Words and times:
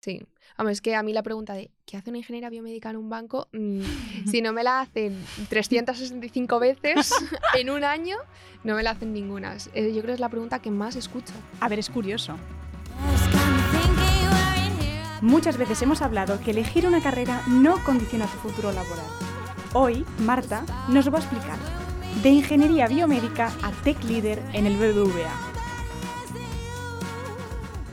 Sí. 0.00 0.22
Vamos, 0.56 0.72
es 0.72 0.80
que 0.80 0.94
a 0.94 1.02
mí 1.02 1.12
la 1.12 1.22
pregunta 1.22 1.54
de 1.54 1.70
¿qué 1.84 1.96
hace 1.96 2.10
una 2.10 2.18
ingeniera 2.18 2.50
biomédica 2.50 2.90
en 2.90 2.96
un 2.96 3.08
banco? 3.08 3.48
Mm, 3.52 3.82
si 4.30 4.40
no 4.40 4.52
me 4.52 4.62
la 4.62 4.80
hacen 4.80 5.24
365 5.48 6.58
veces 6.58 7.12
en 7.54 7.70
un 7.70 7.84
año, 7.84 8.16
no 8.64 8.74
me 8.74 8.82
la 8.82 8.90
hacen 8.90 9.12
ninguna. 9.12 9.56
Eh, 9.74 9.92
yo 9.94 10.02
creo 10.02 10.06
que 10.06 10.12
es 10.14 10.20
la 10.20 10.28
pregunta 10.28 10.60
que 10.60 10.70
más 10.70 10.96
escucho. 10.96 11.32
A 11.60 11.68
ver, 11.68 11.78
es 11.78 11.90
curioso. 11.90 12.36
Muchas 15.20 15.56
veces 15.56 15.82
hemos 15.82 16.00
hablado 16.00 16.40
que 16.40 16.52
elegir 16.52 16.86
una 16.86 17.02
carrera 17.02 17.42
no 17.48 17.82
condiciona 17.84 18.26
tu 18.26 18.38
futuro 18.38 18.70
laboral. 18.70 19.06
Hoy, 19.74 20.04
Marta 20.20 20.64
nos 20.88 21.06
lo 21.06 21.12
va 21.12 21.18
a 21.18 21.22
explicar. 21.22 21.58
De 22.22 22.30
ingeniería 22.30 22.86
biomédica 22.86 23.52
a 23.62 23.72
tech 23.82 24.02
leader 24.04 24.40
en 24.52 24.66
el 24.66 24.76
BBVA. 24.76 25.57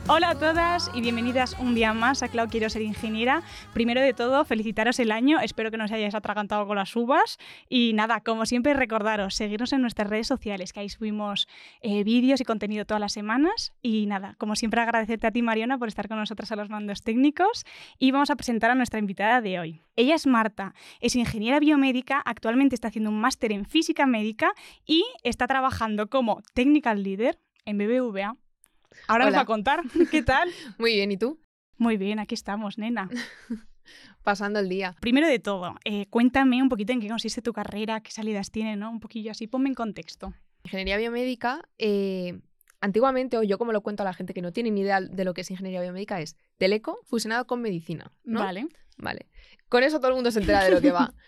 Hola 0.08 0.30
a 0.30 0.38
todas 0.38 0.88
y 0.94 1.00
bienvenidas 1.00 1.56
un 1.58 1.74
día 1.74 1.92
más 1.92 2.22
a 2.22 2.28
Clau 2.28 2.46
Quiero 2.48 2.70
Ser 2.70 2.82
Ingeniera. 2.82 3.42
Primero 3.74 4.00
de 4.00 4.14
todo, 4.14 4.44
felicitaros 4.44 5.00
el 5.00 5.10
año, 5.10 5.40
espero 5.40 5.72
que 5.72 5.78
no 5.78 5.84
os 5.84 5.90
hayáis 5.90 6.14
atragantado 6.14 6.64
con 6.64 6.76
las 6.76 6.94
uvas. 6.94 7.38
Y 7.68 7.90
nada, 7.92 8.20
como 8.20 8.46
siempre, 8.46 8.72
recordaros, 8.72 9.34
seguirnos 9.34 9.72
en 9.72 9.82
nuestras 9.82 10.08
redes 10.08 10.28
sociales, 10.28 10.72
que 10.72 10.78
ahí 10.78 10.88
subimos 10.88 11.48
eh, 11.80 12.04
vídeos 12.04 12.40
y 12.40 12.44
contenido 12.44 12.84
todas 12.84 13.00
las 13.00 13.14
semanas. 13.14 13.72
Y 13.82 14.06
nada, 14.06 14.36
como 14.38 14.54
siempre, 14.54 14.80
agradecerte 14.80 15.26
a 15.26 15.32
ti, 15.32 15.42
Mariona, 15.42 15.76
por 15.76 15.88
estar 15.88 16.06
con 16.06 16.18
nosotras 16.18 16.52
a 16.52 16.56
los 16.56 16.70
mandos 16.70 17.02
técnicos. 17.02 17.64
Y 17.98 18.12
vamos 18.12 18.30
a 18.30 18.36
presentar 18.36 18.70
a 18.70 18.76
nuestra 18.76 19.00
invitada 19.00 19.40
de 19.40 19.58
hoy. 19.58 19.82
Ella 19.96 20.14
es 20.14 20.28
Marta, 20.28 20.72
es 21.00 21.16
ingeniera 21.16 21.58
biomédica, 21.58 22.22
actualmente 22.24 22.76
está 22.76 22.88
haciendo 22.88 23.10
un 23.10 23.20
máster 23.20 23.50
en 23.50 23.64
física 23.64 24.06
médica 24.06 24.52
y 24.84 25.04
está 25.24 25.48
trabajando 25.48 26.08
como 26.08 26.42
technical 26.54 27.02
leader 27.02 27.40
en 27.64 27.78
BBVA. 27.78 28.36
Ahora 29.06 29.26
nos 29.26 29.34
va 29.34 29.40
a 29.40 29.46
contar. 29.46 29.82
¿Qué 30.10 30.22
tal? 30.22 30.50
Muy 30.78 30.94
bien, 30.94 31.12
¿y 31.12 31.16
tú? 31.16 31.38
Muy 31.78 31.96
bien, 31.96 32.18
aquí 32.18 32.34
estamos, 32.34 32.78
nena. 32.78 33.08
Pasando 34.22 34.58
el 34.58 34.68
día. 34.68 34.96
Primero 35.00 35.28
de 35.28 35.38
todo, 35.38 35.76
eh, 35.84 36.06
cuéntame 36.10 36.60
un 36.62 36.68
poquito 36.68 36.92
en 36.92 37.00
qué 37.00 37.08
consiste 37.08 37.42
tu 37.42 37.52
carrera, 37.52 38.00
qué 38.00 38.10
salidas 38.10 38.50
tiene, 38.50 38.76
¿no? 38.76 38.90
Un 38.90 39.00
poquillo 39.00 39.30
así, 39.30 39.46
ponme 39.46 39.68
en 39.68 39.74
contexto. 39.74 40.34
Ingeniería 40.64 40.96
biomédica, 40.96 41.68
eh, 41.78 42.40
antiguamente, 42.80 43.38
o 43.38 43.44
yo 43.44 43.58
como 43.58 43.72
lo 43.72 43.82
cuento 43.82 44.02
a 44.02 44.06
la 44.06 44.14
gente 44.14 44.34
que 44.34 44.42
no 44.42 44.52
tiene 44.52 44.72
ni 44.72 44.80
idea 44.80 45.00
de 45.00 45.24
lo 45.24 45.34
que 45.34 45.42
es 45.42 45.50
ingeniería 45.50 45.80
biomédica, 45.82 46.20
es 46.20 46.36
teleco 46.58 46.98
fusionado 47.04 47.46
con 47.46 47.62
medicina. 47.62 48.10
Vale. 48.24 48.66
Vale. 48.96 49.26
Con 49.68 49.82
eso 49.82 49.98
todo 49.98 50.08
el 50.08 50.14
mundo 50.14 50.30
se 50.30 50.40
entera 50.40 50.64
de 50.64 50.70
lo 50.70 50.80
que 50.80 50.92
va. 50.92 51.14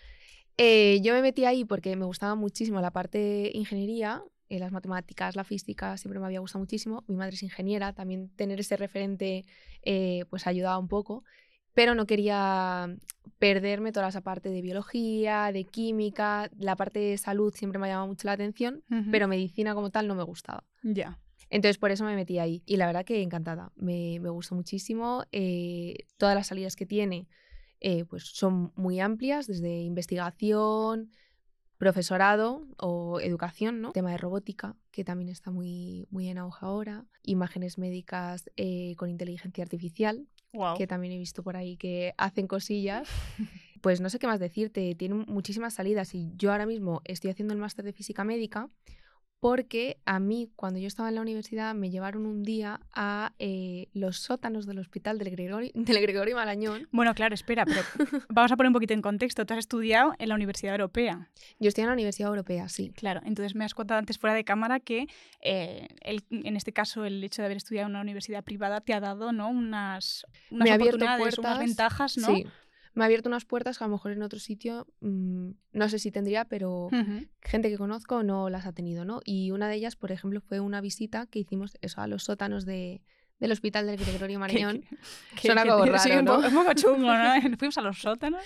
Eh, 0.61 0.99
yo 1.01 1.13
me 1.13 1.21
metí 1.21 1.45
ahí 1.45 1.63
porque 1.63 1.95
me 1.95 2.03
gustaba 2.03 2.35
muchísimo 2.35 2.81
la 2.81 2.91
parte 2.91 3.49
ingeniería 3.53 4.21
eh, 4.49 4.57
las 4.57 4.71
matemáticas, 4.71 5.35
la 5.35 5.43
física, 5.43 5.95
siempre 5.97 6.19
me 6.19 6.25
había 6.25 6.39
gustado 6.39 6.59
muchísimo. 6.59 7.03
Mi 7.07 7.15
madre 7.15 7.35
es 7.35 7.43
ingeniera, 7.43 7.93
también 7.93 8.29
tener 8.35 8.59
ese 8.59 8.77
referente 8.77 9.45
eh, 9.83 10.25
pues 10.29 10.47
ayudaba 10.47 10.79
un 10.79 10.87
poco, 10.87 11.23
pero 11.75 11.93
no 11.93 12.07
quería 12.07 12.95
perderme 13.37 13.91
toda 13.91 14.09
esa 14.09 14.21
parte 14.21 14.49
de 14.49 14.61
biología, 14.61 15.51
de 15.51 15.65
química, 15.65 16.49
la 16.57 16.75
parte 16.75 16.99
de 16.99 17.17
salud 17.17 17.53
siempre 17.53 17.79
me 17.79 17.85
ha 17.85 17.91
llamado 17.91 18.07
mucho 18.07 18.27
la 18.27 18.33
atención, 18.33 18.83
pero 19.11 19.27
medicina 19.27 19.75
como 19.75 19.91
tal 19.91 20.07
no 20.07 20.15
me 20.15 20.23
gustaba. 20.23 20.65
Ya. 20.81 21.19
Entonces 21.51 21.77
por 21.77 21.91
eso 21.91 22.03
me 22.03 22.15
metí 22.15 22.39
ahí 22.39 22.63
y 22.65 22.77
la 22.77 22.87
verdad 22.87 23.05
que 23.05 23.21
encantada, 23.21 23.71
me, 23.75 24.19
me 24.19 24.29
gustó 24.29 24.55
muchísimo, 24.55 25.25
eh, 25.31 26.07
todas 26.17 26.33
las 26.35 26.47
salidas 26.47 26.75
que 26.75 26.87
tiene 26.87 27.27
pues 28.09 28.23
son 28.23 28.73
muy 28.75 28.99
amplias, 28.99 29.47
desde 29.47 29.83
investigación, 29.83 31.11
profesorado 31.79 32.67
o 32.77 33.21
educación, 33.21 33.81
¿no? 33.81 33.93
Tema 33.93 34.11
de 34.11 34.17
robótica, 34.17 34.75
que 34.91 35.05
también 35.05 35.29
está 35.29 35.49
muy, 35.49 36.07
muy 36.11 36.27
en 36.27 36.37
auge 36.37 36.65
ahora. 36.65 37.05
Imágenes 37.23 37.77
médicas 37.77 38.49
eh, 38.57 38.95
con 38.97 39.09
inteligencia 39.09 39.63
artificial, 39.63 40.27
que 40.77 40.87
también 40.87 41.13
he 41.13 41.17
visto 41.17 41.41
por 41.41 41.55
ahí 41.55 41.77
que 41.77 42.13
hacen 42.17 42.47
cosillas. 42.47 43.09
Pues 43.81 44.01
no 44.01 44.09
sé 44.09 44.19
qué 44.19 44.27
más 44.27 44.41
decirte, 44.41 44.93
tiene 44.95 45.15
muchísimas 45.15 45.75
salidas 45.75 46.13
y 46.13 46.33
yo 46.35 46.51
ahora 46.51 46.65
mismo 46.65 46.99
estoy 47.05 47.31
haciendo 47.31 47.53
el 47.53 47.61
máster 47.61 47.85
de 47.85 47.93
física 47.93 48.25
médica 48.25 48.69
porque 49.39 49.97
a 50.05 50.19
mí 50.19 50.51
cuando 50.55 50.79
yo 50.79 50.87
estaba 50.87 51.09
en 51.09 51.15
la 51.15 51.21
universidad 51.21 51.73
me 51.73 51.89
llevaron 51.89 52.25
un 52.25 52.43
día 52.43 52.81
a 52.93 53.33
eh, 53.39 53.87
los 53.93 54.17
sótanos 54.17 54.65
del 54.65 54.79
hospital 54.79 55.17
del 55.17 55.29
Gregorio, 55.31 55.71
del 55.75 56.01
Gregorio 56.01 56.35
Marañón. 56.35 56.87
Bueno, 56.91 57.13
claro, 57.13 57.33
espera, 57.33 57.65
pero 57.65 57.81
vamos 58.29 58.51
a 58.51 58.57
poner 58.57 58.67
un 58.67 58.73
poquito 58.73 58.93
en 58.93 59.01
contexto. 59.01 59.45
Tú 59.45 59.53
has 59.53 59.59
estudiado 59.59 60.13
en 60.19 60.29
la 60.29 60.35
Universidad 60.35 60.73
Europea. 60.73 61.29
Yo 61.59 61.69
estoy 61.69 61.83
en 61.83 61.87
la 61.87 61.93
Universidad 61.93 62.29
Europea, 62.29 62.67
sí. 62.67 62.91
Claro, 62.95 63.21
entonces 63.25 63.55
me 63.55 63.63
has 63.63 63.73
contado 63.73 63.99
antes 63.99 64.17
fuera 64.17 64.33
de 64.33 64.43
cámara 64.43 64.79
que 64.79 65.07
eh, 65.41 65.87
en 66.01 66.55
este 66.57 66.73
caso 66.73 67.05
el 67.05 67.23
hecho 67.23 67.41
de 67.41 67.45
haber 67.45 67.57
estudiado 67.57 67.87
en 67.87 67.91
una 67.91 68.01
universidad 68.01 68.43
privada 68.43 68.81
te 68.81 68.93
ha 68.93 68.99
dado 68.99 69.31
¿no? 69.31 69.49
unas, 69.49 70.25
unas 70.51 70.65
me 70.65 70.71
ha 70.71 70.75
abierto 70.75 71.05
puertas, 71.17 71.39
unas 71.39 71.59
ventajas, 71.59 72.17
¿no? 72.17 72.35
Sí 72.35 72.45
me 72.99 73.05
ha 73.05 73.07
abierto 73.07 73.29
unas 73.29 73.45
puertas 73.45 73.77
que 73.77 73.83
a 73.85 73.87
lo 73.87 73.93
mejor 73.93 74.11
en 74.11 74.21
otro 74.21 74.39
sitio 74.39 74.85
mm, 74.99 75.51
no 75.71 75.89
sé 75.89 75.99
si 75.99 76.11
tendría, 76.11 76.43
pero 76.43 76.89
gente 77.41 77.69
que 77.69 77.77
conozco 77.77 78.23
no 78.23 78.49
las 78.49 78.65
ha 78.65 78.73
tenido, 78.73 79.05
¿no? 79.05 79.21
Y 79.23 79.51
una 79.51 79.69
de 79.69 79.75
ellas, 79.75 79.95
por 79.95 80.11
ejemplo, 80.11 80.41
fue 80.41 80.59
una 80.59 80.81
visita 80.81 81.25
que 81.25 81.39
hicimos 81.39 81.77
eso, 81.81 82.01
a 82.01 82.07
los 82.07 82.23
sótanos 82.23 82.65
de, 82.65 83.01
del 83.39 83.53
hospital 83.53 83.87
del 83.87 83.95
Gregorio 83.95 84.37
Marañón. 84.39 84.83
Suena 85.41 85.61
algo 85.61 85.85
raro, 85.85 86.21
¿no? 86.21 86.39
Un 86.39 86.53
poco 86.53 86.73
chungo, 86.73 87.13
¿no? 87.13 87.33
Fuimos 87.57 87.77
a 87.77 87.81
los 87.81 87.99
sótanos. 87.99 88.43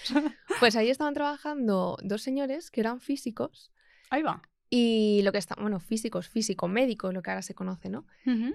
Pues 0.59 0.75
ahí 0.75 0.91
estaban 0.91 1.15
trabajando 1.15 1.97
dos 2.03 2.21
señores 2.21 2.69
que 2.69 2.81
eran 2.81 2.99
físicos. 2.99 3.71
Ahí 4.11 4.21
va. 4.21 4.43
Y 4.69 5.21
lo 5.23 5.31
que 5.31 5.39
está, 5.39 5.55
bueno, 5.59 5.79
físicos, 5.79 6.29
físico, 6.29 6.67
médicos, 6.67 7.11
lo 7.11 7.23
que 7.23 7.31
ahora 7.31 7.41
se 7.41 7.55
conoce, 7.55 7.89
¿no? 7.89 8.05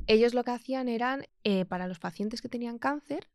Ellos 0.07 0.33
lo 0.33 0.45
que 0.45 0.53
hacían 0.53 0.89
eran, 0.89 1.27
eh, 1.43 1.65
para 1.65 1.89
los 1.89 1.99
pacientes 1.99 2.41
que 2.41 2.49
tenían 2.49 2.79
cáncer, 2.79 3.29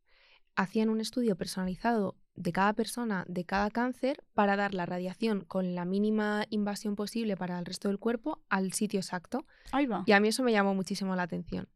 hacían 0.56 0.90
un 0.90 1.02
estudio 1.02 1.36
personalizado 1.36 2.16
de 2.36 2.52
cada 2.52 2.74
persona, 2.74 3.26
de 3.28 3.46
cada 3.46 3.70
cáncer, 3.70 4.24
para 4.34 4.56
dar 4.56 4.74
la 4.74 4.86
radiación 4.86 5.42
con 5.42 5.76
la 5.76 5.86
mínima 5.86 6.46
invasión 6.50 6.96
posible 6.96 7.38
para 7.38 7.60
el 7.60 7.66
resto 7.66 7.90
del 7.90 8.00
cuerpo 8.00 8.42
al 8.50 8.74
sitio 8.74 9.00
exacto. 9.00 9.46
Ahí 9.72 9.86
va. 9.86 10.04
Y 10.06 10.14
a 10.14 10.20
mí 10.20 10.30
eso 10.30 10.44
me 10.44 10.52
llamó 10.52 10.74
muchísimo 10.74 11.16
la 11.16 11.24
atención. 11.24 11.68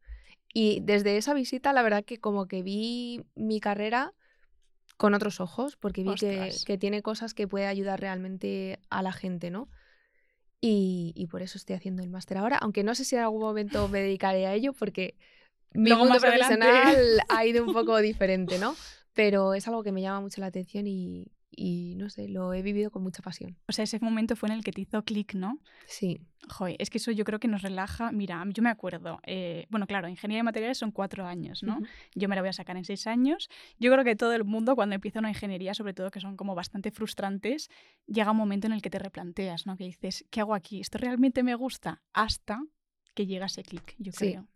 Y 0.52 0.80
desde 0.82 1.16
esa 1.16 1.34
visita, 1.34 1.72
la 1.72 1.82
verdad 1.82 2.04
que 2.04 2.18
como 2.18 2.48
que 2.48 2.62
vi 2.62 3.24
mi 3.34 3.60
carrera 3.60 4.14
con 4.96 5.14
otros 5.14 5.40
ojos, 5.40 5.76
porque 5.76 6.02
vi 6.02 6.14
que, 6.16 6.78
tiene 6.78 7.02
cosas 7.02 7.34
que 7.34 7.46
puede 7.46 7.66
ayudar 7.66 8.00
realmente 8.00 8.80
a 8.90 9.02
la 9.02 9.12
gente, 9.12 9.50
¿no? 9.50 9.68
Y, 10.60 11.12
y 11.14 11.28
por 11.28 11.42
eso 11.42 11.56
estoy 11.56 11.76
haciendo 11.76 12.02
el 12.02 12.10
máster 12.10 12.38
ahora, 12.38 12.58
aunque 12.58 12.82
no 12.82 12.96
sé 12.96 13.04
si 13.04 13.14
en 13.14 13.22
algún 13.22 13.42
momento 13.42 13.86
me 13.86 14.00
dedicaré 14.00 14.46
a 14.46 14.54
ello, 14.54 14.72
porque 14.72 15.14
mi 15.72 15.92
mundo 15.92 16.18
profesional 16.18 16.96
ha 17.28 17.46
ido 17.46 17.64
un 17.64 17.72
poco 17.72 17.98
diferente, 17.98 18.58
¿no? 18.58 18.74
Pero 19.18 19.54
es 19.54 19.66
algo 19.66 19.82
que 19.82 19.90
me 19.90 20.00
llama 20.00 20.20
mucho 20.20 20.40
la 20.40 20.46
atención 20.46 20.86
y, 20.86 21.26
no 21.96 22.08
sé, 22.08 22.28
lo 22.28 22.54
he 22.54 22.62
vivido 22.62 22.92
con 22.92 23.02
mucha 23.02 23.20
pasión. 23.20 23.58
O 23.66 23.72
sea, 23.72 23.82
ese 23.82 23.98
momento 23.98 24.36
fue 24.36 24.48
en 24.48 24.54
el 24.54 24.62
que 24.62 24.70
te 24.70 24.82
hizo 24.82 25.02
clic, 25.02 25.34
¿no? 25.34 25.58
Sí. 25.86 26.20
Joder, 26.48 26.76
es 26.78 26.88
que 26.88 26.98
eso 26.98 27.10
yo 27.10 27.24
creo 27.24 27.40
que 27.40 27.48
nos 27.48 27.62
relaja. 27.62 28.12
Mira, 28.12 28.44
yo 28.46 28.62
me 28.62 28.70
acuerdo, 28.70 29.18
eh, 29.24 29.66
bueno, 29.70 29.88
claro, 29.88 30.06
ingeniería 30.06 30.38
de 30.38 30.44
materiales 30.44 30.78
son 30.78 30.92
cuatro 30.92 31.26
años, 31.26 31.64
¿no? 31.64 31.80
Yo 32.14 32.28
me 32.28 32.36
la 32.36 32.42
voy 32.42 32.50
a 32.50 32.52
sacar 32.52 32.76
en 32.76 32.84
seis 32.84 33.08
años. 33.08 33.48
Yo 33.80 33.90
creo 33.90 34.04
que 34.04 34.14
todo 34.14 34.34
el 34.34 34.44
mundo, 34.44 34.76
cuando 34.76 34.94
empieza 34.94 35.18
una 35.18 35.30
ingeniería, 35.30 35.74
sobre 35.74 35.94
todo 35.94 36.12
que 36.12 36.20
son 36.20 36.36
como 36.36 36.54
bastante 36.54 36.92
frustrantes, 36.92 37.70
llega 38.06 38.30
un 38.30 38.36
momento 38.36 38.68
en 38.68 38.72
el 38.72 38.82
que 38.82 38.90
te 38.90 39.00
replanteas, 39.00 39.66
¿no? 39.66 39.76
Que 39.76 39.82
dices, 39.82 40.26
¿qué 40.30 40.42
hago 40.42 40.54
aquí? 40.54 40.80
¿Esto 40.80 40.98
realmente 40.98 41.42
me 41.42 41.56
gusta? 41.56 42.02
Hasta 42.12 42.62
que 43.14 43.26
llega 43.26 43.46
ese 43.46 43.64
clic, 43.64 43.96
yo 43.98 44.12
creo 44.12 44.46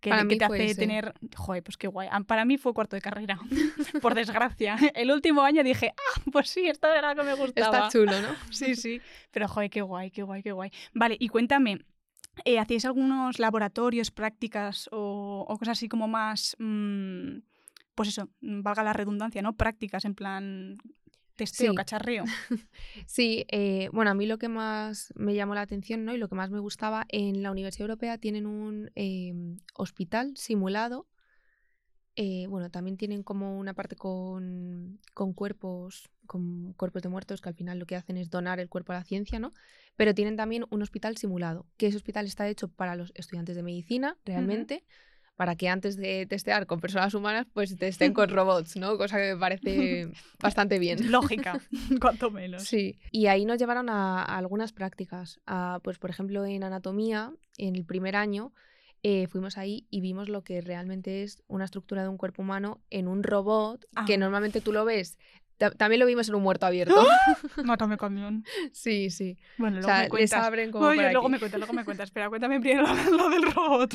que, 0.00 0.10
para 0.10 0.26
te 0.26 0.44
hace 0.44 0.74
tener, 0.74 1.14
joder, 1.36 1.62
pues 1.62 1.76
qué 1.76 1.88
guay. 1.88 2.08
Ah, 2.10 2.20
para 2.20 2.44
mí 2.44 2.58
fue 2.58 2.72
cuarto 2.72 2.96
de 2.96 3.02
carrera, 3.02 3.38
por 4.02 4.14
desgracia. 4.14 4.76
El 4.94 5.10
último 5.10 5.42
año 5.42 5.62
dije, 5.64 5.92
ah, 5.96 6.20
pues 6.32 6.50
sí, 6.50 6.68
esto 6.68 6.92
era 6.92 7.14
lo 7.14 7.22
que 7.22 7.28
me 7.28 7.34
gustaba. 7.34 7.86
Está 7.86 7.88
chulo, 7.90 8.20
¿no? 8.20 8.28
Sí, 8.50 8.76
sí, 8.76 9.00
pero 9.30 9.48
joder, 9.48 9.70
qué 9.70 9.82
guay, 9.82 10.10
qué 10.10 10.22
guay, 10.22 10.42
qué 10.42 10.52
guay. 10.52 10.70
Vale, 10.92 11.16
y 11.18 11.28
cuéntame, 11.28 11.84
eh, 12.44 12.58
¿hacíais 12.58 12.84
algunos 12.84 13.38
laboratorios, 13.38 14.10
prácticas 14.10 14.88
o, 14.92 15.44
cosas 15.58 15.78
así 15.78 15.88
como 15.88 16.08
más, 16.08 16.56
mm, 16.58 17.38
pues 17.94 18.10
eso, 18.10 18.28
valga 18.40 18.84
la 18.84 18.92
redundancia, 18.92 19.42
¿no? 19.42 19.56
Prácticas 19.56 20.04
en 20.04 20.14
plan 20.14 20.78
testeo, 21.38 21.72
cacharreo. 21.74 22.24
sí, 23.06 23.46
eh, 23.48 23.88
bueno, 23.92 24.10
a 24.10 24.14
mí 24.14 24.26
lo 24.26 24.38
que 24.38 24.48
más 24.48 25.12
me 25.16 25.34
llamó 25.34 25.54
la 25.54 25.62
atención 25.62 26.04
¿no? 26.04 26.12
y 26.12 26.18
lo 26.18 26.28
que 26.28 26.34
más 26.34 26.50
me 26.50 26.58
gustaba, 26.58 27.06
en 27.08 27.42
la 27.42 27.50
Universidad 27.50 27.88
Europea 27.88 28.18
tienen 28.18 28.46
un 28.46 28.90
em, 28.94 29.58
hospital 29.74 30.36
simulado. 30.36 31.06
Eh, 32.16 32.48
bueno, 32.48 32.68
también 32.68 32.96
tienen 32.96 33.22
como 33.22 33.56
una 33.56 33.74
parte 33.74 33.94
con, 33.94 34.98
con, 35.14 35.32
cuerpos, 35.32 36.10
con 36.26 36.72
cuerpos 36.72 37.02
de 37.02 37.08
muertos, 37.08 37.40
que 37.40 37.48
al 37.48 37.54
final 37.54 37.78
lo 37.78 37.86
que 37.86 37.94
hacen 37.94 38.16
es 38.16 38.28
donar 38.28 38.58
el 38.58 38.68
cuerpo 38.68 38.92
a 38.92 38.96
la 38.96 39.04
ciencia, 39.04 39.38
¿no? 39.38 39.52
Pero 39.94 40.16
tienen 40.16 40.36
también 40.36 40.64
un 40.70 40.82
hospital 40.82 41.16
simulado, 41.16 41.68
que 41.76 41.86
ese 41.86 41.96
hospital 41.96 42.26
está 42.26 42.48
hecho 42.48 42.66
para 42.66 42.96
los 42.96 43.12
estudiantes 43.14 43.54
de 43.54 43.62
medicina, 43.62 44.18
realmente 44.24 44.84
para 45.38 45.54
que 45.54 45.68
antes 45.68 45.96
de 45.96 46.26
testear 46.26 46.66
con 46.66 46.80
personas 46.80 47.14
humanas, 47.14 47.46
pues 47.52 47.76
testen 47.76 48.12
con 48.12 48.28
robots, 48.38 48.74
¿no? 48.76 48.98
Cosa 48.98 49.18
que 49.18 49.34
me 49.34 49.38
parece 49.40 50.08
bastante 50.42 50.80
bien. 50.80 51.12
Lógica, 51.12 51.60
cuanto 52.00 52.32
menos. 52.32 52.64
Sí. 52.64 52.98
Y 53.12 53.26
ahí 53.28 53.44
nos 53.44 53.56
llevaron 53.58 53.88
a, 53.88 54.24
algunas 54.24 54.72
prácticas. 54.72 55.40
pues, 55.84 55.98
por 55.98 56.10
ejemplo, 56.10 56.44
en 56.44 56.64
anatomía, 56.64 57.32
en 57.56 57.76
el 57.76 57.84
primer 57.84 58.16
año, 58.16 58.52
eh, 59.04 59.28
fuimos 59.28 59.56
ahí 59.58 59.86
y 59.90 60.00
vimos 60.00 60.28
lo 60.28 60.42
que 60.42 60.60
realmente 60.60 61.22
es 61.22 61.40
una 61.46 61.66
estructura 61.66 62.02
de 62.02 62.08
un 62.08 62.16
cuerpo 62.16 62.42
humano 62.42 62.80
en 62.90 63.06
un 63.06 63.22
robot, 63.22 63.86
que 64.06 64.14
Ah. 64.14 64.18
normalmente 64.18 64.60
tú 64.60 64.72
lo 64.72 64.84
ves. 64.84 65.18
Ta- 65.56 65.70
También 65.70 66.00
lo 66.00 66.06
vimos 66.06 66.28
en 66.28 66.34
un 66.34 66.42
muerto 66.42 66.66
abierto. 66.66 67.06
Mátame 67.64 67.96
camión. 67.96 68.44
sí, 68.72 69.10
sí. 69.10 69.38
Bueno, 69.56 69.76
O 69.78 69.80
luego 69.82 69.86
sea, 69.88 69.96
me 69.98 70.02
les 70.02 70.10
cuentas. 70.10 70.44
abren 70.44 70.70
como 70.72 70.86
Oye, 70.86 71.02
luego 71.12 71.26
aquí. 71.26 71.30
me 71.32 71.38
cuentas, 71.38 71.58
luego 71.60 71.72
me 71.74 71.84
cuentas. 71.84 72.08
Espera, 72.08 72.28
cuéntame 72.28 72.58
primero 72.60 72.86
lo 73.16 73.28
del 73.30 73.42
robot. 73.52 73.94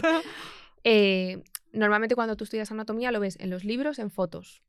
Eh, 0.84 1.44
normalmente 1.72 2.16
cuando 2.16 2.36
tú 2.36 2.44
estudias 2.44 2.72
anatomía 2.72 3.12
lo 3.12 3.20
ves 3.20 3.38
en 3.40 3.50
los 3.50 3.64
libros, 3.64 4.00
en 4.00 4.12
fotos. 4.12 4.64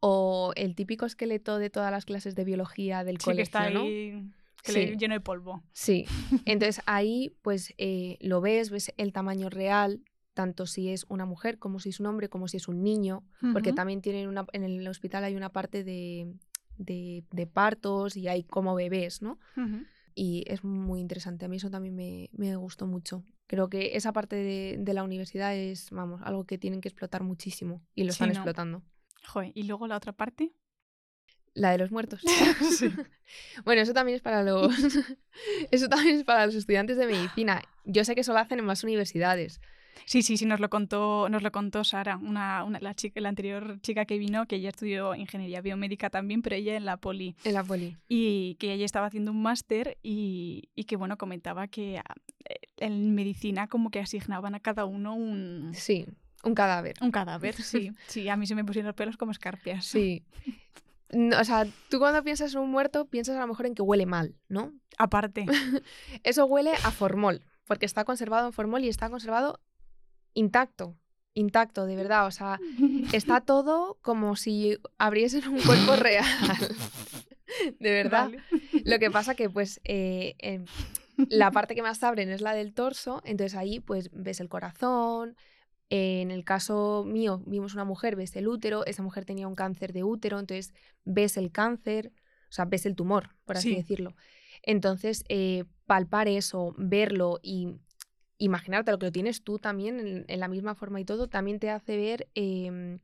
O 0.00 0.52
el 0.56 0.74
típico 0.74 1.04
esqueleto 1.04 1.58
de 1.58 1.68
todas 1.70 1.90
las 1.90 2.04
clases 2.06 2.34
de 2.34 2.44
biología 2.44 3.04
del 3.04 3.16
Sí, 3.18 3.18
que 3.18 3.24
colegio, 3.24 3.42
está 3.42 3.70
¿no? 3.70 3.84
que 3.84 4.72
Sí. 4.72 4.72
le- 4.72 4.96
lleno 4.96 5.14
de 5.14 5.20
polvo. 5.20 5.62
Sí. 5.72 6.06
Entonces 6.46 6.82
ahí 6.86 7.36
pues 7.42 7.74
eh, 7.78 8.16
lo 8.20 8.40
ves, 8.40 8.70
ves 8.70 8.92
el 8.96 9.12
tamaño 9.12 9.50
real, 9.50 10.02
tanto 10.34 10.66
si 10.66 10.88
es 10.90 11.04
una 11.08 11.26
mujer 11.26 11.58
como 11.58 11.80
si 11.80 11.90
es 11.90 12.00
un 12.00 12.06
hombre, 12.06 12.28
como 12.30 12.48
si 12.48 12.56
es 12.56 12.68
un 12.68 12.82
niño, 12.82 13.24
porque 13.52 13.72
también 13.74 14.00
tienen 14.00 14.28
una, 14.28 14.46
en 14.52 14.64
el 14.64 14.86
hospital 14.88 15.24
hay 15.24 15.34
una 15.36 15.50
parte 15.52 15.84
de, 15.84 16.32
de, 16.78 17.24
de 17.30 17.46
partos 17.46 18.16
y 18.16 18.28
hay 18.28 18.44
como 18.44 18.74
bebés, 18.74 19.20
¿no? 19.22 19.38
Y 20.14 20.44
es 20.46 20.64
muy 20.64 21.00
interesante. 21.00 21.44
A 21.44 21.48
mí 21.48 21.56
eso 21.56 21.70
también 21.70 21.94
me, 21.94 22.30
me 22.32 22.56
gustó 22.56 22.86
mucho. 22.86 23.22
Creo 23.50 23.68
que 23.68 23.96
esa 23.96 24.12
parte 24.12 24.36
de, 24.36 24.76
de 24.78 24.94
la 24.94 25.02
universidad 25.02 25.56
es, 25.56 25.90
vamos, 25.90 26.20
algo 26.22 26.44
que 26.44 26.56
tienen 26.56 26.80
que 26.80 26.88
explotar 26.88 27.24
muchísimo 27.24 27.82
y 27.96 28.04
lo 28.04 28.12
Sí, 28.12 28.22
están 28.22 28.28
¿no? 28.28 28.34
explotando. 28.34 28.82
Joder, 29.26 29.50
y 29.56 29.64
luego 29.64 29.88
la 29.88 29.96
otra 29.96 30.12
parte. 30.12 30.52
La 31.52 31.72
de 31.72 31.78
los 31.78 31.90
muertos. 31.90 32.22
Sí. 32.78 32.92
bueno, 33.64 33.82
eso 33.82 33.92
también 33.92 34.14
es 34.14 34.22
para 34.22 34.44
los 34.44 34.72
eso 35.72 35.88
también 35.88 36.18
es 36.18 36.22
para 36.24 36.46
los 36.46 36.54
estudiantes 36.54 36.96
de 36.96 37.08
medicina. 37.08 37.60
Yo 37.84 38.04
sé 38.04 38.14
que 38.14 38.20
eso 38.20 38.32
lo 38.32 38.38
hacen 38.38 38.60
en 38.60 38.66
más 38.66 38.84
universidades. 38.84 39.60
Sí, 40.06 40.22
sí, 40.22 40.36
sí, 40.36 40.46
nos 40.46 40.60
lo 40.60 40.68
contó, 40.70 41.28
nos 41.28 41.42
lo 41.42 41.52
contó 41.52 41.84
Sara, 41.84 42.16
una, 42.16 42.64
una- 42.64 42.80
la, 42.80 42.94
chica, 42.94 43.20
la 43.20 43.28
anterior 43.28 43.78
chica 43.82 44.04
que 44.04 44.18
vino, 44.18 44.46
que 44.46 44.56
ella 44.56 44.70
estudió 44.70 45.14
ingeniería 45.14 45.60
biomédica 45.60 46.10
también, 46.10 46.42
pero 46.42 46.56
ella 46.56 46.76
en 46.76 46.84
la 46.84 46.96
poli. 46.96 47.36
En 47.44 47.54
la 47.54 47.62
poli. 47.64 47.96
Y 48.08 48.56
que 48.56 48.72
ella 48.72 48.84
estaba 48.84 49.06
haciendo 49.06 49.30
un 49.32 49.42
máster 49.42 49.98
y, 50.02 50.68
y 50.74 50.84
que, 50.84 50.96
bueno, 50.96 51.16
comentaba 51.16 51.68
que 51.68 51.98
ah, 51.98 52.14
eh, 52.48 52.54
en 52.78 53.14
medicina 53.14 53.68
como 53.68 53.90
que 53.90 54.00
asignaban 54.00 54.54
a 54.54 54.60
cada 54.60 54.84
uno 54.84 55.14
un, 55.14 55.70
Sí, 55.74 56.06
un 56.42 56.54
cadáver. 56.54 56.96
un 57.00 57.10
cadáver. 57.10 57.54
Sí, 57.62 57.90
sí, 58.08 58.28
a 58.28 58.36
mí 58.36 58.46
se 58.46 58.54
me 58.54 58.64
pusieron 58.64 58.86
los 58.88 58.96
pelos 58.96 59.16
como 59.16 59.32
escarpias. 59.32 59.84
Sí. 59.84 60.24
No, 61.12 61.40
o 61.40 61.44
sea, 61.44 61.66
tú 61.88 61.98
cuando 61.98 62.22
piensas 62.22 62.54
en 62.54 62.60
un 62.60 62.70
muerto, 62.70 63.04
piensas 63.06 63.36
a 63.36 63.40
lo 63.40 63.48
mejor 63.48 63.66
en 63.66 63.74
que 63.74 63.82
huele 63.82 64.06
mal, 64.06 64.36
¿no? 64.48 64.72
Aparte. 64.96 65.44
Eso 66.22 66.46
huele 66.46 66.70
a 66.84 66.90
formol, 66.92 67.42
porque 67.66 67.84
está 67.86 68.04
conservado 68.04 68.46
en 68.46 68.52
formol 68.52 68.84
y 68.84 68.88
está 68.88 69.10
conservado 69.10 69.58
intacto. 70.34 70.96
Intacto, 71.34 71.86
de 71.86 71.96
verdad. 71.96 72.26
O 72.26 72.30
sea, 72.30 72.58
está 73.12 73.40
todo 73.40 73.98
como 74.02 74.36
si 74.36 74.78
abriesen 74.98 75.46
un 75.48 75.60
cuerpo 75.62 75.96
real. 75.96 76.24
De 77.80 77.90
verdad. 77.90 78.30
Vale. 78.30 78.40
Lo 78.84 78.98
que 78.98 79.10
pasa 79.10 79.34
que, 79.34 79.50
pues, 79.50 79.80
eh, 79.84 80.34
em, 80.38 80.64
la 81.28 81.50
parte 81.50 81.74
que 81.74 81.82
más 81.82 82.02
abren 82.04 82.30
es 82.30 82.40
la 82.40 82.54
del 82.54 82.72
torso, 82.72 83.20
entonces 83.24 83.56
ahí, 83.58 83.80
pues, 83.80 84.08
ves 84.12 84.40
el 84.40 84.48
corazón. 84.48 85.36
eh, 85.92 86.20
en 86.22 86.30
el 86.30 86.44
caso 86.44 87.04
mío, 87.04 87.42
vimos 87.46 87.74
una 87.74 87.84
mujer, 87.84 88.14
ves 88.14 88.36
el 88.36 88.46
útero, 88.46 88.86
esa 88.86 89.02
mujer 89.02 89.24
tenía 89.24 89.48
un 89.48 89.56
cáncer 89.56 89.92
de 89.92 90.04
útero, 90.04 90.38
entonces 90.38 90.72
ves 91.04 91.36
el 91.36 91.50
cáncer, 91.50 92.12
o 92.48 92.52
sea, 92.52 92.64
ves 92.66 92.86
el 92.86 92.94
tumor, 92.94 93.30
por 93.44 93.56
así 93.56 93.70
Sí. 93.70 93.74
decirlo. 93.74 94.14
Entonces, 94.62 95.24
eh, 95.28 95.64
palpar 95.86 96.28
eso, 96.28 96.76
verlo 96.78 97.40
y 97.42 97.74
imaginarte 98.40 98.90
lo 98.90 98.98
que 98.98 99.06
lo 99.06 99.12
tienes 99.12 99.44
tú 99.44 99.58
también 99.58 100.00
en, 100.00 100.24
en 100.26 100.40
la 100.40 100.48
misma 100.48 100.74
forma 100.74 101.00
y 101.00 101.04
todo, 101.04 101.28
también 101.28 101.60
te 101.60 101.70
hace 101.70 101.96
ver 101.96 102.28
em, 102.34 102.98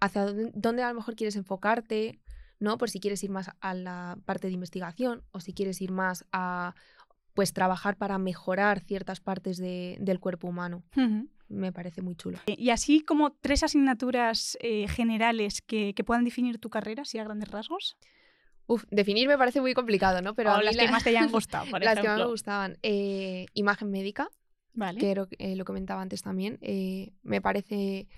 hacia 0.00 0.24
dónde, 0.24 0.50
dónde 0.54 0.82
a 0.82 0.88
lo 0.88 0.94
mejor 0.96 1.14
quieres 1.14 1.36
enfocarte, 1.36 2.18
¿no? 2.58 2.76
Por 2.78 2.90
si 2.90 2.98
quieres 2.98 3.22
ir 3.22 3.30
más 3.30 3.50
a 3.60 3.74
la 3.74 4.18
parte 4.24 4.48
de 4.48 4.54
investigación 4.54 5.22
o 5.30 5.40
si 5.40 5.52
quieres 5.52 5.80
ir 5.80 5.92
más 5.92 6.24
a 6.32 6.74
pues 7.34 7.52
trabajar 7.52 7.96
para 7.96 8.18
mejorar 8.18 8.80
ciertas 8.80 9.20
partes 9.20 9.56
de- 9.58 9.96
del 10.00 10.18
cuerpo 10.18 10.48
humano. 10.48 10.82
Me 11.48 11.72
parece 11.72 12.02
muy 12.02 12.14
chulo. 12.16 12.38
Y 12.46 12.70
así 12.70 13.00
como 13.00 13.32
tres 13.32 13.62
asignaturas 13.62 14.56
eh, 14.60 14.86
generales 14.88 15.62
que, 15.62 15.94
que 15.94 16.04
puedan 16.04 16.24
definir 16.24 16.58
tu 16.58 16.70
carrera, 16.70 17.02
así 17.02 17.18
a 17.18 17.24
grandes 17.24 17.50
rasgos. 17.50 17.96
Uf, 18.66 18.84
definir 18.90 19.26
me 19.26 19.36
parece 19.36 19.60
muy 19.60 19.74
complicado, 19.74 20.22
¿no? 20.22 20.34
Pero 20.34 20.50
o 20.50 20.54
a 20.54 20.58
mí 20.58 20.64
las 20.64 20.76
que 20.76 20.88
más 20.88 21.02
te 21.02 21.10
hayan 21.10 21.28
gustado, 21.32 21.66
por 21.70 21.82
las 21.82 21.98
que 21.98 22.06
más 22.08 22.18
me 22.18 22.24
gustaban. 22.26 22.78
Eh, 22.82 23.46
imagen 23.54 23.90
médica, 23.90 24.28
Vale. 24.74 24.98
que 25.00 25.10
era- 25.10 25.26
eh, 25.38 25.56
lo 25.56 25.64
comentaba 25.64 26.00
antes 26.02 26.22
también. 26.22 26.58
eh, 26.62 27.12
me 27.22 27.40
parece 27.40 28.08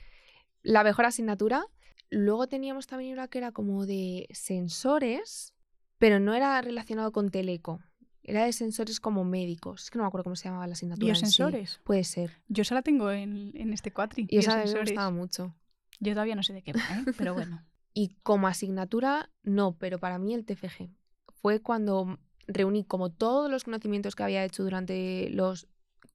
la 0.62 0.84
mejor 0.84 1.06
asignatura. 1.06 1.64
Luego 2.10 2.46
teníamos 2.46 2.87
también 2.87 3.12
una 3.14 3.28
que 3.28 3.38
era 3.38 3.52
como 3.52 3.87
de 3.87 4.28
sensores, 4.32 5.54
pero 5.99 6.20
no 6.20 6.34
era 6.34 6.60
relacionado 6.62 7.12
con 7.12 7.31
teleco. 7.31 7.81
Era 8.22 8.44
de 8.44 8.52
sensores 8.52 9.00
como 9.00 9.25
médicos. 9.25 9.84
Es 9.84 9.90
que 9.90 9.99
no 9.99 10.04
me 10.04 10.08
acuerdo 10.08 10.25
cómo 10.25 10.37
se 10.37 10.44
llamaba 10.44 10.66
la 10.66 10.75
asignatura. 10.75 11.08
en 11.08 11.16
sí. 11.16 11.20
Biosensores. 11.22 11.81
Puede 11.84 12.04
ser. 12.04 12.31
Yo 12.49 12.62
esa 12.62 12.75
la 12.75 12.82
tengo 12.82 13.10
en, 13.10 13.50
en 13.56 13.72
este 13.72 13.93
cuatri. 13.93 14.26
Y 14.28 14.38
esa 14.38 14.50
me 14.52 14.56
biosensores. 14.62 14.90
gustaba 14.90 15.10
mucho. 15.10 15.54
Yo 16.00 16.12
todavía 16.12 16.34
no 16.37 16.43
sé 16.43 16.52
de 16.52 16.62
qué 16.62 16.72
va, 16.72 16.81
¿eh? 16.81 17.12
pero 17.16 17.34
bueno. 17.34 17.64
Y 17.94 18.16
como 18.22 18.46
asignatura, 18.49 19.31
no, 19.43 19.76
pero 19.76 19.99
para 19.99 20.19
mí 20.19 20.32
el 20.32 20.46
TFG 20.46 20.88
fue 21.34 21.60
cuando 21.60 22.19
reuní 22.46 22.84
como 22.84 23.10
todos 23.10 23.50
los 23.50 23.64
conocimientos 23.64 24.14
que 24.16 24.22
había 24.22 24.44
hecho 24.46 24.62
durante 24.64 25.28
los 25.28 25.69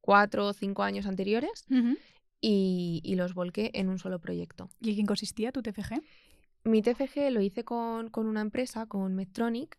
cuatro 0.07 0.47
o 0.47 0.53
cinco 0.53 0.83
años 0.83 1.05
anteriores 1.05 1.65
y, 2.39 3.01
y 3.03 3.15
los 3.15 3.33
volqué 3.33 3.71
en 3.73 3.89
un 3.89 3.99
solo 3.99 4.19
proyecto. 4.19 4.69
¿Y 4.79 4.91
en 4.91 4.95
quién 4.95 5.05
consistía 5.05 5.51
tu 5.51 5.61
TFG? 5.61 6.01
Mi 6.63 6.81
TFG 6.81 7.29
lo 7.29 7.41
hice 7.41 7.65
con, 7.65 8.09
con 8.09 8.25
una 8.25 8.39
empresa, 8.39 8.85
con 8.85 9.15
Medtronic, 9.15 9.77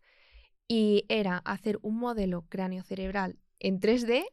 y 0.68 1.06
era 1.08 1.38
hacer 1.38 1.78
un 1.80 1.96
modelo 1.96 2.44
cráneo-cerebral 2.50 3.38
en 3.58 3.80
3D, 3.80 4.26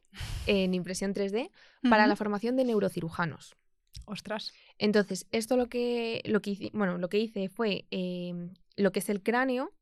en 0.46 0.74
impresión 0.74 1.14
3D, 1.14 1.50
para 1.88 2.06
la 2.06 2.14
formación 2.14 2.56
de 2.56 2.64
neurocirujanos. 2.66 3.56
Ostras. 4.04 4.52
Entonces, 4.76 5.26
esto 5.32 5.56
lo 5.56 5.70
que, 5.70 6.20
lo 6.26 6.42
que, 6.42 6.50
hice, 6.50 6.70
bueno, 6.74 6.98
lo 6.98 7.08
que 7.08 7.20
hice 7.20 7.48
fue 7.48 7.86
eh, 7.90 8.34
lo 8.76 8.92
que 8.92 8.98
es 8.98 9.08
el 9.08 9.22
cráneo, 9.22 9.72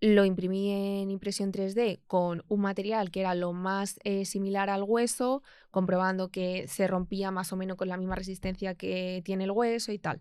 lo 0.00 0.24
imprimí 0.24 0.70
en 0.70 1.10
impresión 1.10 1.52
3D 1.52 2.00
con 2.06 2.44
un 2.48 2.60
material 2.60 3.10
que 3.10 3.20
era 3.20 3.34
lo 3.34 3.52
más 3.52 3.98
eh, 4.04 4.24
similar 4.24 4.68
al 4.68 4.82
hueso, 4.82 5.42
comprobando 5.70 6.30
que 6.30 6.66
se 6.68 6.86
rompía 6.86 7.30
más 7.30 7.52
o 7.52 7.56
menos 7.56 7.76
con 7.76 7.88
la 7.88 7.96
misma 7.96 8.14
resistencia 8.14 8.74
que 8.74 9.22
tiene 9.24 9.44
el 9.44 9.50
hueso 9.50 9.92
y 9.92 9.98
tal. 9.98 10.20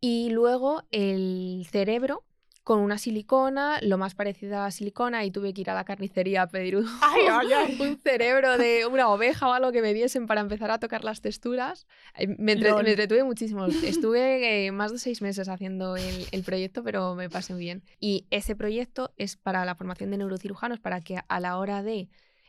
Y 0.00 0.30
luego 0.30 0.82
el 0.90 1.66
cerebro 1.70 2.24
con 2.66 2.80
una 2.80 2.98
silicona, 2.98 3.78
lo 3.80 3.96
más 3.96 4.16
parecido 4.16 4.58
a 4.60 4.72
silicona, 4.72 5.24
y 5.24 5.30
tuve 5.30 5.54
que 5.54 5.60
ir 5.60 5.70
a 5.70 5.74
la 5.74 5.84
carnicería 5.84 6.42
a 6.42 6.48
pedir 6.48 6.76
un, 6.78 6.84
Ay, 7.00 7.22
ay, 7.30 7.46
ay. 7.52 7.78
un 7.80 7.96
cerebro 7.98 8.58
de 8.58 8.86
una 8.86 9.08
oveja 9.08 9.48
o 9.48 9.52
algo 9.52 9.70
que 9.70 9.82
me 9.82 9.94
diesen 9.94 10.26
para 10.26 10.40
empezar 10.40 10.72
a 10.72 10.80
tocar 10.80 11.04
las 11.04 11.20
texturas. 11.20 11.86
Eh, 12.18 12.26
Me, 12.26 12.52
entre- 12.54 12.74
me 12.82 12.90
entretuve 12.90 13.22
muchísimo. 13.22 13.66
Estuve 13.66 14.66
eh, 14.66 14.72
más 14.72 14.90
de 14.90 14.98
seis 14.98 15.22
meses 15.22 15.48
haciendo 15.48 15.96
el, 15.96 16.26
el 16.32 16.42
proyecto, 16.42 16.82
pero 16.82 17.14
me 17.14 17.30
pasé 17.30 17.52
muy 17.52 17.62
bien. 17.62 17.84
Y 18.00 18.26
ese 18.30 18.56
proyecto 18.56 19.12
es 19.16 19.36
para 19.36 19.64
la 19.64 19.76
formación 19.76 20.10
de 20.10 20.18
neurocirujanos, 20.18 20.80
para 20.80 21.00
que 21.02 21.18
a 21.28 21.38
la 21.38 21.58
hora 21.58 21.84
de 21.84 22.08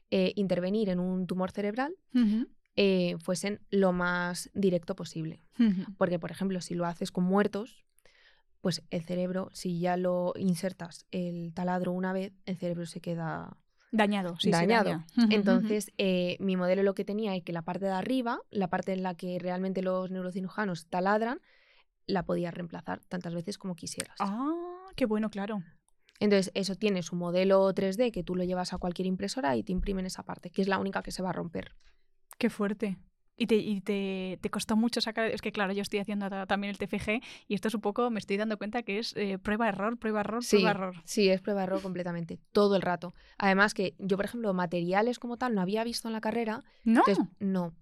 eh, 0.10 0.34
intervenir 0.36 0.90
en 0.90 1.00
un 1.00 1.28
tumor 1.28 1.52
cerebral 1.52 1.96
eh, 2.76 3.18
fuesen 3.20 3.60
lo 3.70 3.92
más 3.94 4.50
directo 4.56 4.96
posible. 4.96 5.44
Porque, 6.00 6.18
por 6.18 6.32
ejemplo, 6.32 6.60
si 6.62 6.74
lo 6.74 6.86
haces 6.88 7.12
con 7.12 7.24
muertos, 7.24 7.86
pues 8.62 8.84
el 8.90 9.04
cerebro, 9.04 9.50
si 9.54 9.80
ya 9.80 9.98
lo 9.98 10.34
insertas 10.38 11.06
el 11.12 11.54
taladro 11.54 11.92
una 11.92 12.14
vez, 12.14 12.34
el 12.46 12.58
cerebro 12.58 12.86
se 12.86 13.02
queda 13.02 13.58
Dañado, 13.92 14.36
sí, 14.36 14.48
sí, 14.48 14.52
dañado. 14.52 14.90
daña. 14.90 15.08
Entonces, 15.30 15.92
eh, 15.98 16.36
mi 16.40 16.58
modelo 16.58 16.84
lo 16.84 16.94
que 16.94 17.06
tenía 17.06 17.36
es 17.36 17.44
que 17.44 17.54
la 17.54 17.62
parte 17.62 17.86
de 17.86 17.92
arriba, 17.92 18.40
la 18.50 18.70
parte 18.70 18.94
en 18.94 19.04
la 19.04 19.16
que 19.16 19.40
realmente 19.40 19.82
los 19.82 20.12
neurocirujanos 20.12 20.88
taladran, 20.88 21.40
la 22.06 22.24
podías 22.24 22.54
reemplazar 22.54 23.02
tantas 23.06 23.34
veces 23.34 23.58
como 23.58 23.76
quisieras. 23.76 24.16
Ah, 24.20 24.90
qué 24.96 25.06
bueno, 25.06 25.30
claro. 25.30 25.64
Entonces, 26.20 26.52
eso 26.56 26.76
tiene 26.76 27.04
su 27.04 27.16
modelo 27.16 27.72
3D 27.74 28.12
que 28.12 28.24
tú 28.24 28.36
lo 28.36 28.44
llevas 28.44 28.74
a 28.74 28.78
cualquier 28.78 29.06
impresora 29.06 29.56
y 29.56 29.64
te 29.64 29.72
imprimen 29.72 30.06
esa 30.06 30.24
parte, 30.24 30.50
que 30.50 30.62
es 30.62 30.68
la 30.68 30.80
única 30.80 31.04
que 31.04 31.12
se 31.12 31.22
va 31.22 31.30
a 31.30 31.34
romper. 31.34 31.76
Qué 32.38 32.50
fuerte. 32.50 32.98
Y, 33.39 33.46
te, 33.48 33.56
y 33.56 33.82
te, 33.82 34.39
te 34.41 34.50
costó 34.50 34.75
mucho 34.75 35.00
sacar. 35.00 35.29
Es 35.29 35.41
que, 35.41 35.51
claro, 35.51 35.72
yo 35.72 35.84
estoy 35.84 36.00
haciendo 36.00 36.27
ta- 36.29 36.48
también 36.48 36.72
el 36.72 36.77
TFG 36.79 37.22
y 37.48 37.53
esto 37.53 37.67
es 37.67 37.75
un 37.75 37.82
poco, 37.82 38.10
me 38.10 38.20
estoy 38.20 38.36
dando 38.38 38.58
cuenta 38.58 38.82
que 38.82 38.98
es 38.98 39.13
eh, 39.15 39.38
prueba-error, 39.38 39.98
prueba-error, 40.00 40.44
Sí, 40.44 40.58
prueba-error. 40.58 40.96
sí, 41.06 41.29
es 41.29 41.39
prueba-error 41.41 41.82
completamente, 41.84 42.39
todo 42.51 42.75
el 42.75 42.82
rato. 42.82 43.13
Además 43.38 43.74
que 43.75 43.94
yo, 44.00 44.17
por 44.17 44.25
ejemplo, 44.25 44.53
materiales 44.56 45.20
como 45.20 45.38
tal 45.38 45.53
no 45.53 45.62
había 45.62 45.84
visto 45.84 46.08
en 46.10 46.13
la 46.13 46.22
carrera, 46.22 46.63
No, 46.84 47.01
entonces 47.08 47.25
no. 47.39 47.75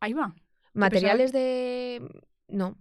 ahí 0.00 0.12
va. 0.14 0.34
Materiales 0.74 1.32
de... 1.32 2.02
No, 2.48 2.76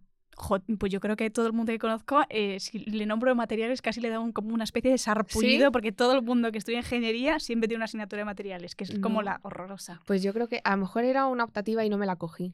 pues 0.77 0.91
yo 0.91 0.99
creo 0.99 1.15
que 1.15 1.29
todo 1.29 1.47
el 1.47 1.53
mundo 1.53 1.71
que 1.71 1.79
conozco, 1.79 2.21
eh, 2.29 2.59
si 2.59 2.79
le 2.79 3.05
nombro 3.05 3.33
materiales, 3.35 3.81
casi 3.81 4.01
le 4.01 4.09
da 4.09 4.19
un, 4.19 4.31
como 4.31 4.53
una 4.53 4.63
especie 4.63 4.91
de 4.91 4.97
sarpullido, 4.97 5.71
porque 5.71 5.91
todo 5.91 6.13
el 6.13 6.21
mundo 6.21 6.51
que 6.51 6.57
estudia 6.57 6.79
ingeniería 6.79 7.39
siempre 7.39 7.67
tiene 7.67 7.79
una 7.79 7.85
asignatura 7.85 8.19
de 8.19 8.25
materiales, 8.25 8.75
que 8.75 8.83
es 8.83 8.99
como 8.99 9.21
la 9.21 9.39
horrorosa. 9.43 10.01
Pues 10.05 10.21
yo 10.21 10.33
creo 10.33 10.47
que 10.47 10.61
a 10.63 10.71
lo 10.71 10.77
mejor 10.77 11.03
era 11.03 11.25
una 11.25 11.43
optativa 11.43 11.83
y 11.83 11.89
no 11.89 11.97
me 11.97 12.05
la 12.05 12.15
cogí. 12.15 12.53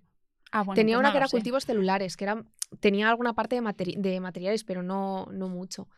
Ah, 0.52 0.64
tenía 0.76 0.98
pues 0.98 1.00
una 1.02 1.12
que 1.12 1.18
era 1.18 1.28
cultivos 1.28 1.66
celulares, 1.66 2.16
que 2.16 2.26
era, 2.26 2.44
tenía 2.80 3.10
alguna 3.10 3.34
parte 3.34 3.60
de, 3.60 3.96
de 3.98 4.20
materiales, 4.20 4.64
pero 4.64 4.84
no, 4.84 5.28
no 5.32 5.50
mucho. 5.50 5.90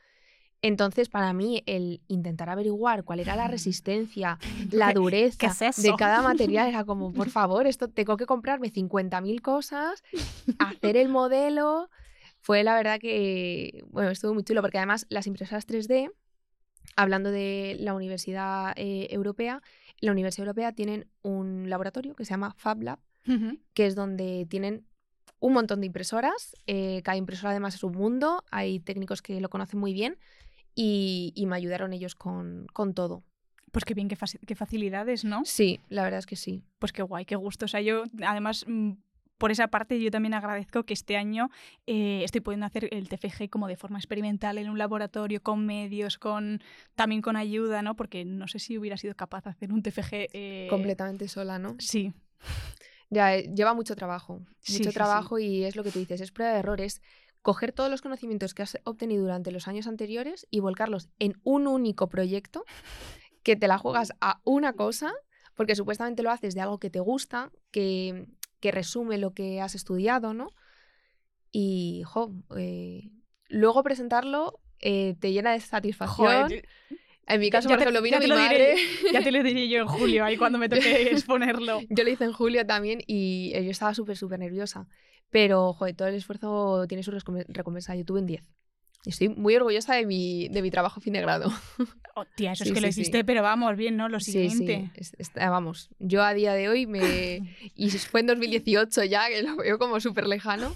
Entonces, 0.61 1.09
para 1.09 1.33
mí, 1.33 1.63
el 1.65 2.01
intentar 2.07 2.49
averiguar 2.49 3.03
cuál 3.03 3.19
era 3.19 3.35
la 3.35 3.47
resistencia, 3.47 4.39
la 4.71 4.93
dureza 4.93 5.53
de 5.77 5.93
cada 5.97 6.21
material 6.21 6.67
era 6.67 6.85
como, 6.85 7.13
por 7.13 7.29
favor, 7.31 7.67
esto 7.67 7.87
tengo 7.89 8.17
que 8.17 8.25
comprarme 8.25 8.71
50.000 8.71 9.41
cosas, 9.41 10.03
hacer 10.59 10.97
el 10.97 11.09
modelo. 11.09 11.89
Fue 12.41 12.63
la 12.63 12.75
verdad 12.75 12.99
que, 12.99 13.83
bueno, 13.87 14.11
estuvo 14.11 14.33
muy 14.33 14.43
chulo 14.43 14.61
porque 14.61 14.77
además 14.77 15.07
las 15.09 15.27
impresoras 15.27 15.67
3D, 15.67 16.11
hablando 16.95 17.31
de 17.31 17.75
la 17.79 17.93
Universidad 17.93 18.73
eh, 18.75 19.07
Europea, 19.09 19.61
la 19.99 20.11
Universidad 20.11 20.47
Europea 20.47 20.71
tienen 20.71 21.07
un 21.21 21.69
laboratorio 21.69 22.15
que 22.15 22.25
se 22.25 22.31
llama 22.31 22.53
FabLab, 22.57 22.99
que 23.73 23.87
es 23.87 23.95
donde 23.95 24.45
tienen 24.47 24.85
un 25.39 25.53
montón 25.53 25.79
de 25.79 25.87
impresoras. 25.87 26.55
Eh, 26.67 27.01
cada 27.03 27.17
impresora 27.17 27.51
además 27.51 27.75
es 27.75 27.83
un 27.83 27.93
mundo, 27.93 28.43
hay 28.51 28.79
técnicos 28.79 29.21
que 29.21 29.39
lo 29.39 29.49
conocen 29.49 29.79
muy 29.79 29.93
bien 29.93 30.17
y, 30.75 31.45
me 31.47 31.55
ayudaron 31.55 31.93
ellos 31.93 32.15
con, 32.15 32.67
todo. 32.93 33.23
Pues 33.71 33.85
qué 33.85 33.93
bien, 33.93 34.07
qué, 34.07 34.17
qué, 34.45 34.55
facilidades, 34.55 35.25
¿no? 35.25 35.43
Sí, 35.45 35.79
la 35.89 36.03
verdad 36.03 36.19
es 36.19 36.25
que 36.25 36.35
sí. 36.35 36.63
Pues 36.79 36.93
qué 36.93 37.01
guay, 37.01 37.25
qué 37.25 37.35
gusto. 37.35 37.65
O 37.65 37.67
sea, 37.67 37.81
yo 37.81 38.03
además... 38.21 38.65
Mm, 38.67 38.93
por 39.37 39.51
esa 39.51 39.67
parte 39.67 39.99
yo 40.01 40.11
también 40.11 40.33
agradezco 40.33 40.83
que 40.83 40.93
este 40.93 41.17
año 41.17 41.49
eh, 41.87 42.21
estoy 42.23 42.41
pudiendo 42.41 42.65
hacer 42.65 42.87
el 42.91 43.09
TFG 43.09 43.49
como 43.49 43.67
de 43.67 43.75
forma 43.75 43.97
experimental 43.97 44.57
en 44.57 44.69
un 44.69 44.77
laboratorio 44.77 45.41
con 45.41 45.65
medios, 45.65 46.17
con 46.17 46.61
también 46.95 47.21
con 47.21 47.35
ayuda, 47.35 47.81
¿no? 47.81 47.95
Porque 47.95 48.25
no 48.25 48.47
sé 48.47 48.59
si 48.59 48.77
hubiera 48.77 48.97
sido 48.97 49.15
capaz 49.15 49.43
de 49.43 49.49
hacer 49.49 49.73
un 49.73 49.81
TFG 49.81 50.29
eh, 50.33 50.67
completamente 50.69 51.27
sola, 51.27 51.59
¿no? 51.59 51.75
Sí. 51.79 52.13
Ya 53.09 53.35
eh, 53.35 53.51
lleva 53.53 53.73
mucho 53.73 53.95
trabajo, 53.95 54.41
mucho 54.67 54.91
trabajo 54.91 55.37
y 55.37 55.63
es 55.63 55.75
lo 55.75 55.83
que 55.83 55.91
tú 55.91 55.99
dices, 55.99 56.21
es 56.21 56.31
prueba 56.31 56.53
de 56.53 56.59
errores 56.59 57.01
coger 57.45 57.73
todos 57.73 57.91
los 57.91 58.01
conocimientos 58.01 58.55
que 58.55 58.63
has 58.63 58.79
obtenido 58.85 59.21
durante 59.21 59.51
los 59.51 59.67
años 59.67 59.85
anteriores 59.85 60.47
y 60.49 60.61
volcarlos 60.61 61.09
en 61.19 61.39
un 61.43 61.67
único 61.67 62.09
proyecto 62.09 62.65
que 63.43 63.55
te 63.55 63.67
la 63.67 63.77
juegas 63.77 64.13
a 64.19 64.41
una 64.45 64.73
cosa, 64.73 65.13
porque 65.53 65.75
supuestamente 65.75 66.23
lo 66.23 66.31
haces 66.31 66.55
de 66.55 66.61
algo 66.61 66.79
que 66.79 66.89
te 66.89 66.99
gusta, 66.99 67.51
que, 67.69 68.25
resume 68.63 69.19
lo 69.19 69.35
que 69.35 69.61
has 69.61 69.75
estudiado, 69.75 70.33
¿no? 70.33 70.47
Y, 71.51 72.01
jo, 72.07 72.33
eh, 72.57 73.11
luego 73.47 73.83
presentarlo 73.83 74.59
eh, 74.79 75.15
te 75.19 75.31
llena 75.31 75.51
de 75.51 75.59
satisfacción. 75.59 76.51
En 77.27 77.39
mi 77.39 77.49
caso, 77.49 77.67
por 77.69 77.79
ejemplo, 77.79 78.01
vino 78.01 78.19
mi 78.19 78.27
madre. 78.27 78.75
ya 79.11 79.21
te 79.21 79.31
lo 79.31 79.41
diré 79.41 79.67
yo 79.67 79.79
en 79.81 79.87
julio, 79.87 80.25
ahí 80.25 80.37
cuando 80.37 80.59
me 80.59 80.69
toque 80.69 81.01
exponerlo. 81.11 81.81
yo 81.89 82.03
lo 82.03 82.09
hice 82.09 82.25
en 82.25 82.33
julio 82.33 82.65
también 82.65 83.01
y 83.07 83.51
yo 83.51 83.71
estaba 83.71 83.93
súper, 83.93 84.17
súper 84.17 84.39
nerviosa. 84.39 84.87
Pero, 85.31 85.73
joder, 85.73 85.95
todo 85.95 86.07
el 86.07 86.15
esfuerzo 86.15 86.85
tiene 86.87 87.03
su 87.03 87.11
recompensa. 87.11 87.95
Yo 87.95 88.05
tuve 88.05 88.21
un 88.21 88.27
10. 88.27 88.43
Estoy 89.05 89.29
muy 89.29 89.55
orgullosa 89.55 89.95
de 89.95 90.05
mi, 90.05 90.47
de 90.49 90.61
mi 90.61 90.71
trabajo 90.71 90.99
fin 90.99 91.13
de 91.13 91.21
grado. 91.21 91.51
Oh, 92.17 92.23
tía, 92.33 92.53
eso 92.53 92.63
es 92.63 92.71
que 92.71 92.79
lo 92.79 92.87
hiciste, 92.87 93.25
pero 93.25 93.41
vamos, 93.41 93.75
bien, 93.75 93.97
¿no? 93.97 94.07
Lo 94.07 94.21
siguiente. 94.21 94.89
Ah, 95.35 95.49
vamos, 95.49 95.89
yo 95.99 96.23
a 96.23 96.33
día 96.33 96.53
de 96.53 96.69
hoy 96.69 96.85
me... 96.85 97.57
y 97.75 97.89
fue 97.89 98.21
en 98.21 98.27
2018 98.27 99.03
ya, 99.03 99.27
que 99.27 99.43
lo 99.43 99.57
veo 99.57 99.77
como 99.77 99.99
súper 99.99 100.25
lejano. 100.25 100.73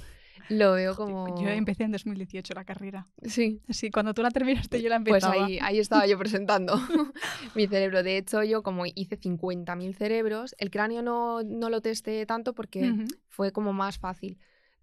Lo 0.50 0.74
veo 0.74 0.96
como... 0.96 1.42
Yo 1.42 1.50
empecé 1.50 1.84
en 1.84 1.92
2018 1.92 2.54
la 2.54 2.66
carrera. 2.66 3.08
Sí. 3.24 3.62
Sí, 3.70 3.92
cuando 3.92 4.14
tú 4.14 4.22
la 4.22 4.32
terminaste 4.32 4.82
yo 4.82 4.90
la 4.90 4.96
empecé. 4.96 5.20
Pues 5.20 5.24
ahí, 5.26 5.60
ahí 5.62 5.80
estaba 5.80 6.06
yo 6.08 6.18
presentando 6.18 6.76
mi 7.56 7.68
cerebro. 7.68 8.04
De 8.04 8.18
hecho, 8.18 8.44
yo 8.44 8.64
como 8.64 8.86
hice 8.86 9.20
50.000 9.20 9.96
cerebros, 9.96 10.56
el 10.58 10.72
cráneo 10.72 11.02
no, 11.02 11.44
no 11.44 11.70
lo 11.70 11.82
testé 11.82 12.26
tanto 12.26 12.54
porque 12.54 12.94
fue 13.28 13.52
como 13.52 13.74
más 13.74 14.00
fácil. 14.00 14.38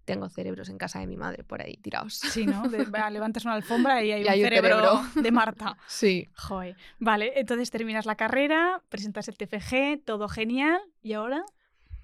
Tengo 0.05 0.29
cerebros 0.29 0.69
en 0.69 0.77
casa 0.77 0.99
de 0.99 1.07
mi 1.07 1.17
madre 1.17 1.43
por 1.43 1.61
ahí 1.61 1.75
tirados. 1.77 2.13
Sí, 2.13 2.45
¿no? 2.45 2.63
levantas 3.11 3.43
una 3.43 3.55
alfombra 3.55 4.01
y 4.05 4.13
hay, 4.13 4.41
un, 4.41 4.49
cerebro 4.49 5.01
de 5.15 5.31
Marta. 5.31 5.77
sí. 5.85 6.29
Joder. 6.33 6.77
Vale, 6.99 7.33
entonces 7.35 7.69
terminas 7.71 8.05
la 8.05 8.15
carrera, 8.15 8.81
presentas 8.87 9.27
el 9.27 9.35
TFG, 9.35 10.05
todo 10.05 10.29
genial. 10.29 10.79
¿Y 11.01 11.11
ahora? 11.11 11.43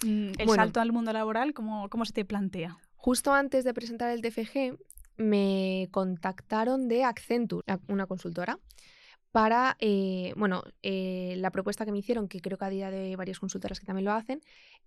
Mm, 0.04 0.34
¿El 0.38 0.50
salto 0.50 0.82
al 0.82 0.92
mundo 0.92 1.14
laboral, 1.14 1.54
¿cómo, 1.54 1.90
cómo 1.90 2.04
se 2.04 2.12
te 2.12 2.26
plantea? 2.26 2.78
Justo 3.06 3.34
antes 3.34 3.66
de 3.66 3.74
presentar 3.74 4.12
el 4.12 4.22
TFG, 4.22 4.78
me 5.18 5.90
contactaron 5.92 6.88
de 6.88 7.04
Accenture, 7.04 7.66
una 7.90 8.08
consultora, 8.08 8.62
para, 9.34 9.76
eh, 9.82 10.32
bueno, 10.38 10.64
eh, 10.84 11.36
la 11.36 11.52
propuesta 11.52 11.84
que 11.84 11.92
me 11.92 11.98
hicieron, 12.00 12.30
que 12.30 12.40
creo 12.40 12.58
que 12.58 12.64
a 12.64 12.70
día 12.70 12.92
de 12.92 13.18
varias 13.18 13.40
consultoras 13.40 13.82
que 13.82 13.86
también 13.86 14.06
lo 14.06 14.14
hacen, 14.14 14.40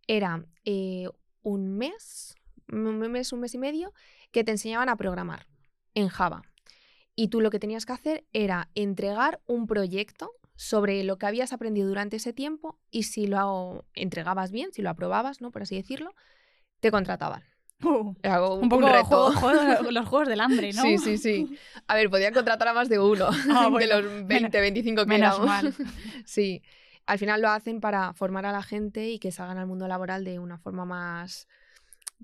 era 0.07 0.47
eh, 0.65 1.11
un 1.43 1.77
mes, 1.77 2.35
un 2.73 2.97
mes, 2.97 3.35
un 3.35 3.41
mes 3.41 3.53
y 3.53 3.59
medio, 3.59 3.93
que 4.33 4.45
te 4.45 4.53
enseñaban 4.53 4.89
a 4.89 4.97
programar 4.97 5.47
en 5.93 6.09
Java. 6.09 6.41
Y 7.15 7.29
tú 7.29 7.43
lo 7.43 7.51
que 7.51 7.59
tenías 7.59 7.85
que 7.85 7.93
hacer 7.93 8.25
era 8.33 8.71
entregar 8.75 9.43
un 9.45 9.67
proyecto 9.67 10.33
sobre 10.55 11.05
lo 11.05 11.19
que 11.19 11.27
habías 11.27 11.53
aprendido 11.53 11.87
durante 11.89 12.17
ese 12.17 12.33
tiempo 12.33 12.79
y 12.91 13.03
si 13.03 13.27
lo 13.27 13.85
entregabas 13.93 14.53
bien, 14.53 14.73
si 14.73 14.81
lo 14.81 14.89
aprobabas, 14.89 15.43
¿no? 15.43 15.51
Por 15.51 15.61
así 15.61 15.77
decirlo, 15.77 16.15
te 16.81 16.91
contrataban. 16.91 17.43
Uh, 17.85 18.55
un 18.55 18.69
poco 18.69 18.89
los 19.91 20.09
juegos 20.09 20.29
del 20.29 20.41
hambre, 20.41 20.73
¿no? 20.73 20.83
Sí, 20.83 20.99
sí, 20.99 21.19
sí. 21.19 21.59
A 21.87 21.95
ver, 21.95 22.11
podían 22.11 22.33
contratar 22.33 22.69
a 22.69 22.73
más 22.73 22.89
de 22.89 22.99
uno 22.99 23.29
ah, 23.51 23.71
de 23.79 23.87
los 23.87 24.27
20, 24.27 24.61
25 24.61 25.03
que 25.03 25.09
menos 25.09 25.41
Mal. 25.41 25.75
sí. 26.25 26.63
Al 27.07 27.19
final 27.19 27.41
lo 27.41 27.51
hacen 27.51 27.81
para 27.81 28.15
formar 28.15 28.47
a 28.47 28.53
la 28.53 28.63
gente 28.63 29.09
y 29.09 29.19
que 29.19 29.31
salgan 29.31 29.59
al 29.59 29.67
mundo 29.67 29.87
laboral 29.87 30.25
de 30.25 30.41
una 30.41 30.59
forma 30.59 30.85
más 30.85 31.47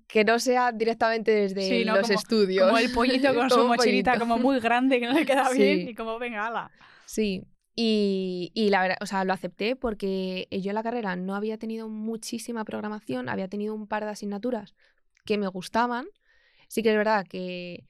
que 0.09 0.25
no 0.25 0.39
sea 0.39 0.73
directamente 0.73 1.31
desde 1.31 1.85
los 1.85 2.11
estudios. 2.11 2.67
Como 2.67 2.79
el 2.79 2.91
pollito 2.91 3.33
con 3.35 3.49
su 3.49 3.65
mochilita 3.69 4.19
como 4.19 4.39
muy 4.39 4.59
grande 4.59 4.99
que 4.99 5.07
no 5.07 5.13
le 5.13 5.25
queda 5.25 5.51
bien 5.51 5.89
y 5.89 5.95
como 5.95 6.19
venga, 6.19 6.47
ala. 6.47 6.71
Sí. 7.05 7.45
Y, 7.77 8.51
y, 8.55 8.71
la 8.71 8.83
verdad, 8.83 8.97
o 9.01 9.07
sea, 9.07 9.25
lo 9.25 9.33
acepté 9.33 9.77
porque 9.77 10.47
yo 10.51 10.71
en 10.71 10.75
la 10.75 10.83
carrera 10.83 11.17
no 11.17 11.35
había 11.35 11.57
tenido 11.59 11.89
muchísima 11.89 12.65
programación, 12.65 13.29
había 13.29 13.49
tenido 13.49 13.75
un 13.75 13.87
par 13.87 14.05
de 14.05 14.11
asignaturas 14.11 14.75
que 15.25 15.39
me 15.39 15.49
gustaban. 15.49 16.07
Sí 16.69 16.83
que 16.83 16.91
es 16.91 16.97
verdad 16.97 17.27
que 17.27 17.85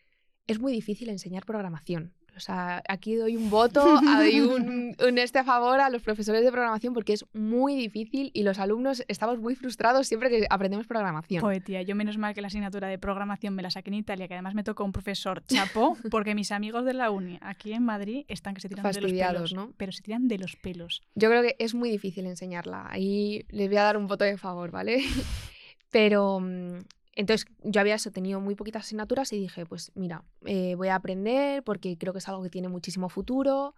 es 0.46 0.58
muy 0.58 0.72
difícil 0.72 1.08
enseñar 1.08 1.44
programación. 1.44 2.14
O 2.36 2.40
sea, 2.40 2.82
aquí 2.88 3.14
doy 3.14 3.36
un 3.36 3.50
voto, 3.50 4.00
doy 4.00 4.40
un, 4.40 4.96
un, 4.98 5.18
este 5.18 5.38
a 5.38 5.44
favor 5.44 5.80
a 5.80 5.90
los 5.90 6.02
profesores 6.02 6.42
de 6.42 6.50
programación 6.50 6.94
porque 6.94 7.12
es 7.12 7.24
muy 7.34 7.76
difícil 7.76 8.30
y 8.32 8.42
los 8.42 8.58
alumnos 8.58 9.04
estamos 9.08 9.38
muy 9.38 9.54
frustrados 9.54 10.06
siempre 10.06 10.30
que 10.30 10.46
aprendemos 10.48 10.86
programación. 10.86 11.42
Pues 11.42 11.62
tía, 11.62 11.82
yo 11.82 11.94
menos 11.94 12.16
mal 12.16 12.34
que 12.34 12.40
la 12.40 12.46
asignatura 12.46 12.88
de 12.88 12.98
programación 12.98 13.54
me 13.54 13.62
la 13.62 13.70
saqué 13.70 13.90
en 13.90 13.94
Italia, 13.94 14.28
que 14.28 14.34
además 14.34 14.54
me 14.54 14.64
tocó 14.64 14.84
un 14.84 14.92
profesor 14.92 15.44
chapo, 15.46 15.96
porque 16.10 16.34
mis 16.34 16.52
amigos 16.52 16.84
de 16.84 16.94
la 16.94 17.10
uni 17.10 17.38
aquí 17.42 17.74
en 17.74 17.84
Madrid 17.84 18.24
están 18.28 18.54
que 18.54 18.60
se 18.60 18.68
tiran 18.68 18.90
de 18.90 19.00
los 19.00 19.12
pelos. 19.12 19.54
¿no? 19.54 19.72
Pero 19.76 19.92
se 19.92 20.02
tiran 20.02 20.28
de 20.28 20.38
los 20.38 20.56
pelos. 20.56 21.02
Yo 21.14 21.28
creo 21.28 21.42
que 21.42 21.56
es 21.58 21.74
muy 21.74 21.90
difícil 21.90 22.26
enseñarla. 22.26 22.86
Ahí 22.88 23.44
les 23.50 23.68
voy 23.68 23.76
a 23.76 23.82
dar 23.82 23.96
un 23.98 24.06
voto 24.06 24.24
de 24.24 24.38
favor, 24.38 24.70
¿vale? 24.70 25.02
Pero 25.90 26.40
mm, 26.40 26.78
entonces 27.14 27.46
yo 27.62 27.80
había 27.80 27.96
tenido 27.98 28.40
muy 28.40 28.54
poquitas 28.54 28.84
asignaturas 28.84 29.32
y 29.32 29.38
dije, 29.38 29.66
pues 29.66 29.92
mira, 29.94 30.24
eh, 30.46 30.74
voy 30.76 30.88
a 30.88 30.94
aprender 30.94 31.62
porque 31.62 31.98
creo 31.98 32.12
que 32.12 32.20
es 32.20 32.28
algo 32.28 32.42
que 32.42 32.50
tiene 32.50 32.68
muchísimo 32.68 33.08
futuro, 33.08 33.74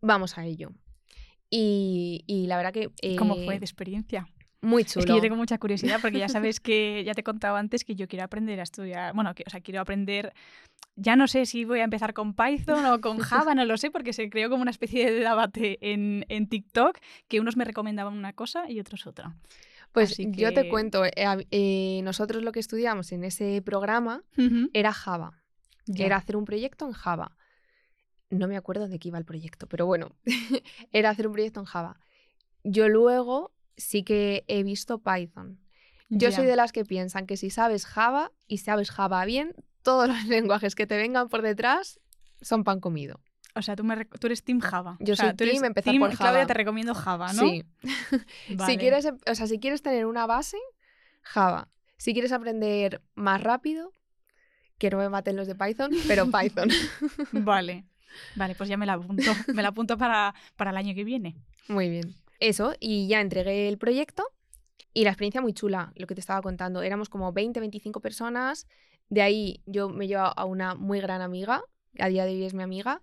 vamos 0.00 0.36
a 0.36 0.44
ello. 0.44 0.70
Y, 1.52 2.44
la 2.46 2.56
verdad 2.56 2.72
que... 2.72 2.90
¿Cómo 3.16 3.34
fue 3.34 3.58
de 3.58 3.64
experiencia? 3.64 4.28
Muy 4.60 4.84
chulo. 4.84 5.00
Es 5.00 5.06
que 5.06 5.14
yo 5.14 5.20
tengo 5.20 5.36
mucha 5.36 5.58
curiosidad 5.58 5.98
porque 6.00 6.18
ya 6.18 6.28
sabes 6.28 6.60
que 6.60 7.02
ya 7.04 7.14
te 7.14 7.22
he 7.22 7.24
contado 7.24 7.56
antes 7.56 7.84
que 7.84 7.96
yo 7.96 8.06
quiero 8.06 8.24
aprender 8.24 8.60
a 8.60 8.62
estudiar, 8.62 9.14
bueno, 9.14 9.34
que, 9.34 9.42
o 9.46 9.50
sea, 9.50 9.60
quiero 9.60 9.80
aprender, 9.80 10.34
ya 10.96 11.16
no 11.16 11.26
sé 11.28 11.46
si 11.46 11.64
voy 11.64 11.80
a 11.80 11.84
empezar 11.84 12.12
con 12.12 12.34
Python 12.34 12.84
o 12.84 13.00
con 13.00 13.18
Java, 13.18 13.54
no 13.54 13.64
lo 13.64 13.78
sé, 13.78 13.90
porque 13.90 14.12
se 14.12 14.28
creó 14.28 14.50
como 14.50 14.62
una 14.62 14.70
especie 14.70 15.10
de 15.10 15.20
debate 15.20 15.78
en, 15.80 16.26
en 16.28 16.46
TikTok 16.46 16.98
que 17.26 17.40
unos 17.40 17.56
me 17.56 17.64
recomendaban 17.64 18.14
una 18.14 18.34
cosa 18.34 18.70
y 18.70 18.78
otros 18.78 19.06
otra. 19.06 19.34
Pues 19.92 20.16
yo 20.18 20.52
te 20.52 20.68
cuento, 20.68 21.04
eh, 21.04 21.12
eh, 21.50 22.00
nosotros 22.04 22.42
lo 22.42 22.52
que 22.52 22.60
estudiamos 22.60 23.10
en 23.12 23.24
ese 23.24 23.60
programa 23.62 24.22
era 24.72 24.92
Java, 24.92 25.42
era 25.96 26.16
hacer 26.16 26.36
un 26.36 26.44
proyecto 26.44 26.86
en 26.86 26.92
Java. 26.92 27.36
No 28.30 28.46
me 28.46 28.56
acuerdo 28.56 28.86
de 28.86 29.00
qué 29.00 29.08
iba 29.08 29.18
el 29.18 29.24
proyecto, 29.24 29.66
pero 29.66 29.86
bueno, 29.86 30.14
era 30.92 31.10
hacer 31.10 31.26
un 31.26 31.32
proyecto 31.32 31.60
en 31.60 31.66
Java. 31.66 31.98
Yo 32.62 32.88
luego 32.88 33.52
sí 33.76 34.04
que 34.04 34.44
he 34.46 34.62
visto 34.62 34.98
Python. 34.98 35.58
Yo 36.08 36.32
soy 36.32 36.46
de 36.46 36.56
las 36.56 36.72
que 36.72 36.84
piensan 36.84 37.26
que 37.26 37.36
si 37.36 37.50
sabes 37.50 37.86
Java 37.86 38.32
y 38.46 38.58
sabes 38.58 38.90
Java 38.90 39.24
bien, 39.24 39.54
todos 39.82 40.08
los 40.08 40.24
lenguajes 40.26 40.74
que 40.74 40.86
te 40.86 40.96
vengan 40.96 41.28
por 41.28 41.42
detrás 41.42 42.00
son 42.40 42.64
pan 42.64 42.80
comido. 42.80 43.20
O 43.54 43.62
sea, 43.62 43.76
tú, 43.76 43.84
me, 43.84 44.04
tú 44.04 44.26
eres 44.26 44.42
Team 44.44 44.60
Java. 44.60 44.96
Yo 45.00 45.16
soy 45.16 45.30
tú 45.30 45.44
Team 45.44 45.64
empezar 45.64 45.94
por 45.98 46.10
Java. 46.12 46.30
Claudia, 46.30 46.46
te 46.46 46.54
recomiendo 46.54 46.94
Java, 46.94 47.32
¿no? 47.32 47.42
Sí. 47.42 47.64
si, 48.66 48.76
quieres, 48.76 49.06
o 49.06 49.34
sea, 49.34 49.46
si 49.46 49.58
quieres 49.58 49.82
tener 49.82 50.06
una 50.06 50.26
base, 50.26 50.56
Java. 51.22 51.68
Si 51.96 52.12
quieres 52.12 52.32
aprender 52.32 53.02
más 53.14 53.42
rápido, 53.42 53.92
que 54.78 54.90
no 54.90 54.98
me 54.98 55.08
maten 55.08 55.36
los 55.36 55.46
de 55.46 55.54
Python, 55.54 55.90
pero 56.06 56.26
Python. 56.30 56.68
vale. 57.32 57.84
Vale, 58.34 58.56
pues 58.56 58.68
ya 58.68 58.76
me 58.76 58.86
la 58.86 58.94
apunto. 58.94 59.30
Me 59.54 59.62
la 59.62 59.68
apunto 59.68 59.96
para, 59.96 60.34
para 60.56 60.72
el 60.72 60.76
año 60.76 60.96
que 60.96 61.04
viene. 61.04 61.36
Muy 61.68 61.88
bien. 61.88 62.16
Eso, 62.40 62.74
y 62.80 63.06
ya 63.06 63.20
entregué 63.20 63.68
el 63.68 63.78
proyecto 63.78 64.26
y 64.92 65.04
la 65.04 65.10
experiencia 65.10 65.40
muy 65.40 65.52
chula, 65.52 65.92
lo 65.94 66.06
que 66.06 66.14
te 66.14 66.20
estaba 66.20 66.42
contando. 66.42 66.82
Éramos 66.82 67.08
como 67.08 67.32
20, 67.32 67.60
25 67.60 68.00
personas. 68.00 68.66
De 69.08 69.22
ahí 69.22 69.62
yo 69.66 69.88
me 69.88 70.08
llevo 70.08 70.32
a 70.36 70.44
una 70.44 70.74
muy 70.74 71.00
gran 71.00 71.22
amiga, 71.22 71.62
a 71.98 72.08
día 72.08 72.24
de 72.24 72.32
hoy 72.32 72.44
es 72.44 72.54
mi 72.54 72.62
amiga. 72.62 73.00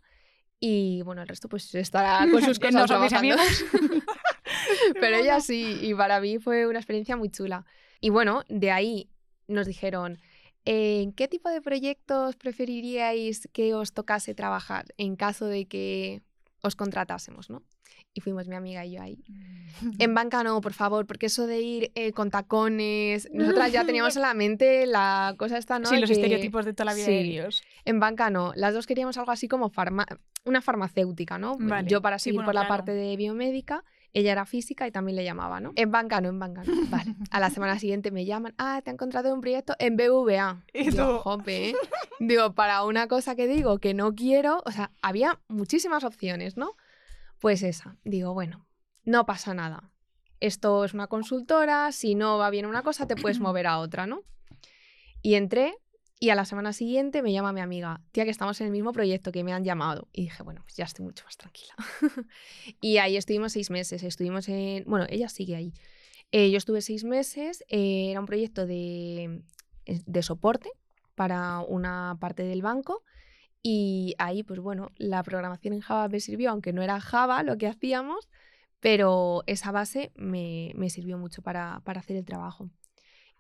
Y 0.60 1.02
bueno, 1.04 1.22
el 1.22 1.28
resto 1.28 1.50
pues 1.50 1.74
estará 1.76 2.26
con 2.32 2.42
sus 2.42 2.60
cosas. 2.60 2.90
no 2.90 3.18
amigos. 3.18 3.42
Pero 5.00 5.18
ella 5.18 5.40
sí, 5.40 5.78
y 5.82 5.94
para 5.94 6.20
mí 6.20 6.40
fue 6.40 6.68
una 6.68 6.80
experiencia 6.80 7.16
muy 7.18 7.30
chula. 7.30 7.66
Y 8.00 8.10
bueno, 8.10 8.44
de 8.48 8.72
ahí 8.72 9.10
nos 9.48 9.68
dijeron, 9.68 10.20
¿en 10.66 11.14
qué 11.14 11.28
tipo 11.28 11.50
de 11.50 11.62
proyectos 11.62 12.36
preferiríais 12.36 13.48
que 13.54 13.74
os 13.74 13.94
tocase 13.94 14.36
trabajar 14.36 14.86
en 14.98 15.16
caso 15.16 15.46
de 15.46 15.66
que 15.66 16.22
os 16.62 16.76
contratásemos, 16.76 17.50
¿no? 17.50 17.64
Y 18.14 18.22
fuimos 18.22 18.48
mi 18.48 18.56
amiga 18.56 18.84
y 18.84 18.94
yo 18.94 19.02
ahí. 19.02 19.24
Mm. 19.28 19.92
En 20.00 20.14
banca 20.16 20.44
no, 20.44 20.60
por 20.60 20.74
favor, 20.74 21.06
porque 21.06 21.28
eso 21.28 21.46
de 21.46 21.62
ir 21.62 21.92
eh, 21.94 22.14
con 22.14 22.32
tacones, 22.32 23.30
nosotras 23.32 23.72
ya 23.72 23.86
teníamos 23.86 24.16
en 24.16 24.22
la 24.24 24.34
mente 24.34 24.88
la 24.88 25.36
cosa 25.38 25.58
esta, 25.60 25.78
¿no? 25.78 25.88
Sí, 25.88 25.98
los 25.98 26.10
que- 26.10 26.16
estereotipos 26.16 26.66
de 26.66 26.74
toda 26.74 26.86
la 26.86 26.94
vida 26.96 27.06
de 27.06 27.52
sí. 27.52 27.62
En 27.88 28.00
banca 28.00 28.30
no, 28.30 28.52
las 28.56 28.74
dos 28.74 28.86
queríamos 28.86 29.18
algo 29.18 29.32
así 29.32 29.48
como 29.48 29.70
farma- 29.72 30.06
una 30.46 30.62
farmacéutica, 30.62 31.38
¿no? 31.38 31.56
Vale. 31.58 31.90
Yo 31.90 32.02
para 32.02 32.20
Sí, 32.20 32.26
seguir 32.26 32.40
bueno, 32.40 32.48
por 32.48 32.56
la 32.56 32.62
claro. 32.62 32.76
parte 32.76 32.92
de 32.94 33.16
biomédica, 33.16 33.84
ella 34.14 34.32
era 34.32 34.46
física 34.46 34.86
y 34.88 34.92
también 34.92 35.16
le 35.16 35.24
llamaba, 35.24 35.60
¿no? 35.60 35.72
En 35.76 35.92
banca 35.92 36.20
no, 36.22 36.30
en 36.30 36.38
banca 36.40 36.64
no. 36.64 36.74
Vale. 36.90 37.16
A 37.32 37.40
la 37.40 37.50
semana 37.50 37.80
siguiente 37.80 38.12
me 38.12 38.26
llaman, 38.26 38.54
ah, 38.58 38.82
te 38.84 38.90
han 38.90 38.98
contratado 38.98 39.34
un 39.34 39.42
proyecto 39.42 39.76
en 39.80 39.96
BVA. 39.96 40.64
Y 40.74 40.90
Digo, 40.92 41.20
jope, 41.20 41.70
¿eh? 41.70 41.76
Digo, 42.20 42.54
para 42.54 42.84
una 42.84 43.08
cosa 43.08 43.36
que 43.36 43.48
digo 43.48 43.80
que 43.80 43.94
no 43.94 44.14
quiero, 44.16 44.62
o 44.66 44.72
sea, 44.72 44.92
había 45.02 45.40
muchísimas 45.48 46.04
opciones, 46.04 46.58
¿no? 46.58 46.72
Pues 47.40 47.64
esa. 47.64 47.96
Digo, 48.04 48.34
bueno, 48.34 48.66
no 49.06 49.26
pasa 49.26 49.54
nada. 49.54 49.92
Esto 50.40 50.84
es 50.84 50.94
una 50.94 51.08
consultora, 51.08 51.92
si 51.92 52.16
no 52.16 52.38
va 52.38 52.50
bien 52.50 52.66
una 52.66 52.84
cosa, 52.84 53.08
te 53.08 53.16
puedes 53.16 53.40
mover 53.40 53.66
a 53.68 53.80
otra, 53.80 54.08
¿no? 54.08 54.24
Y 55.22 55.36
entré 55.36 55.76
y 56.20 56.30
a 56.30 56.36
la 56.36 56.46
semana 56.46 56.74
siguiente 56.74 57.22
me 57.22 57.32
llama 57.32 57.54
mi 57.54 57.62
amiga, 57.62 58.02
tía, 58.12 58.24
que 58.26 58.32
estamos 58.32 58.60
en 58.62 58.68
el 58.68 58.74
mismo 58.74 58.92
proyecto 58.92 59.32
que 59.32 59.44
me 59.44 59.54
han 59.54 59.64
llamado. 59.64 60.08
Y 60.12 60.24
dije, 60.24 60.42
bueno, 60.44 60.62
pues 60.64 60.76
ya 60.76 60.86
estoy 60.86 61.06
mucho 61.06 61.24
más 61.26 61.38
tranquila. 61.38 61.76
y 62.82 62.98
ahí 62.98 63.18
estuvimos 63.18 63.54
seis 63.54 63.70
meses, 63.70 64.02
estuvimos 64.02 64.50
en, 64.50 64.84
bueno, 64.86 65.06
ella 65.10 65.30
sigue 65.30 65.56
ahí. 65.56 65.74
Eh, 66.32 66.50
yo 66.50 66.58
estuve 66.58 66.82
seis 66.82 67.04
meses, 67.04 67.64
eh, 67.70 68.12
era 68.12 68.20
un 68.20 68.26
proyecto 68.26 68.66
de, 68.66 69.44
de 69.86 70.24
soporte 70.24 70.72
para 71.14 71.60
una 71.60 72.18
parte 72.20 72.44
del 72.44 72.64
banco. 72.64 73.04
Y 73.62 74.16
ahí, 74.18 74.44
pues 74.44 74.60
bueno, 74.60 74.92
la 74.98 75.22
programación 75.24 75.74
en 75.74 75.82
Java 75.82 76.08
me 76.08 76.20
sirvió, 76.20 76.50
aunque 76.50 76.74
no 76.74 76.82
era 76.82 77.00
Java 77.00 77.44
lo 77.44 77.58
que 77.58 77.68
hacíamos, 77.68 78.28
pero 78.80 79.44
esa 79.46 79.72
base 79.72 80.12
me, 80.16 80.72
me 80.76 80.90
sirvió 80.90 81.18
mucho 81.18 81.42
para, 81.42 81.82
para 81.84 82.00
hacer 82.00 82.18
el 82.18 82.26
trabajo. 82.26 82.70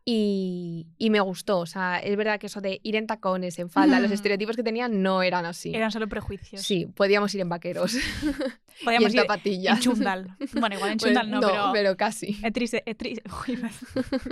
Y, 0.10 0.88
y 0.98 1.10
me 1.10 1.20
gustó, 1.20 1.60
o 1.60 1.66
sea, 1.66 2.00
es 2.00 2.16
verdad 2.16 2.40
que 2.40 2.48
eso 2.48 2.62
de 2.62 2.80
ir 2.82 2.96
en 2.96 3.08
tacones, 3.08 3.60
en 3.60 3.70
falda, 3.70 4.00
los 4.00 4.10
estereotipos 4.12 4.56
que 4.56 4.64
tenían 4.64 5.02
no 5.02 5.22
eran 5.22 5.46
así. 5.46 5.76
Eran 5.76 5.92
solo 5.92 6.08
prejuicios. 6.08 6.62
Sí, 6.62 6.86
podíamos 6.86 7.36
ir 7.36 7.42
en 7.42 7.50
vaqueros 7.50 7.94
y 8.82 8.86
Podíamos 8.86 9.10
en 9.10 9.16
ir 9.16 9.20
zapatillas. 9.22 9.76
en 9.76 9.84
chundal. 9.84 10.38
Bueno, 10.58 10.76
igual 10.78 10.92
en 10.94 10.98
Pues 10.98 11.12
chundal 11.12 11.30
no, 11.30 11.42
pero... 11.42 11.98
casi. 11.98 12.38
En 12.42 12.54
en 12.86 12.96
Uy, 13.50 13.60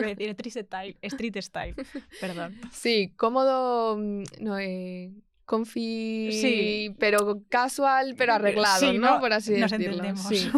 a 0.01 0.07
decir 0.07 0.29
en 0.29 0.35
triste 0.37 0.63
style, 0.63 0.97
street 1.01 1.35
style, 1.41 1.75
perdón. 2.21 2.57
Sí, 2.71 3.11
cómodo, 3.17 3.97
mm, 3.97 4.23
no, 4.39 4.57
eh, 4.57 5.11
comfy, 5.43 6.29
Sí. 6.31 6.95
pero 6.99 7.41
casual, 7.49 8.15
pero 8.17 8.33
arreglado, 8.35 8.79
Sí, 8.93 8.97
¿no? 8.97 9.19
Por 9.19 9.33
así 9.33 9.51
Nos 9.57 9.71
decirlo. 9.71 9.95
entendemos. 10.05 10.25
Sí. 10.29 10.49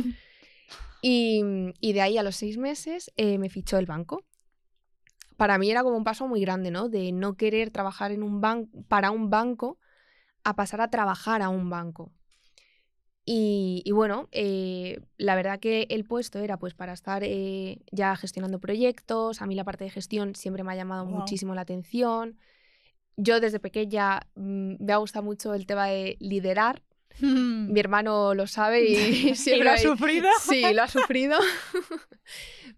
Y, 1.01 1.41
y 1.81 1.93
de 1.93 2.01
ahí 2.01 2.19
a 2.19 2.24
los 2.24 2.36
seis 2.36 2.59
meses 2.59 3.12
eh, 3.17 3.39
me 3.39 3.50
fichó 3.50 3.79
el 3.79 3.88
banco. 3.88 4.24
Para 5.38 5.58
mí 5.58 5.70
era 5.72 5.84
como 5.84 5.98
un 5.98 6.03
paso 6.03 6.27
muy 6.27 6.41
grande, 6.41 6.72
¿no? 6.72 6.89
De 6.89 7.12
no 7.12 7.36
querer 7.36 7.70
trabajar 7.72 8.12
en 8.12 8.24
un 8.24 8.41
ban- 8.41 8.70
para 8.88 9.12
un 9.12 9.29
banco 9.29 9.77
a 10.44 10.56
pasar 10.56 10.82
a 10.82 10.89
trabajar 10.89 11.41
a 11.41 11.50
un 11.50 11.70
banco. 11.70 12.12
Y, 13.29 13.82
y 13.86 13.91
bueno, 13.91 14.30
eh, 14.32 15.02
la 15.17 15.36
verdad 15.36 15.60
que 15.60 15.86
el 15.89 16.06
puesto 16.06 16.39
era 16.39 16.58
pues 16.58 16.73
para 16.73 16.93
estar 16.93 17.23
eh, 17.26 17.80
ya 17.91 18.15
gestionando 18.15 18.60
proyectos. 18.60 19.41
A 19.41 19.45
mí 19.45 19.54
la 19.56 19.65
parte 19.65 19.84
de 19.84 19.89
gestión 19.89 20.34
siempre 20.34 20.63
me 20.63 20.71
ha 20.71 20.76
llamado 20.76 21.06
muchísimo 21.06 21.54
la 21.54 21.62
atención. 21.62 22.38
Yo 23.17 23.39
desde 23.41 23.60
pequeña 23.60 24.21
mm, 24.36 24.76
me 24.84 24.93
ha 24.93 24.97
gustado 24.97 25.23
mucho 25.26 25.54
el 25.54 25.65
tema 25.65 25.88
de 25.88 26.15
liderar. 26.19 26.84
Mi 27.73 27.80
hermano 27.80 28.34
lo 28.34 28.47
sabe 28.47 28.84
y 28.89 28.95
¿Y 29.32 29.36
siempre 29.36 29.65
lo 29.65 29.71
has 29.71 29.82
sufrido? 29.82 30.27
Sí, 30.47 30.73
lo 30.73 30.84
ha 30.84 30.88
sufrido. 30.88 31.38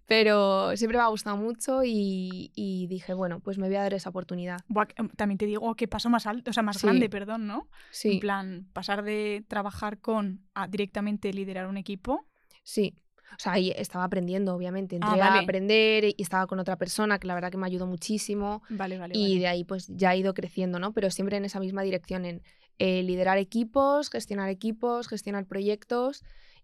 Pero 0.05 0.75
siempre 0.75 0.97
me 0.97 1.03
ha 1.03 1.07
gustado 1.07 1.37
mucho 1.37 1.83
y, 1.83 2.51
y 2.55 2.87
dije, 2.87 3.13
bueno, 3.13 3.39
pues 3.41 3.57
me 3.57 3.67
voy 3.67 3.75
a 3.75 3.81
dar 3.83 3.93
esa 3.93 4.09
oportunidad. 4.09 4.59
Buah, 4.67 4.87
em, 4.95 5.09
también 5.09 5.37
te 5.37 5.45
digo 5.45 5.75
que 5.75 5.87
paso 5.87 6.09
más 6.09 6.25
alto, 6.25 6.49
o 6.51 6.53
sea, 6.53 6.63
más 6.63 6.77
Sí. 6.77 6.87
grande, 6.87 7.09
perdón, 7.09 7.47
¿no? 7.47 7.69
En 7.69 7.87
Sí, 7.91 8.17
plan, 8.19 8.67
pasar 8.73 9.03
de 9.03 9.43
trabajar 9.47 9.99
con 9.99 10.41
a 10.55 10.67
directamente 10.67 11.31
liderar 11.33 11.67
un 11.67 11.77
equipo. 11.77 12.25
sí. 12.63 12.95
O 13.31 13.35
sea, 13.37 13.51
ahí 13.51 13.71
estaba 13.75 14.05
aprendiendo, 14.05 14.55
obviamente. 14.55 14.95
Ah, 14.95 15.05
Entré 15.11 15.21
a 15.21 15.29
vale. 15.29 15.43
aprender 15.43 16.03
y 16.05 16.15
estaba 16.17 16.47
con 16.47 16.57
otra 16.57 16.77
persona 16.77 17.19
que 17.19 17.27
la 17.27 17.35
verdad 17.35 17.51
que 17.51 17.57
me 17.57 17.67
ayudó 17.67 17.85
muchísimo. 17.85 18.63
Vale, 18.69 18.97
vale, 18.97 19.15
y 19.15 19.21
vale. 19.33 19.39
de 19.41 19.47
ahí 19.47 19.63
pues 19.65 19.85
ya 19.87 20.09
ha 20.09 20.15
ido 20.15 20.33
creciendo, 20.33 20.79
¿no? 20.79 20.93
Pero 20.93 21.11
siempre 21.11 21.37
en 21.37 21.45
esa 21.45 21.59
misma 21.59 21.83
dirección, 21.83 22.25
en 22.25 22.41
eh, 22.79 23.03
liderar 23.03 23.37
equipos, 23.37 24.09
gestionar 24.09 24.49
equipos, 24.49 25.09
gestionar 25.09 25.45
proyectos 25.45 26.23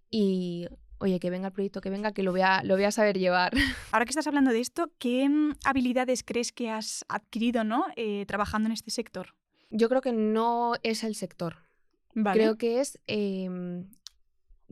y, 0.09 0.67
oye, 0.97 1.19
que 1.19 1.29
venga 1.29 1.47
el 1.47 1.53
proyecto, 1.53 1.81
que 1.81 1.89
venga, 1.89 2.13
que 2.13 2.23
lo 2.23 2.31
voy 2.31 2.39
a, 2.39 2.63
lo 2.63 2.75
voy 2.75 2.85
a 2.85 2.91
saber 2.91 3.17
llevar. 3.19 3.51
Ahora 3.91 4.05
que 4.05 4.11
estás 4.11 4.25
hablando 4.25 4.51
de 4.51 4.61
esto, 4.61 4.89
¿qué 4.97 5.27
mm, 5.27 5.55
habilidades 5.65 6.23
crees 6.23 6.53
que 6.53 6.69
has 6.69 7.03
adquirido, 7.09 7.65
¿no? 7.65 7.85
Eh, 7.97 8.25
trabajando 8.27 8.67
en 8.67 8.71
este 8.71 8.91
sector. 8.91 9.35
Yo 9.71 9.89
creo 9.89 9.99
que 9.99 10.13
no 10.13 10.75
es 10.83 11.03
el 11.03 11.15
sector. 11.15 11.57
Vale. 12.13 12.39
Creo 12.39 12.57
que 12.57 12.79
es, 12.79 12.97
em, 13.07 13.89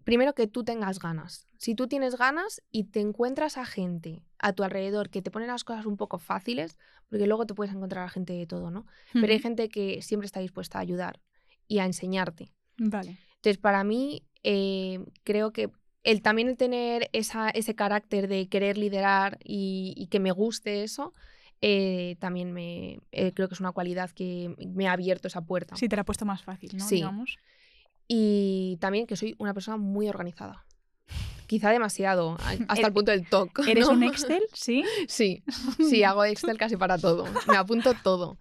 primero, 0.05 0.33
que 0.33 0.47
tú 0.47 0.63
tengas 0.63 0.99
ganas. 0.99 1.49
Si 1.57 1.75
tú 1.75 1.87
tienes 1.87 2.15
ganas 2.15 2.61
y 2.71 2.85
te 2.85 3.01
encuentras 3.01 3.57
a 3.57 3.65
gente 3.65 4.23
a 4.39 4.53
tu 4.53 4.63
alrededor 4.63 5.09
que 5.09 5.21
te 5.21 5.29
pone 5.29 5.47
las 5.47 5.65
cosas 5.65 5.85
un 5.85 5.97
poco 5.97 6.19
fáciles, 6.19 6.77
porque 7.09 7.27
luego 7.27 7.45
te 7.45 7.53
puedes 7.53 7.75
encontrar 7.75 8.05
a 8.05 8.09
gente 8.09 8.31
de 8.31 8.47
todo, 8.47 8.71
¿no? 8.71 8.85
Pero 9.11 9.27
hay 9.27 9.39
gente 9.39 9.67
que 9.67 10.01
siempre 10.01 10.25
está 10.25 10.39
dispuesta 10.39 10.77
a 10.77 10.81
ayudar 10.81 11.19
y 11.67 11.79
a 11.79 11.85
enseñarte. 11.85 12.49
Vale. 12.77 13.17
Entonces, 13.35 13.57
para 13.57 13.83
mí, 13.83 14.23
eh, 14.43 14.99
creo 15.23 15.51
que 15.51 15.69
el 16.03 16.21
también 16.21 16.49
el 16.49 16.57
tener 16.57 17.09
esa, 17.13 17.49
ese 17.49 17.75
carácter 17.75 18.27
de 18.27 18.47
querer 18.49 18.77
liderar 18.77 19.37
y, 19.43 19.93
y 19.95 20.07
que 20.07 20.19
me 20.19 20.31
guste 20.31 20.83
eso, 20.83 21.13
eh, 21.61 22.17
también 22.19 22.51
me 22.51 22.99
eh, 23.13 23.31
creo 23.33 23.47
que 23.47 23.53
es 23.53 23.61
una 23.61 23.71
cualidad 23.71 24.09
que 24.11 24.53
me 24.73 24.87
ha 24.87 24.91
abierto 24.93 25.27
esa 25.29 25.41
puerta. 25.41 25.75
Sí, 25.77 25.87
te 25.87 25.95
la 25.95 26.01
ha 26.01 26.05
puesto 26.05 26.25
más 26.25 26.43
fácil, 26.43 26.71
¿no? 26.75 26.85
Sí. 26.87 26.95
Digamos. 26.95 27.37
Y 28.07 28.77
también 28.81 29.07
que 29.07 29.15
soy 29.15 29.35
una 29.37 29.53
persona 29.53 29.77
muy 29.77 30.09
organizada. 30.09 30.65
Quizá 31.47 31.69
demasiado, 31.71 32.35
hasta 32.39 32.73
¿Eres- 32.73 32.87
el 32.87 32.93
punto 32.93 33.11
del 33.11 33.27
TOC. 33.29 33.59
¿Eres 33.67 33.87
¿no? 33.87 33.93
un 33.93 34.03
Excel? 34.09 34.43
Sí. 34.53 34.83
Sí, 35.07 35.43
sí, 35.89 36.03
hago 36.03 36.25
Excel 36.25 36.57
casi 36.57 36.75
para 36.77 36.97
todo. 36.97 37.25
Me 37.47 37.55
apunto 37.55 37.93
todo. 38.03 38.37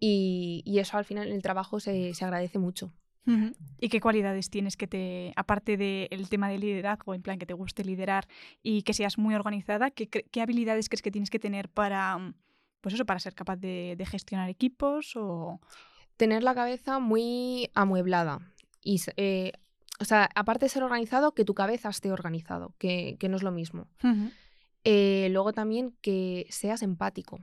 Y, 0.00 0.62
y 0.64 0.78
eso 0.78 0.98
al 0.98 1.04
final 1.04 1.28
en 1.28 1.34
el 1.34 1.42
trabajo 1.42 1.80
se, 1.80 2.14
se 2.14 2.24
agradece 2.24 2.58
mucho. 2.58 2.92
¿Y 3.80 3.88
qué 3.88 4.00
cualidades 4.00 4.50
tienes 4.50 4.76
que 4.76 4.86
te, 4.86 5.32
aparte 5.36 5.78
del 5.78 6.28
tema 6.28 6.50
de 6.50 6.58
liderazgo, 6.58 7.14
en 7.14 7.22
plan 7.22 7.38
que 7.38 7.46
te 7.46 7.54
guste 7.54 7.82
liderar 7.82 8.28
y 8.62 8.82
que 8.82 8.92
seas 8.92 9.16
muy 9.16 9.34
organizada, 9.34 9.90
qué, 9.90 10.08
qué 10.08 10.42
habilidades 10.42 10.90
crees 10.90 11.00
que 11.00 11.10
tienes 11.10 11.30
que 11.30 11.38
tener 11.38 11.70
para, 11.70 12.18
mm, 12.18 12.34
pues 12.82 12.94
eso, 12.94 13.06
para 13.06 13.20
ser 13.20 13.34
capaz 13.34 13.56
de, 13.56 13.94
de 13.96 14.04
gestionar 14.06 14.50
equipos 14.50 15.16
o... 15.16 15.58
tener 16.16 16.42
la 16.42 16.54
cabeza 16.54 16.98
muy 16.98 17.70
amueblada. 17.74 18.40
Y, 18.82 19.00
eh, 19.16 19.52
o 20.00 20.04
sea, 20.04 20.28
aparte 20.34 20.66
de 20.66 20.68
ser 20.68 20.82
organizado, 20.82 21.32
que 21.32 21.44
tu 21.44 21.54
cabeza 21.54 21.88
esté 21.88 22.12
organizado, 22.12 22.74
que, 22.78 23.16
que 23.18 23.28
no 23.28 23.36
es 23.36 23.42
lo 23.42 23.50
mismo. 23.50 23.88
Eh, 24.84 25.28
luego 25.30 25.52
también 25.52 25.96
que 26.02 26.46
seas 26.50 26.82
empático, 26.82 27.40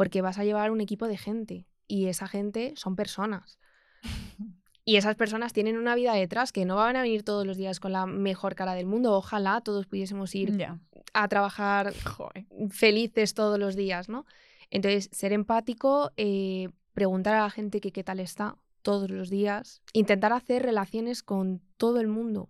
porque 0.00 0.22
vas 0.22 0.38
a 0.38 0.44
llevar 0.44 0.70
un 0.70 0.80
equipo 0.80 1.08
de 1.08 1.18
gente 1.18 1.66
y 1.86 2.06
esa 2.06 2.26
gente 2.26 2.72
son 2.74 2.96
personas. 2.96 3.58
Y 4.86 4.96
esas 4.96 5.14
personas 5.14 5.52
tienen 5.52 5.76
una 5.76 5.94
vida 5.94 6.14
detrás 6.14 6.52
que 6.52 6.64
no 6.64 6.76
van 6.76 6.96
a 6.96 7.02
venir 7.02 7.22
todos 7.22 7.46
los 7.46 7.58
días 7.58 7.78
con 7.80 7.92
la 7.92 8.06
mejor 8.06 8.54
cara 8.54 8.74
del 8.74 8.86
mundo. 8.86 9.12
Ojalá 9.12 9.60
todos 9.60 9.86
pudiésemos 9.86 10.34
ir 10.34 10.66
a 11.12 11.28
trabajar 11.28 11.92
Joder. 12.02 12.46
felices 12.70 13.34
todos 13.34 13.58
los 13.58 13.76
días, 13.76 14.08
¿no? 14.08 14.24
Entonces, 14.70 15.10
ser 15.12 15.34
empático, 15.34 16.10
eh, 16.16 16.70
preguntar 16.94 17.34
a 17.34 17.42
la 17.42 17.50
gente 17.50 17.82
que 17.82 17.92
qué 17.92 18.02
tal 18.02 18.20
está 18.20 18.56
todos 18.80 19.10
los 19.10 19.28
días, 19.28 19.82
intentar 19.92 20.32
hacer 20.32 20.62
relaciones 20.62 21.22
con 21.22 21.60
todo 21.76 22.00
el 22.00 22.08
mundo. 22.08 22.48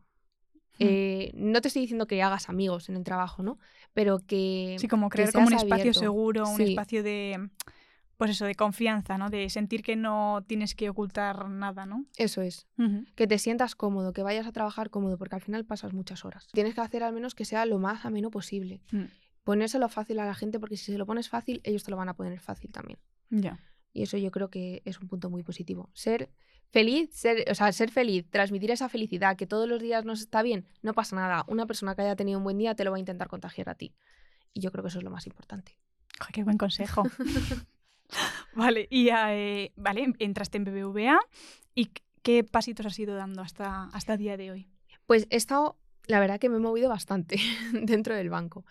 Eh, 0.81 1.31
no 1.35 1.61
te 1.61 1.69
estoy 1.69 1.83
diciendo 1.83 2.07
que 2.07 2.23
hagas 2.23 2.49
amigos 2.49 2.89
en 2.89 2.97
el 2.97 3.05
trabajo, 3.05 3.43
¿no? 3.43 3.59
Pero 3.93 4.19
que... 4.27 4.77
Sí, 4.79 4.89
como 4.89 5.09
crear 5.09 5.33
como 5.33 5.47
un 5.47 5.53
espacio 5.55 5.93
seguro, 5.95 6.49
un 6.49 6.57
Sí. 6.57 6.71
espacio 6.71 7.03
de... 7.03 7.51
pues 8.17 8.33
eso, 8.33 8.45
de 8.45 8.55
confianza, 8.55 9.17
¿no? 9.19 9.31
De 9.31 9.49
sentir 9.51 9.83
que 9.83 9.97
no 9.97 10.45
tienes 10.47 10.75
que 10.75 10.91
ocultar 10.91 11.49
nada, 11.49 11.87
¿no? 11.87 12.05
Eso 12.17 12.43
es. 12.43 12.67
Que 13.15 13.27
te 13.27 13.39
sientas 13.39 13.75
cómodo, 13.75 14.13
que 14.13 14.23
vayas 14.23 14.47
a 14.47 14.53
trabajar 14.53 14.91
cómodo, 14.91 15.17
porque 15.17 15.37
al 15.37 15.41
final 15.43 15.65
pasas 15.65 15.93
muchas 15.95 16.25
horas. 16.25 16.47
Tienes 16.53 16.75
que 16.75 16.81
hacer 16.83 17.03
al 17.03 17.13
menos 17.15 17.35
que 17.35 17.45
sea 17.47 17.65
lo 17.67 17.79
más 17.79 18.05
ameno 18.05 18.31
posible. 18.31 18.83
Mm. 18.93 19.05
Ponérselo 19.43 19.89
fácil 19.89 20.19
a 20.19 20.27
la 20.27 20.35
gente, 20.35 20.61
porque 20.61 20.77
si 20.77 20.93
se 20.93 20.99
lo 20.99 21.07
pones 21.07 21.29
fácil, 21.31 21.61
ellos 21.65 21.83
te 21.83 21.91
lo 21.91 21.97
van 21.97 22.11
a 22.11 22.15
poner 22.15 22.39
fácil 22.41 22.71
también. 22.71 22.99
Ya. 23.31 23.59
Y 23.93 24.03
eso 24.03 24.17
yo 24.17 24.31
creo 24.31 24.51
que 24.51 24.83
es 24.85 25.01
un 25.01 25.09
punto 25.09 25.31
muy 25.31 25.43
positivo. 25.43 25.91
Ser 25.95 26.31
feliz, 26.71 27.11
ser, 27.13 27.45
o 27.51 27.55
sea, 27.55 27.73
ser 27.73 27.91
feliz, 27.91 28.29
transmitir 28.31 28.71
esa 28.71 28.89
felicidad, 28.89 29.37
que 29.37 29.47
todos 29.47 29.69
los 29.69 29.83
días 29.83 30.05
nos 30.05 30.21
está 30.21 30.43
bien, 30.43 30.67
no 30.83 30.95
pasa 30.95 31.17
nada. 31.17 31.45
Una 31.49 31.67
persona 31.67 31.95
que 31.95 32.03
haya 32.03 32.17
tenido 32.17 32.39
un 32.39 32.45
buen 32.45 32.59
día 32.59 32.75
te 32.75 32.85
lo 32.85 32.93
va 32.93 32.97
a 32.97 33.01
intentar 33.01 33.29
contagiar 33.29 33.69
a 33.69 33.75
ti. 33.75 33.95
Y 34.53 34.61
yo 34.61 34.71
creo 34.71 34.83
que 34.83 34.89
eso 34.89 34.99
es 34.99 35.05
lo 35.05 35.11
más 35.11 35.27
importante. 35.27 35.77
qué 36.33 36.45
buen 36.45 36.59
consejo. 36.59 37.03
vale, 38.55 38.87
y 38.91 39.09
eh, 39.11 39.73
vale, 39.77 40.13
entraste 40.19 40.59
en 40.59 40.65
BBVA 40.65 41.19
y 41.75 41.91
¿qué 42.23 42.45
pasitos 42.45 42.87
has 42.87 42.99
ido 42.99 43.15
dando 43.15 43.43
hasta, 43.43 43.85
hasta 43.93 44.15
el 44.15 44.19
día 44.19 44.37
de 44.37 44.51
hoy? 44.51 44.69
Pues 45.07 45.27
he 45.31 45.37
estado, 45.37 45.79
la 46.07 46.21
verdad 46.21 46.39
que 46.39 46.49
me 46.49 46.57
he 46.57 46.61
movido 46.61 46.89
bastante 46.89 47.37
dentro 47.73 48.15
del 48.15 48.31
banco. 48.31 48.65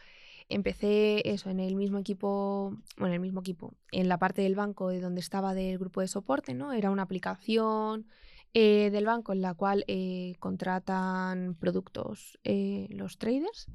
Empecé 0.49 1.21
eso 1.31 1.49
en 1.49 1.59
el 1.59 1.75
mismo 1.75 1.99
equipo, 1.99 2.75
bueno, 2.97 3.13
el 3.13 3.19
mismo 3.19 3.41
equipo, 3.41 3.75
en 3.91 4.09
la 4.09 4.17
parte 4.17 4.41
del 4.41 4.55
banco 4.55 4.89
de 4.89 4.99
donde 4.99 5.21
estaba 5.21 5.53
del 5.53 5.77
grupo 5.77 6.01
de 6.01 6.07
soporte, 6.07 6.53
¿no? 6.53 6.73
Era 6.73 6.89
una 6.89 7.03
aplicación 7.03 8.07
eh, 8.53 8.89
del 8.91 9.05
banco 9.05 9.31
en 9.31 9.41
la 9.41 9.53
cual 9.53 9.85
eh, 9.87 10.33
contratan 10.39 11.55
productos 11.59 12.39
los 12.43 13.19
traders 13.19 13.67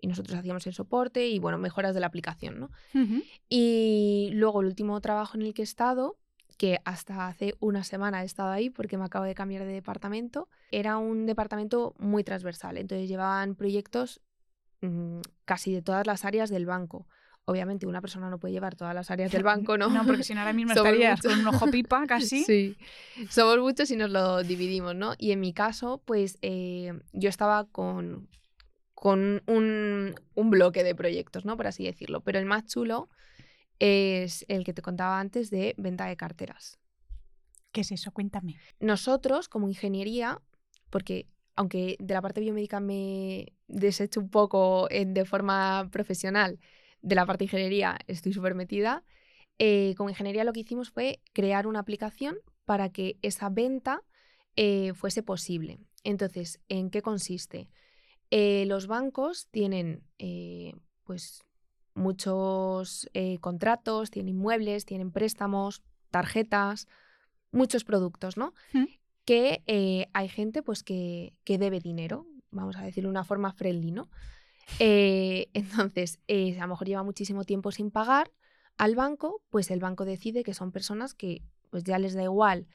y 0.00 0.08
nosotros 0.08 0.36
hacíamos 0.38 0.66
el 0.66 0.74
soporte 0.74 1.28
y, 1.28 1.38
bueno, 1.38 1.58
mejoras 1.58 1.94
de 1.94 2.00
la 2.00 2.08
aplicación, 2.08 2.58
¿no? 2.58 2.70
Y 3.48 4.30
luego 4.32 4.60
el 4.60 4.66
último 4.66 5.00
trabajo 5.00 5.36
en 5.36 5.42
el 5.42 5.54
que 5.54 5.62
he 5.62 5.64
estado, 5.64 6.18
que 6.58 6.80
hasta 6.84 7.28
hace 7.28 7.54
una 7.60 7.84
semana 7.84 8.22
he 8.22 8.26
estado 8.26 8.50
ahí 8.50 8.68
porque 8.68 8.98
me 8.98 9.04
acabo 9.04 9.24
de 9.24 9.34
cambiar 9.34 9.64
de 9.64 9.72
departamento, 9.72 10.48
era 10.70 10.96
un 10.96 11.24
departamento 11.24 11.94
muy 11.98 12.24
transversal, 12.24 12.78
entonces 12.78 13.08
llevaban 13.08 13.54
proyectos 13.54 14.20
mm, 14.82 15.20
casi 15.44 15.72
de 15.72 15.82
todas 15.82 16.06
las 16.06 16.24
áreas 16.24 16.50
del 16.50 16.66
banco. 16.66 17.06
Obviamente 17.44 17.86
una 17.86 18.00
persona 18.00 18.30
no 18.30 18.38
puede 18.38 18.52
llevar 18.52 18.76
todas 18.76 18.94
las 18.94 19.10
áreas 19.10 19.32
del 19.32 19.42
banco, 19.42 19.76
¿no? 19.76 19.88
No, 19.88 20.06
porque 20.06 20.22
si 20.22 20.34
no 20.34 20.40
ahora 20.40 20.52
mismo 20.52 20.72
estarías 20.74 21.20
con 21.20 21.40
un 21.40 21.48
ojo 21.48 21.70
pipa 21.70 22.04
casi. 22.08 22.44
Sí, 22.44 22.76
somos 23.30 23.58
muchos 23.58 23.90
y 23.90 23.96
nos 23.96 24.10
lo 24.10 24.42
dividimos, 24.42 24.94
¿no? 24.94 25.14
Y 25.18 25.32
en 25.32 25.40
mi 25.40 25.52
caso, 25.52 26.02
pues 26.04 26.38
eh, 26.42 26.92
yo 27.12 27.28
estaba 27.28 27.64
con, 27.64 28.28
con 29.02 29.42
un, 29.46 30.14
bloque 30.36 30.84
de 30.84 30.94
proyectos, 30.94 31.44
¿no? 31.44 31.56
Por 31.56 31.66
así 31.66 31.84
decirlo. 31.84 32.20
Pero 32.20 32.38
el 32.38 32.46
más 32.46 32.66
chulo 32.66 33.08
es 33.80 34.44
el 34.46 34.62
que 34.62 34.72
te 34.72 34.82
contaba 34.82 35.18
antes 35.18 35.50
de 35.50 35.74
venta 35.76 36.06
de 36.06 36.16
carteras. 36.16 36.78
¿Qué 37.72 37.80
es 37.80 37.90
eso? 37.90 38.12
Cuéntame. 38.12 38.56
Nosotros, 38.78 39.48
como 39.48 39.66
ingeniería, 39.66 40.40
porque 40.88 41.26
aunque 41.56 41.96
de 41.98 42.14
la 42.14 42.22
parte 42.22 42.40
biomédica 42.40 42.80
me 42.80 43.52
desecho 43.68 44.20
un 44.20 44.30
poco 44.30 44.88
de 44.88 45.24
forma 45.24 45.88
profesional, 45.90 46.58
de 47.02 47.14
la 47.14 47.26
parte 47.26 47.40
de 47.40 47.46
ingeniería 47.46 47.98
estoy 48.06 48.32
súper 48.32 48.54
metida, 48.54 49.04
eh, 49.58 49.94
como 49.96 50.08
ingeniería 50.10 50.44
lo 50.44 50.52
que 50.52 50.60
hicimos 50.60 50.90
fue 50.90 51.20
crear 51.32 51.66
una 51.66 51.80
aplicación 51.80 52.36
para 52.64 52.90
que 52.90 53.18
esa 53.22 53.48
venta 53.48 54.02
eh, 54.56 54.92
fuese 54.94 55.22
posible. 55.22 55.78
Entonces, 56.04 56.60
¿en 56.68 56.90
qué 56.90 57.02
consiste? 57.02 57.68
Eh, 58.30 58.64
los 58.66 58.86
bancos 58.86 59.48
tienen 59.50 60.02
eh, 60.18 60.74
pues 61.04 61.44
muchos 61.94 63.08
eh, 63.12 63.38
contratos, 63.40 64.10
tienen 64.10 64.36
inmuebles, 64.36 64.86
tienen 64.86 65.12
préstamos, 65.12 65.82
tarjetas, 66.10 66.88
muchos 67.50 67.84
productos, 67.84 68.36
¿no? 68.36 68.54
Que 69.24 70.08
hay 70.12 70.28
gente 70.28 70.62
pues 70.62 70.82
que, 70.82 71.34
que, 71.44 71.58
debe 71.58 71.80
dinero, 71.80 72.26
vamos 72.50 72.76
a 72.76 72.82
decirlo 72.82 73.08
de 73.08 73.12
una 73.12 73.24
forma 73.24 73.52
friendly, 73.52 73.92
¿no? 73.92 74.08
entonces, 74.78 76.18
a 76.28 76.62
lo 76.62 76.68
mejor 76.68 76.86
lleva 76.86 77.02
muchísimo 77.02 77.44
tiempo 77.44 77.70
sin 77.72 77.90
pagar 77.90 78.30
al 78.78 78.94
banco, 78.96 79.42
pues 79.50 79.70
el 79.70 79.80
banco 79.80 80.04
decide 80.04 80.42
que 80.44 80.54
son 80.54 80.72
personas 80.72 81.14
que 81.14 81.42
pues 81.70 81.84
ya 81.84 81.98
les 81.98 82.14
da 82.14 82.22
igual 82.22 82.66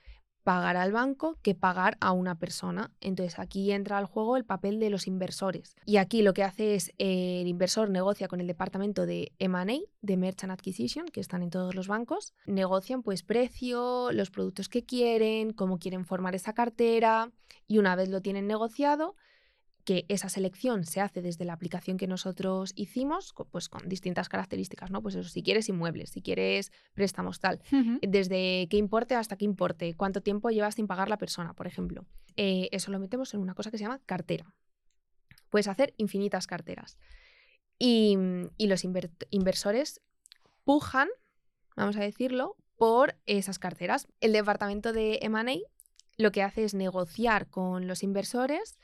pagar 0.48 0.78
al 0.78 0.94
banco 0.94 1.38
que 1.42 1.56
pagar 1.56 1.98
a 2.00 2.14
una 2.14 2.40
persona. 2.40 2.90
Entonces 3.02 3.38
aquí 3.38 3.74
entra 3.74 3.98
al 3.98 4.06
juego 4.06 4.38
el 4.38 4.46
papel 4.46 4.80
de 4.80 4.90
los 4.90 5.06
inversores. 5.06 5.76
Y 5.86 5.98
aquí 5.98 6.22
lo 6.22 6.34
que 6.34 6.46
hace 6.46 6.74
es 6.76 6.94
eh, 7.00 7.42
el 7.42 7.48
inversor 7.50 7.90
negocia 7.90 8.30
con 8.30 8.40
el 8.40 8.48
departamento 8.48 9.06
de 9.06 9.34
M&A, 9.40 9.80
de 10.02 10.16
Merchant 10.16 10.54
Acquisition, 10.54 11.06
que 11.08 11.20
están 11.20 11.44
en 11.44 11.50
todos 11.50 11.76
los 11.76 11.90
bancos. 11.90 12.34
Negocian 12.46 13.04
pues 13.04 13.24
precio, 13.24 14.14
los 14.14 14.32
productos 14.32 14.70
que 14.70 14.86
quieren, 14.86 15.52
cómo 15.52 15.80
quieren 15.80 16.06
formar 16.06 16.34
esa 16.34 16.54
cartera 16.54 17.30
y 17.68 17.80
una 17.80 17.98
vez 17.98 18.08
lo 18.08 18.22
tienen 18.22 18.48
negociado, 18.48 19.18
que 19.88 20.06
esa 20.10 20.28
selección 20.28 20.84
se 20.84 21.00
hace 21.00 21.22
desde 21.22 21.46
la 21.46 21.54
aplicación 21.54 21.96
que 21.96 22.08
nosotros 22.08 22.74
hicimos, 22.76 23.34
pues 23.52 23.70
con 23.70 23.88
distintas 23.88 24.28
características, 24.28 24.92
¿no? 24.92 25.02
Pues 25.02 25.16
eso, 25.16 25.30
si 25.30 25.42
quieres 25.42 25.70
inmuebles, 25.70 26.10
si 26.10 26.22
quieres 26.22 26.74
préstamos, 26.94 27.40
tal. 27.40 27.62
Desde 28.02 28.68
qué 28.70 28.76
importe 28.76 29.16
hasta 29.16 29.38
qué 29.38 29.46
importe, 29.46 29.94
cuánto 29.96 30.20
tiempo 30.20 30.50
llevas 30.50 30.76
sin 30.76 30.88
pagar 30.88 31.08
la 31.08 31.18
persona, 31.18 31.54
por 31.54 31.68
ejemplo. 31.68 32.06
Eh, 32.36 32.68
eso 32.74 32.92
lo 32.92 33.00
metemos 33.00 33.34
en 33.34 33.40
una 33.40 33.54
cosa 33.54 33.72
que 33.72 33.78
se 33.78 33.86
llama 33.86 34.02
cartera. 34.06 34.54
Puedes 35.50 35.70
hacer 35.70 35.94
infinitas 35.96 36.48
carteras. 36.48 37.00
Y, 37.80 38.18
los 38.58 38.84
inversores 39.30 40.02
pujan, 40.66 41.08
vamos 41.78 41.96
a 41.96 42.02
decirlo, 42.02 42.58
por 42.76 43.16
esas 43.26 43.58
carteras. 43.58 44.10
El 44.20 44.34
departamento 44.34 44.92
de 44.92 45.20
M&A 45.22 45.60
lo 46.18 46.34
que 46.34 46.44
hace 46.44 46.66
es 46.66 46.74
negociar 46.74 47.50
con 47.50 47.88
los 47.88 48.04
inversores 48.04 48.78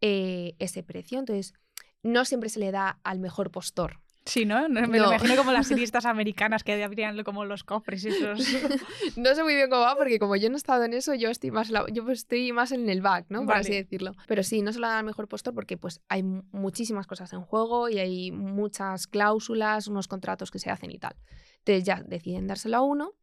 eh, 0.00 0.54
ese 0.58 0.82
precio. 0.82 1.18
Entonces, 1.18 1.54
no 2.02 2.24
siempre 2.24 2.48
se 2.48 2.60
le 2.60 2.70
da 2.70 2.98
al 3.04 3.18
mejor 3.18 3.50
postor. 3.50 4.00
Sí, 4.26 4.44
¿no? 4.44 4.68
Me 4.68 4.86
lo 4.86 5.06
imagino 5.08 5.34
como 5.36 5.50
las 5.50 5.66
series 5.68 5.92
americanas 6.04 6.62
que 6.62 6.82
abrían 6.84 7.22
como 7.24 7.44
los 7.44 7.64
cofres 7.64 8.04
y 8.04 8.08
esos. 8.08 8.38
no 9.16 9.34
sé 9.34 9.42
muy 9.42 9.54
bien 9.54 9.70
cómo 9.70 9.82
va, 9.82 9.96
porque 9.96 10.18
como 10.18 10.36
yo 10.36 10.50
no 10.50 10.56
he 10.56 10.58
estado 10.58 10.84
en 10.84 10.92
eso, 10.92 11.14
yo 11.14 11.30
estoy 11.30 11.50
más, 11.50 11.70
yo 11.92 12.08
estoy 12.10 12.52
más 12.52 12.70
en 12.72 12.88
el 12.88 13.00
back, 13.00 13.26
¿no? 13.28 13.44
Por 13.44 13.56
así 13.56 13.72
decirlo. 13.72 14.12
Pero 14.28 14.42
sí, 14.42 14.62
no 14.62 14.72
se 14.72 14.78
le 14.78 14.86
da 14.86 14.98
al 14.98 15.04
mejor 15.04 15.26
postor 15.26 15.54
porque 15.54 15.76
pues 15.76 16.00
hay 16.08 16.22
muchísimas 16.22 17.06
cosas 17.06 17.32
en 17.32 17.40
juego 17.40 17.88
y 17.88 17.98
hay 17.98 18.30
muchas 18.30 19.06
cláusulas, 19.06 19.88
unos 19.88 20.06
contratos 20.06 20.50
que 20.50 20.58
se 20.58 20.70
hacen 20.70 20.90
y 20.90 20.98
tal. 20.98 21.16
Entonces 21.58 21.84
ya 21.84 22.02
deciden 22.06 22.46
dárselo 22.46 22.76
a 22.76 22.82
uno 22.82 23.14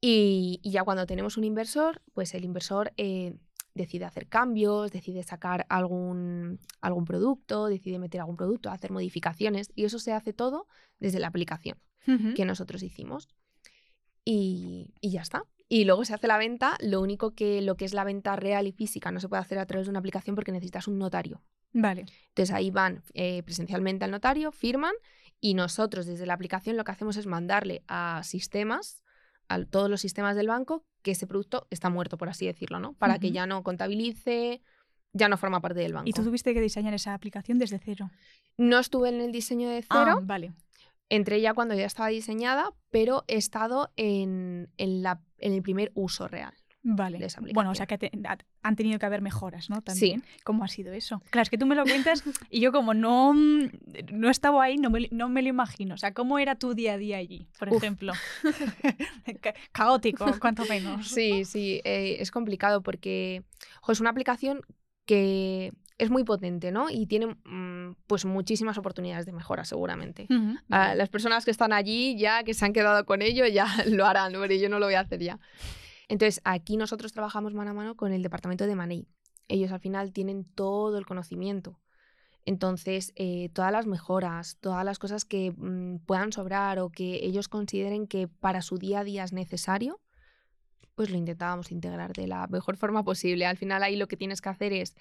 y, 0.00 0.60
ya 0.64 0.82
cuando 0.82 1.06
tenemos 1.06 1.36
un 1.36 1.44
inversor, 1.44 2.00
pues 2.14 2.34
el 2.34 2.44
inversor 2.44 2.92
eh, 2.96 3.34
decide 3.74 4.04
hacer 4.04 4.28
cambios, 4.28 4.90
decide 4.90 5.22
sacar 5.22 5.66
algún, 5.68 6.58
algún 6.80 7.04
producto, 7.04 7.66
decide 7.66 7.98
meter 7.98 8.20
algún 8.20 8.36
producto, 8.36 8.70
hacer 8.70 8.90
modificaciones 8.90 9.70
y 9.74 9.84
eso 9.84 9.98
se 9.98 10.12
hace 10.12 10.32
todo 10.32 10.66
desde 10.98 11.20
la 11.20 11.28
aplicación 11.28 11.78
que 12.34 12.44
nosotros 12.44 12.82
hicimos. 12.82 13.28
Y, 14.24 14.92
ya 15.02 15.22
está. 15.22 15.44
Y 15.68 15.84
luego 15.84 16.04
se 16.04 16.14
hace 16.14 16.26
la 16.26 16.38
venta, 16.38 16.76
lo 16.80 17.00
único 17.00 17.34
que 17.34 17.62
lo 17.62 17.76
que 17.76 17.84
es 17.84 17.94
la 17.94 18.04
venta 18.04 18.34
real 18.34 18.66
y 18.66 18.72
física 18.72 19.12
no 19.12 19.20
se 19.20 19.28
puede 19.28 19.42
hacer 19.42 19.58
a 19.58 19.66
través 19.66 19.86
de 19.86 19.90
una 19.90 20.00
aplicación 20.00 20.34
porque 20.34 20.50
necesitas 20.50 20.88
un 20.88 20.98
notario. 20.98 21.42
Vale. 21.72 22.06
Entonces 22.28 22.52
ahí 22.52 22.70
van 22.70 23.02
eh, 23.14 23.42
presencialmente 23.44 24.04
al 24.04 24.10
notario, 24.10 24.50
firman 24.50 24.94
y 25.40 25.54
nosotros 25.54 26.06
desde 26.06 26.26
la 26.26 26.34
aplicación 26.34 26.76
lo 26.76 26.84
que 26.84 26.90
hacemos 26.90 27.16
es 27.16 27.26
mandarle 27.26 27.84
a 27.86 28.22
sistemas 28.24 29.04
a 29.48 29.64
todos 29.64 29.88
los 29.88 30.00
sistemas 30.00 30.36
del 30.36 30.48
banco 30.48 30.84
que 31.02 31.12
ese 31.12 31.26
producto 31.26 31.66
está 31.70 31.90
muerto, 31.90 32.18
por 32.18 32.28
así 32.28 32.46
decirlo, 32.46 32.80
¿no? 32.80 32.94
Para 32.94 33.18
que 33.18 33.32
ya 33.32 33.46
no 33.46 33.62
contabilice, 33.62 34.62
ya 35.12 35.28
no 35.28 35.36
forma 35.36 35.60
parte 35.60 35.80
del 35.80 35.92
banco. 35.92 36.08
¿Y 36.08 36.12
tú 36.12 36.22
tuviste 36.22 36.54
que 36.54 36.60
diseñar 36.60 36.94
esa 36.94 37.14
aplicación 37.14 37.58
desde 37.58 37.78
cero? 37.78 38.10
No 38.56 38.78
estuve 38.78 39.08
en 39.08 39.20
el 39.20 39.32
diseño 39.32 39.68
de 39.68 39.82
cero. 39.82 40.18
Ah, 40.18 40.20
vale. 40.22 40.52
Entré 41.08 41.40
ya 41.40 41.54
cuando 41.54 41.74
ya 41.74 41.86
estaba 41.86 42.08
diseñada, 42.08 42.72
pero 42.90 43.24
he 43.26 43.36
estado 43.36 43.90
en, 43.96 44.70
en, 44.76 45.02
la, 45.02 45.20
en 45.38 45.52
el 45.52 45.62
primer 45.62 45.90
uso 45.94 46.28
real. 46.28 46.54
Vale. 46.82 47.26
bueno, 47.52 47.70
o 47.70 47.74
sea 47.74 47.86
que 47.86 48.10
han 48.62 48.76
tenido 48.76 48.98
que 48.98 49.06
haber 49.06 49.22
mejoras, 49.22 49.70
¿no? 49.70 49.80
También. 49.82 50.20
Sí. 50.20 50.40
¿Cómo 50.44 50.64
ha 50.64 50.68
sido 50.68 50.92
eso? 50.92 51.22
Claro, 51.30 51.42
es 51.42 51.50
que 51.50 51.58
tú 51.58 51.66
me 51.66 51.74
lo 51.74 51.84
cuentas 51.84 52.22
y 52.50 52.60
yo 52.60 52.72
como 52.72 52.94
no, 52.94 53.32
no 53.34 54.30
estaba 54.30 54.64
ahí, 54.64 54.76
no 54.76 54.90
me, 54.90 55.08
no 55.10 55.28
me 55.28 55.42
lo 55.42 55.48
imagino. 55.48 55.94
O 55.94 55.98
sea, 55.98 56.12
¿cómo 56.12 56.38
era 56.38 56.56
tu 56.56 56.74
día 56.74 56.94
a 56.94 56.98
día 56.98 57.18
allí, 57.18 57.46
por 57.58 57.72
ejemplo? 57.72 58.12
Caótico, 59.72 60.26
cuanto 60.40 60.64
menos. 60.66 61.08
Sí, 61.08 61.44
sí, 61.44 61.80
eh, 61.84 62.16
es 62.20 62.30
complicado 62.30 62.82
porque 62.82 63.42
es 63.88 64.00
una 64.00 64.10
aplicación 64.10 64.62
que 65.04 65.72
es 66.00 66.10
muy 66.10 66.24
potente, 66.24 66.72
¿no? 66.72 66.88
Y 66.88 67.06
tiene 67.06 67.26
mm, 67.44 67.96
pues 68.06 68.24
muchísimas 68.24 68.78
oportunidades 68.78 69.26
de 69.26 69.32
mejora, 69.32 69.64
seguramente. 69.64 70.26
las 70.68 71.08
personas 71.10 71.44
que 71.44 71.50
están 71.50 71.72
allí, 71.72 72.16
ya 72.16 72.42
que 72.42 72.54
se 72.54 72.64
han 72.64 72.72
quedado 72.72 73.04
con 73.04 73.20
ello, 73.20 73.46
ya 73.46 73.66
lo 73.86 74.06
harán, 74.06 74.32
pero 74.32 74.54
yo 74.54 74.68
no 74.68 74.78
lo 74.78 74.86
voy 74.86 74.94
a 74.94 75.00
hacer 75.00 75.20
ya. 75.20 75.38
Entonces, 76.10 76.40
aquí 76.42 76.76
nosotros 76.76 77.12
trabajamos 77.12 77.54
mano 77.54 77.70
a 77.70 77.74
mano 77.74 77.96
con 77.96 78.12
el 78.12 78.20
departamento 78.20 78.66
de 78.66 78.74
Manei. 78.74 79.06
Ellos 79.46 79.70
al 79.70 79.78
final 79.78 80.12
tienen 80.12 80.44
todo 80.44 80.98
el 80.98 81.06
conocimiento. 81.06 81.78
Entonces, 82.44 83.12
eh, 83.14 83.48
todas 83.52 83.70
las 83.70 83.86
mejoras, 83.86 84.56
todas 84.60 84.84
las 84.84 84.98
cosas 84.98 85.24
que 85.24 85.52
mm, 85.56 85.98
puedan 86.06 86.32
sobrar 86.32 86.80
o 86.80 86.90
que 86.90 87.24
ellos 87.24 87.46
consideren 87.46 88.08
que 88.08 88.26
para 88.26 88.60
su 88.60 88.76
día 88.76 89.00
a 89.00 89.04
día 89.04 89.22
es 89.22 89.32
necesario, 89.32 90.00
pues 90.96 91.10
lo 91.10 91.16
intentábamos 91.16 91.70
integrar 91.70 92.12
de 92.12 92.26
la 92.26 92.48
mejor 92.48 92.76
forma 92.76 93.04
posible. 93.04 93.46
Al 93.46 93.56
final 93.56 93.84
ahí 93.84 93.94
lo 93.94 94.08
que 94.08 94.16
tienes 94.16 94.40
que 94.40 94.48
hacer 94.48 94.72
es, 94.72 94.96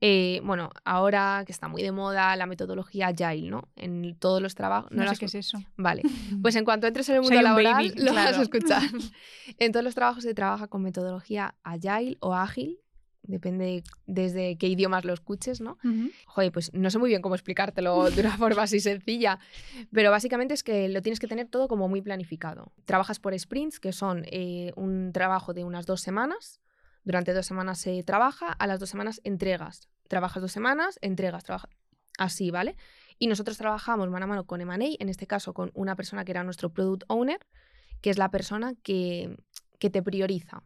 eh, 0.00 0.40
bueno, 0.44 0.70
ahora 0.84 1.42
que 1.44 1.52
está 1.52 1.66
muy 1.66 1.82
de 1.82 1.90
moda 1.90 2.36
la 2.36 2.46
metodología 2.46 3.08
Agile, 3.08 3.50
¿no? 3.50 3.68
En 3.74 4.14
todos 4.16 4.40
los 4.40 4.54
trabajos... 4.54 4.90
No, 4.92 5.08
sé 5.08 5.16
qué 5.16 5.26
es 5.26 5.34
eso. 5.34 5.58
Vale, 5.76 6.02
pues 6.42 6.54
en 6.56 6.64
cuanto 6.64 6.86
entres 6.86 7.08
en 7.08 7.16
el 7.16 7.22
mundo 7.22 7.42
laboral 7.42 7.92
lo 7.96 8.14
vas 8.14 8.38
a 8.38 8.42
escuchar. 8.42 8.82
en 9.58 9.72
todos 9.72 9.84
los 9.84 9.94
trabajos 9.94 10.22
se 10.22 10.34
trabaja 10.34 10.68
con 10.68 10.82
metodología 10.82 11.56
Agile 11.64 12.16
o 12.20 12.34
Ágil, 12.34 12.78
depende 13.22 13.82
desde 14.06 14.56
qué 14.56 14.68
idiomas 14.68 15.04
lo 15.04 15.12
escuches, 15.12 15.60
¿no? 15.60 15.78
Joder, 16.26 16.52
pues 16.52 16.72
no 16.72 16.90
sé 16.90 16.98
muy 16.98 17.10
bien 17.10 17.20
cómo 17.20 17.34
explicártelo 17.34 18.10
de 18.10 18.20
una 18.20 18.36
forma 18.36 18.62
así 18.62 18.80
sencilla, 18.80 19.38
pero 19.92 20.10
básicamente 20.10 20.54
es 20.54 20.62
que 20.62 20.88
lo 20.88 21.02
tienes 21.02 21.20
que 21.20 21.26
tener 21.28 21.48
todo 21.48 21.68
como 21.68 21.88
muy 21.88 22.02
planificado. 22.02 22.72
Trabajas 22.84 23.18
por 23.18 23.38
sprints, 23.38 23.80
que 23.80 23.92
son 23.92 24.24
eh, 24.26 24.72
un 24.76 25.12
trabajo 25.12 25.54
de 25.54 25.64
unas 25.64 25.86
dos 25.86 26.00
semanas. 26.00 26.60
Durante 27.08 27.32
dos 27.32 27.46
semanas 27.46 27.78
se 27.78 28.02
trabaja, 28.02 28.52
a 28.52 28.66
las 28.66 28.80
dos 28.80 28.90
semanas 28.90 29.22
entregas. 29.24 29.88
Trabajas 30.08 30.42
dos 30.42 30.52
semanas, 30.52 30.98
entregas, 31.00 31.42
trabajas. 31.42 31.70
Así, 32.18 32.50
¿vale? 32.50 32.76
Y 33.18 33.28
nosotros 33.28 33.56
trabajamos 33.56 34.10
mano 34.10 34.24
a 34.24 34.26
mano 34.26 34.44
con 34.44 34.60
M&A, 34.60 34.76
en 34.76 35.08
este 35.08 35.26
caso 35.26 35.54
con 35.54 35.70
una 35.72 35.96
persona 35.96 36.26
que 36.26 36.32
era 36.32 36.44
nuestro 36.44 36.68
product 36.68 37.04
owner, 37.08 37.38
que 38.02 38.10
es 38.10 38.18
la 38.18 38.30
persona 38.30 38.74
que, 38.82 39.38
que 39.78 39.88
te 39.88 40.02
prioriza 40.02 40.62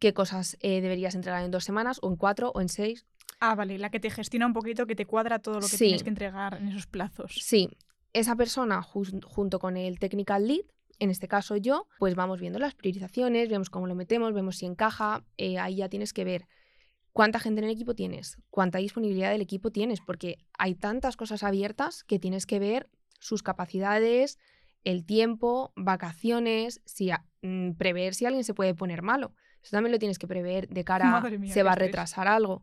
qué 0.00 0.12
cosas 0.12 0.56
eh, 0.58 0.80
deberías 0.80 1.14
entregar 1.14 1.44
en 1.44 1.52
dos 1.52 1.62
semanas, 1.62 2.00
o 2.02 2.08
en 2.08 2.16
cuatro, 2.16 2.50
o 2.52 2.60
en 2.60 2.68
seis. 2.68 3.06
Ah, 3.38 3.54
vale, 3.54 3.78
la 3.78 3.90
que 3.90 4.00
te 4.00 4.10
gestiona 4.10 4.46
un 4.46 4.52
poquito, 4.52 4.88
que 4.88 4.96
te 4.96 5.06
cuadra 5.06 5.38
todo 5.38 5.60
lo 5.60 5.68
que 5.68 5.78
tienes 5.78 6.02
que 6.02 6.08
entregar 6.08 6.54
en 6.54 6.66
esos 6.66 6.88
plazos. 6.88 7.38
Sí, 7.40 7.68
esa 8.12 8.34
persona 8.34 8.82
junto 8.82 9.60
con 9.60 9.76
el 9.76 10.00
technical 10.00 10.48
lead, 10.48 10.64
en 11.00 11.10
este 11.10 11.26
caso 11.26 11.56
yo, 11.56 11.88
pues 11.98 12.14
vamos 12.14 12.40
viendo 12.40 12.58
las 12.58 12.74
priorizaciones, 12.74 13.48
vemos 13.48 13.70
cómo 13.70 13.86
lo 13.86 13.94
metemos, 13.94 14.32
vemos 14.32 14.58
si 14.58 14.66
encaja, 14.66 15.24
eh, 15.38 15.58
ahí 15.58 15.76
ya 15.76 15.88
tienes 15.88 16.12
que 16.12 16.24
ver 16.24 16.46
cuánta 17.12 17.40
gente 17.40 17.60
en 17.60 17.64
el 17.64 17.72
equipo 17.72 17.94
tienes, 17.94 18.38
cuánta 18.50 18.78
disponibilidad 18.78 19.30
del 19.30 19.40
equipo 19.40 19.70
tienes, 19.72 20.00
porque 20.00 20.36
hay 20.58 20.74
tantas 20.74 21.16
cosas 21.16 21.42
abiertas 21.42 22.04
que 22.04 22.18
tienes 22.18 22.46
que 22.46 22.58
ver 22.58 22.88
sus 23.18 23.42
capacidades, 23.42 24.38
el 24.84 25.04
tiempo, 25.04 25.72
vacaciones, 25.74 26.82
si 26.84 27.10
mm, 27.42 27.72
prever 27.72 28.14
si 28.14 28.26
alguien 28.26 28.44
se 28.44 28.54
puede 28.54 28.74
poner 28.74 29.02
malo. 29.02 29.34
Eso 29.62 29.72
también 29.72 29.92
lo 29.92 29.98
tienes 29.98 30.18
que 30.18 30.26
prever 30.26 30.68
de 30.68 30.84
cara 30.84 31.18
a 31.18 31.30
se 31.46 31.62
va 31.62 31.72
a 31.72 31.76
retrasar 31.76 32.28
algo. 32.28 32.62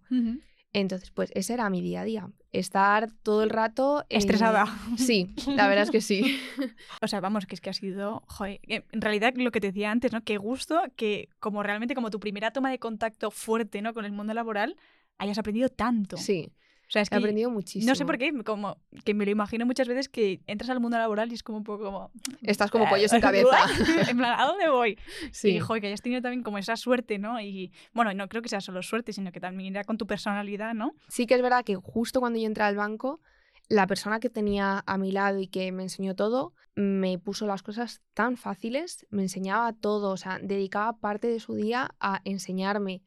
Entonces, 0.74 1.12
pues 1.12 1.32
ese 1.34 1.54
era 1.54 1.70
mi 1.70 1.82
día 1.82 2.02
a 2.02 2.04
día. 2.04 2.30
Estar 2.60 3.12
todo 3.24 3.44
el 3.44 3.50
rato... 3.50 4.06
Estresada. 4.10 4.66
Sí, 4.98 5.34
la 5.48 5.68
verdad 5.68 5.84
es 5.84 5.92
que 5.92 6.02
sí. 6.02 6.40
o 7.02 7.08
sea, 7.08 7.20
vamos, 7.20 7.46
que 7.46 7.56
es 7.56 7.62
que 7.62 7.70
ha 7.70 7.74
sido... 7.74 8.24
Joder, 8.28 8.60
en 8.64 9.02
realidad 9.02 9.34
lo 9.36 9.52
que 9.52 9.62
te 9.62 9.68
decía 9.68 9.92
antes, 9.92 10.12
¿no? 10.12 10.22
Qué 10.24 10.38
gusto 10.38 10.82
que 10.96 11.30
como 11.40 11.64
realmente 11.64 11.96
como 11.96 12.10
tu 12.10 12.20
primera 12.20 12.52
toma 12.52 12.72
de 12.72 12.80
contacto 12.80 13.32
fuerte, 13.32 13.82
¿no? 13.82 13.94
Con 13.94 14.06
el 14.06 14.12
mundo 14.12 14.34
laboral, 14.34 14.76
hayas 15.18 15.38
aprendido 15.38 15.70
tanto. 15.70 16.18
Sí. 16.18 16.52
O 16.88 16.90
sea, 16.90 17.02
es 17.02 17.10
que 17.10 17.16
he 17.16 17.20
aprendido 17.20 17.50
muchísimo. 17.50 17.90
No 17.90 17.96
sé 17.96 18.06
por 18.06 18.18
qué, 18.18 18.32
como 18.46 18.78
que 19.04 19.14
me 19.14 19.26
lo 19.26 19.32
imagino 19.32 19.66
muchas 19.66 19.90
veces 19.90 20.08
que 20.08 20.42
entras 20.48 20.70
al 20.70 20.80
mundo 20.80 20.98
laboral 20.98 21.30
y 21.32 21.36
es 21.36 21.44
como 21.44 21.58
un 21.58 21.66
poco 21.66 21.84
como... 21.84 22.12
Estás 22.44 22.72
como 22.72 22.88
pollo 22.88 23.10
sin 23.10 23.20
cabeza. 23.22 23.58
en 24.10 24.18
plan, 24.18 24.40
¿a 24.40 24.46
dónde 24.46 24.70
voy? 24.70 24.98
Sí. 25.34 25.50
Y, 25.50 25.60
joder, 25.60 25.82
que 25.82 25.88
hayas 25.88 26.02
tenido 26.02 26.22
también 26.22 26.44
como 26.44 26.58
esa 26.58 26.78
suerte, 26.78 27.18
¿no? 27.20 27.42
Y, 27.42 27.74
bueno, 27.94 28.14
no 28.14 28.30
creo 28.30 28.42
que 28.42 28.48
sea 28.48 28.62
solo 28.62 28.82
suerte, 28.84 29.12
sino 29.12 29.34
que 29.34 29.42
también 29.42 29.76
era 29.76 29.84
con 29.84 29.98
tu 29.98 30.08
personalidad, 30.08 30.74
¿no? 30.74 30.96
Sí 31.10 31.28
que 31.28 31.36
es 31.36 31.42
verdad 31.42 31.66
que 31.66 31.76
justo 31.76 32.22
cuando 32.22 32.40
yo 32.40 32.48
entré 32.48 32.64
al 32.64 32.78
banco, 32.78 33.20
la 33.68 33.86
persona 33.86 34.22
que 34.22 34.30
tenía 34.30 34.82
a 34.88 34.98
mi 34.98 35.12
lado 35.12 35.40
y 35.40 35.48
que 35.48 35.74
me 35.74 35.84
enseñó 35.84 36.16
todo, 36.16 36.54
me 36.76 37.20
puso 37.20 37.48
las 37.48 37.64
cosas 37.64 38.02
tan 38.14 38.38
fáciles, 38.38 39.06
me 39.10 39.24
enseñaba 39.24 39.74
todo, 39.74 40.12
o 40.12 40.18
sea, 40.18 40.40
dedicaba 40.42 41.00
parte 41.00 41.28
de 41.28 41.42
su 41.42 41.56
día 41.56 41.90
a 42.00 42.22
enseñarme, 42.24 43.02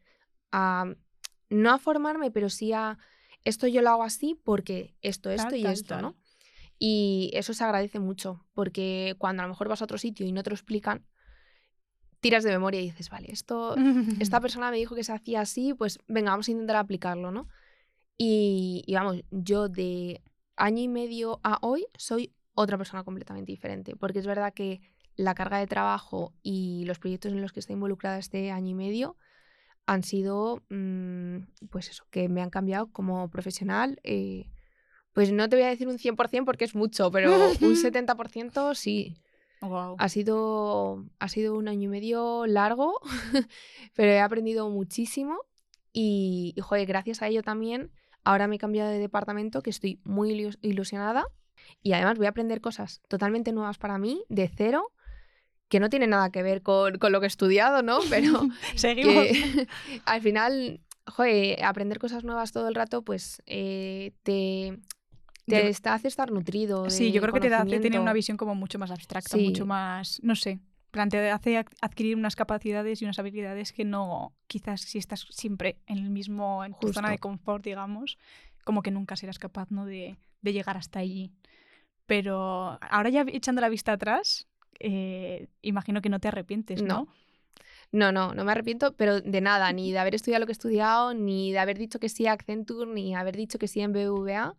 a... 0.52 0.84
No 1.48 1.72
a 1.72 1.78
formarme, 1.78 2.30
pero 2.30 2.48
sí 2.48 2.72
a 2.72 2.96
esto 3.44 3.66
yo 3.66 3.82
lo 3.82 3.90
hago 3.90 4.02
así 4.02 4.40
porque 4.44 4.94
esto, 5.02 5.30
esto 5.30 5.54
y 5.56 5.66
esto, 5.66 6.00
¿no? 6.00 6.16
Y 6.78 7.30
eso 7.34 7.52
se 7.52 7.62
agradece 7.62 7.98
mucho, 7.98 8.46
porque 8.54 9.14
cuando 9.18 9.42
a 9.42 9.46
lo 9.46 9.50
mejor 9.50 9.68
vas 9.68 9.82
a 9.82 9.84
otro 9.84 9.98
sitio 9.98 10.26
y 10.26 10.32
no 10.32 10.42
te 10.42 10.50
lo 10.50 10.54
explican, 10.54 11.04
tiras 12.20 12.42
de 12.42 12.50
memoria 12.50 12.80
y 12.80 12.84
dices, 12.84 13.10
vale, 13.10 13.30
esto, 13.30 13.76
esta 14.18 14.40
persona 14.40 14.70
me 14.70 14.78
dijo 14.78 14.94
que 14.94 15.04
se 15.04 15.12
hacía 15.12 15.42
así, 15.42 15.74
pues 15.74 15.98
venga, 16.08 16.30
vamos 16.30 16.48
a 16.48 16.52
intentar 16.52 16.76
aplicarlo, 16.76 17.30
¿no? 17.30 17.48
Y, 18.16 18.82
y, 18.86 18.94
vamos, 18.94 19.22
yo 19.30 19.68
de 19.68 20.22
año 20.56 20.82
y 20.82 20.88
medio 20.88 21.40
a 21.42 21.58
hoy 21.62 21.86
soy 21.96 22.34
otra 22.54 22.76
persona 22.76 23.04
completamente 23.04 23.52
diferente, 23.52 23.96
porque 23.96 24.18
es 24.18 24.26
verdad 24.26 24.52
que 24.52 24.80
la 25.16 25.34
carga 25.34 25.58
de 25.58 25.66
trabajo 25.66 26.34
y 26.42 26.84
los 26.86 26.98
proyectos 26.98 27.32
en 27.32 27.42
los 27.42 27.52
que 27.52 27.60
estoy 27.60 27.74
involucrada 27.74 28.18
este 28.18 28.50
año 28.50 28.70
y 28.70 28.74
medio 28.74 29.16
han 29.90 30.04
sido, 30.04 30.62
mm, 30.68 31.38
pues 31.68 31.90
eso, 31.90 32.04
que 32.10 32.28
me 32.28 32.42
han 32.42 32.50
cambiado 32.50 32.92
como 32.92 33.28
profesional. 33.28 33.98
Eh, 34.04 34.48
pues 35.12 35.32
no 35.32 35.48
te 35.48 35.56
voy 35.56 35.64
a 35.64 35.70
decir 35.70 35.88
un 35.88 35.98
100% 35.98 36.44
porque 36.44 36.64
es 36.64 36.76
mucho, 36.76 37.10
pero 37.10 37.32
un 37.60 37.74
70% 37.76 38.76
sí. 38.76 39.16
Ha, 39.98 40.08
sido, 40.08 41.04
ha 41.18 41.28
sido 41.28 41.56
un 41.56 41.66
año 41.66 41.82
y 41.82 41.88
medio 41.88 42.46
largo, 42.46 43.00
pero 43.96 44.12
he 44.12 44.20
aprendido 44.20 44.70
muchísimo 44.70 45.38
y, 45.92 46.54
y, 46.56 46.60
joder, 46.60 46.86
gracias 46.86 47.20
a 47.20 47.26
ello 47.26 47.42
también, 47.42 47.90
ahora 48.22 48.46
me 48.46 48.56
he 48.56 48.58
cambiado 48.58 48.90
de 48.90 48.98
departamento 48.98 49.60
que 49.60 49.70
estoy 49.70 50.00
muy 50.04 50.54
ilusionada 50.62 51.26
y 51.82 51.94
además 51.94 52.16
voy 52.16 52.26
a 52.26 52.30
aprender 52.30 52.60
cosas 52.60 53.02
totalmente 53.08 53.52
nuevas 53.52 53.76
para 53.76 53.98
mí, 53.98 54.24
de 54.28 54.48
cero, 54.48 54.92
que 55.70 55.80
no 55.80 55.88
tiene 55.88 56.08
nada 56.08 56.30
que 56.30 56.42
ver 56.42 56.62
con, 56.62 56.98
lo 57.00 57.20
que 57.20 57.26
he 57.26 57.28
estudiado, 57.28 57.82
¿no? 57.82 58.00
Pero 58.10 58.48
Seguimos. 58.74 59.24
al 60.04 60.20
final, 60.20 60.80
joder, 61.06 61.64
aprender 61.64 61.98
cosas 61.98 62.24
nuevas 62.24 62.52
todo 62.52 62.68
el 62.68 62.74
rato, 62.74 63.02
pues 63.02 63.40
eh, 63.46 64.12
te, 64.24 64.76
te 65.46 65.72
hace 65.84 66.08
estar 66.08 66.30
nutrido. 66.30 66.90
sí, 66.90 67.12
yo 67.12 67.22
creo 67.22 67.32
que 67.32 67.40
te 67.40 67.54
hace 67.54 67.80
tener 67.80 68.00
una 68.00 68.12
visión 68.12 68.36
como 68.36 68.54
mucho 68.54 68.78
más 68.78 68.90
abstracta, 68.90 69.36
mucho 69.38 69.64
más, 69.64 70.20
no 70.22 70.34
sé, 70.34 70.58
te 70.90 71.30
hace 71.30 71.64
adquirir 71.80 72.16
unas 72.16 72.34
capacidades 72.34 73.00
y 73.00 73.04
unas 73.04 73.20
habilidades 73.20 73.72
que 73.72 73.84
no, 73.84 74.34
quizás 74.48 74.80
si 74.80 74.98
estás 74.98 75.26
siempre 75.30 75.78
en 75.86 75.98
el 75.98 76.10
mismo, 76.10 76.64
en 76.64 76.74
tu 76.74 76.92
zona 76.92 77.10
de 77.10 77.18
confort, 77.18 77.64
digamos, 77.64 78.18
como 78.64 78.82
que 78.82 78.90
nunca 78.90 79.14
serás 79.14 79.38
capaz 79.38 79.70
¿no? 79.70 79.86
de, 79.86 80.16
de 80.42 80.52
llegar 80.52 80.76
hasta 80.76 80.98
allí. 80.98 81.30
Pero 82.06 82.76
ahora 82.80 83.08
ya 83.08 83.24
echando 83.28 83.60
la 83.60 83.68
vista 83.68 83.92
atrás, 83.92 84.48
eh, 84.80 85.48
imagino 85.62 86.02
que 86.02 86.08
no 86.08 86.18
te 86.18 86.28
arrepientes, 86.28 86.82
¿no? 86.82 87.06
¿no? 87.92 88.12
No, 88.12 88.34
no, 88.34 88.44
me 88.44 88.52
arrepiento, 88.52 88.94
pero 88.96 89.20
de 89.20 89.40
nada, 89.40 89.72
ni 89.72 89.90
de 89.90 89.98
haber 89.98 90.14
estudiado 90.14 90.40
lo 90.40 90.46
que 90.46 90.52
he 90.52 90.54
estudiado, 90.54 91.12
ni 91.12 91.52
de 91.52 91.58
haber 91.58 91.76
dicho 91.76 91.98
que 91.98 92.08
sí 92.08 92.26
a 92.26 92.32
Accenture, 92.32 92.90
ni 92.90 93.14
haber 93.14 93.36
dicho 93.36 93.58
que 93.58 93.66
sí 93.66 93.80
en 93.80 93.92
BBVA. 93.92 94.54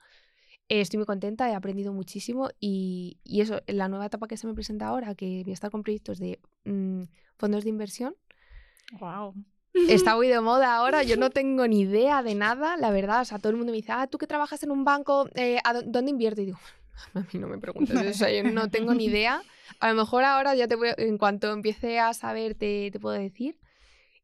Eh, 0.68 0.82
estoy 0.82 0.98
muy 0.98 1.06
contenta, 1.06 1.50
he 1.50 1.56
aprendido 1.56 1.94
muchísimo 1.94 2.50
y, 2.60 3.20
y, 3.24 3.42
eso, 3.42 3.62
la 3.68 3.88
nueva 3.88 4.06
etapa 4.06 4.28
que 4.28 4.38
se 4.38 4.48
me 4.48 4.54
presenta 4.54 4.88
ahora, 4.88 5.16
que 5.16 5.44
voy 5.44 5.52
a 5.52 5.54
estar 5.54 5.72
con 5.72 5.84
proyectos 5.84 6.20
de 6.20 6.40
mm, 6.66 7.04
fondos 7.38 7.64
de 7.64 7.70
inversión. 7.70 8.16
¡Wow! 9.00 9.34
Está 9.74 10.16
muy 10.16 10.28
de 10.28 10.42
moda 10.42 10.76
ahora, 10.76 11.04
yo 11.04 11.16
no 11.16 11.30
tengo 11.32 11.68
ni 11.68 11.82
idea 11.82 12.24
de 12.24 12.36
nada, 12.36 12.76
la 12.78 12.92
verdad. 12.92 13.22
O 13.22 13.26
sea, 13.26 13.40
todo 13.40 13.52
el 13.52 13.58
mundo 13.58 13.72
me 13.72 13.78
dice, 13.78 13.94
ah, 13.94 14.08
tú 14.08 14.18
que 14.18 14.28
trabajas 14.28 14.62
en 14.64 14.72
un 14.72 14.84
banco, 14.84 15.30
eh, 15.36 15.60
dónde 15.86 16.12
inviertes? 16.12 16.44
Y 16.44 16.46
digo, 16.48 16.60
a 17.14 17.20
mí 17.20 17.40
no 17.40 17.48
me 17.48 17.58
preguntes 17.58 18.00
eso, 18.02 18.28
yo 18.30 18.44
no 18.44 18.70
tengo 18.70 18.94
ni 18.94 19.06
idea. 19.12 19.42
A 19.82 19.90
lo 19.90 19.96
mejor 19.96 20.24
ahora 20.24 20.54
ya 20.56 20.68
te 20.68 20.76
voy, 20.76 20.90
en 20.98 21.18
cuanto 21.18 21.52
empiece 21.52 22.00
a 22.00 22.14
saber 22.14 22.56
te, 22.56 22.92
puedo 23.02 23.18
decir. 23.18 23.60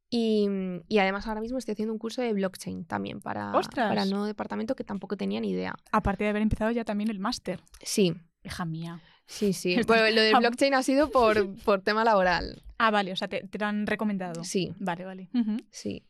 Y, 0.10 0.48
y, 0.88 1.00
además 1.00 1.28
ahora 1.28 1.42
mismo 1.42 1.58
estoy 1.58 1.74
haciendo 1.74 1.92
un 1.92 2.00
curso 2.00 2.22
de 2.22 2.32
blockchain 2.32 2.86
también 2.86 3.20
para, 3.20 3.52
para 3.76 4.04
el 4.04 4.10
nuevo 4.10 4.26
departamento 4.26 4.76
que 4.76 4.86
tampoco 4.86 5.18
tenía 5.18 5.42
ni 5.42 5.50
idea. 5.50 5.76
Aparte 5.92 6.24
de 6.24 6.30
haber 6.30 6.44
empezado 6.44 6.72
ya 6.72 6.86
también 6.86 7.10
el 7.10 7.20
máster. 7.20 7.60
Sí. 7.82 8.14
Hija 8.44 8.64
mía. 8.64 9.02
Sí, 9.26 9.52
sí. 9.52 9.76
Bueno, 9.88 10.10
lo 10.10 10.22
del 10.22 10.36
blockchain 10.38 10.76
ha 10.76 10.84
sido 10.84 11.10
por, 11.10 11.54
por 11.66 11.82
tema 11.82 12.06
laboral. 12.06 12.64
Ah, 12.78 12.92
vale, 12.92 13.12
o 13.12 13.16
sea, 13.16 13.28
te, 13.28 13.48
te 13.48 13.58
lo 13.58 13.66
han 13.66 13.88
recomendado. 13.88 14.44
Sí. 14.44 14.74
Vale, 14.80 15.04
vale. 15.04 15.30
Sí. 15.72 16.06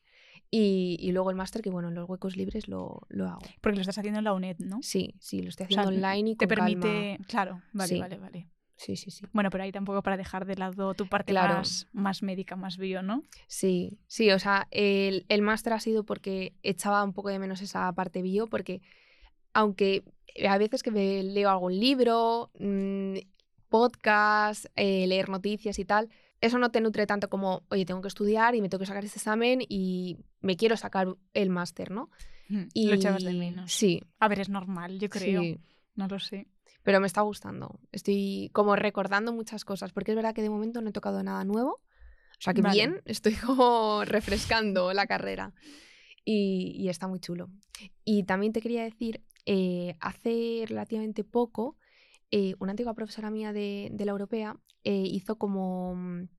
Y, 0.52 0.98
y, 1.00 1.12
luego 1.14 1.30
el 1.30 1.36
máster, 1.36 1.62
que 1.62 1.70
bueno, 1.70 1.88
en 1.88 1.96
los 1.96 2.08
huecos 2.08 2.38
libres 2.38 2.68
lo, 2.68 3.02
lo, 3.10 3.28
hago. 3.28 3.42
Porque 3.62 3.76
lo 3.76 3.82
estás 3.82 3.98
haciendo 3.98 4.20
en 4.20 4.26
la 4.26 4.34
UNED, 4.34 4.58
¿no? 4.60 4.80
Sí, 4.82 5.16
sí, 5.20 5.42
lo 5.42 5.50
estoy 5.50 5.66
haciendo 5.66 5.90
online 5.90 6.32
y 6.32 6.36
con 6.36 6.38
Te 6.38 6.48
permite. 6.48 7.20
Claro, 7.28 7.62
vale, 7.74 8.00
vale, 8.00 8.18
vale. 8.18 8.48
Sí, 8.78 8.96
sí, 8.96 9.10
sí. 9.12 9.26
Bueno, 9.34 9.50
pero 9.50 9.64
ahí 9.64 9.72
tampoco 9.72 10.02
para 10.04 10.18
dejar 10.18 10.46
de 10.46 10.56
lado 10.56 10.94
tu 10.94 11.08
parte 11.08 11.34
más, 11.34 11.88
más 11.94 12.22
médica, 12.22 12.56
más 12.56 12.78
bio, 12.78 13.02
¿no? 13.02 13.24
Sí, 13.48 13.98
sí, 14.06 14.32
o 14.32 14.40
sea, 14.40 14.68
el, 14.72 15.26
el 15.30 15.42
máster 15.42 15.74
ha 15.74 15.80
sido 15.80 16.04
porque 16.04 16.54
echaba 16.62 17.04
un 17.04 17.12
poco 17.14 17.30
de 17.30 17.40
menos 17.40 17.62
esa 17.62 17.92
parte 17.94 18.22
bio, 18.22 18.48
porque 18.48 18.82
aunque 19.54 20.04
a 20.48 20.58
veces 20.60 20.84
que 20.84 20.92
me 20.92 21.24
leo 21.24 21.50
algún 21.50 21.80
libro, 21.80 22.52
mmm, 22.60 23.16
podcast, 23.70 24.68
eh, 24.76 25.08
leer 25.08 25.30
noticias 25.30 25.80
y 25.80 25.86
tal, 25.86 26.10
eso 26.40 26.60
no 26.60 26.70
te 26.70 26.80
nutre 26.80 27.08
tanto 27.08 27.30
como, 27.30 27.64
oye, 27.70 27.86
tengo 27.86 28.02
que 28.02 28.08
estudiar 28.08 28.54
y 28.54 28.62
me 28.62 28.70
tengo 28.70 28.80
que 28.80 28.86
sacar 28.86 29.04
este 29.04 29.18
examen 29.18 29.60
y 29.68 30.18
me 30.42 30.56
quiero 30.56 30.78
sacar 30.78 31.08
el 31.34 31.50
máster, 31.50 31.92
¿no? 31.92 32.12
Y... 32.74 32.88
Lo 32.88 32.94
echabas 32.94 33.24
de 33.24 33.34
menos. 33.34 33.74
Sí. 33.74 34.04
A 34.20 34.28
ver, 34.28 34.40
es 34.40 34.50
normal, 34.50 35.00
yo 35.00 35.10
creo. 35.10 35.42
No 35.96 36.08
lo 36.08 36.20
sé. 36.20 36.48
Pero 36.88 37.02
me 37.02 37.08
está 37.08 37.20
gustando. 37.20 37.82
Estoy 37.92 38.50
como 38.54 38.78
recordando 38.78 39.34
muchas 39.34 39.66
cosas, 39.66 39.92
porque 39.92 40.12
es 40.12 40.16
verdad 40.16 40.34
que 40.34 40.42
de 40.42 40.50
momento 40.50 40.80
no 40.80 40.88
he 40.88 40.94
tocado 40.94 41.22
nada 41.22 41.44
nuevo. 41.44 41.82
O 41.82 42.40
sea 42.40 42.54
que 42.54 42.62
bien, 42.62 43.02
estoy 43.06 43.34
como 43.36 44.06
refrescando 44.06 44.94
la 44.94 45.06
carrera. 45.06 45.54
Y, 46.24 46.88
está 46.88 47.10
muy 47.10 47.20
chulo. 47.20 47.50
Y 48.06 48.24
también 48.24 48.54
te 48.54 48.62
quería 48.62 48.86
decir, 48.86 49.22
eh, 49.46 49.98
hace 50.00 50.64
relativamente 50.66 51.26
poco, 51.26 51.76
eh, 52.32 52.56
una 52.60 52.72
antigua 52.72 52.94
profesora 52.94 53.32
mía 53.32 53.52
de, 53.52 53.92
la 54.00 54.12
europea 54.12 54.56
eh, 54.86 55.04
hizo 55.06 55.38
como 55.38 55.94
mm, 55.94 56.30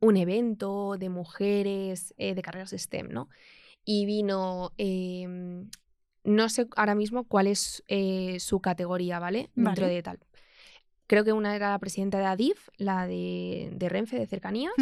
un 0.00 0.16
evento 0.18 0.98
de 0.98 1.08
mujeres 1.08 2.12
de 2.18 2.42
carreras 2.42 2.74
STEM, 2.76 3.08
¿no? 3.08 3.30
Y 3.82 4.04
vino, 4.04 4.72
em, 4.76 5.70
no 6.26 6.48
sé 6.48 6.66
ahora 6.76 6.94
mismo 6.94 7.24
cuál 7.24 7.46
es 7.46 7.82
su 8.38 8.60
categoría, 8.60 9.18
¿vale? 9.18 9.50
Dentro 9.54 9.86
de 9.86 10.02
tal. 10.02 10.18
Creo 11.06 11.24
que 11.24 11.32
una 11.32 11.54
era 11.54 11.70
la 11.70 11.78
presidenta 11.78 12.18
de 12.18 12.24
ADIF, 12.24 12.68
la 12.78 13.06
de, 13.06 13.86
Renfe, 13.88 14.18
de 14.18 14.26
cercanías. 14.26 14.74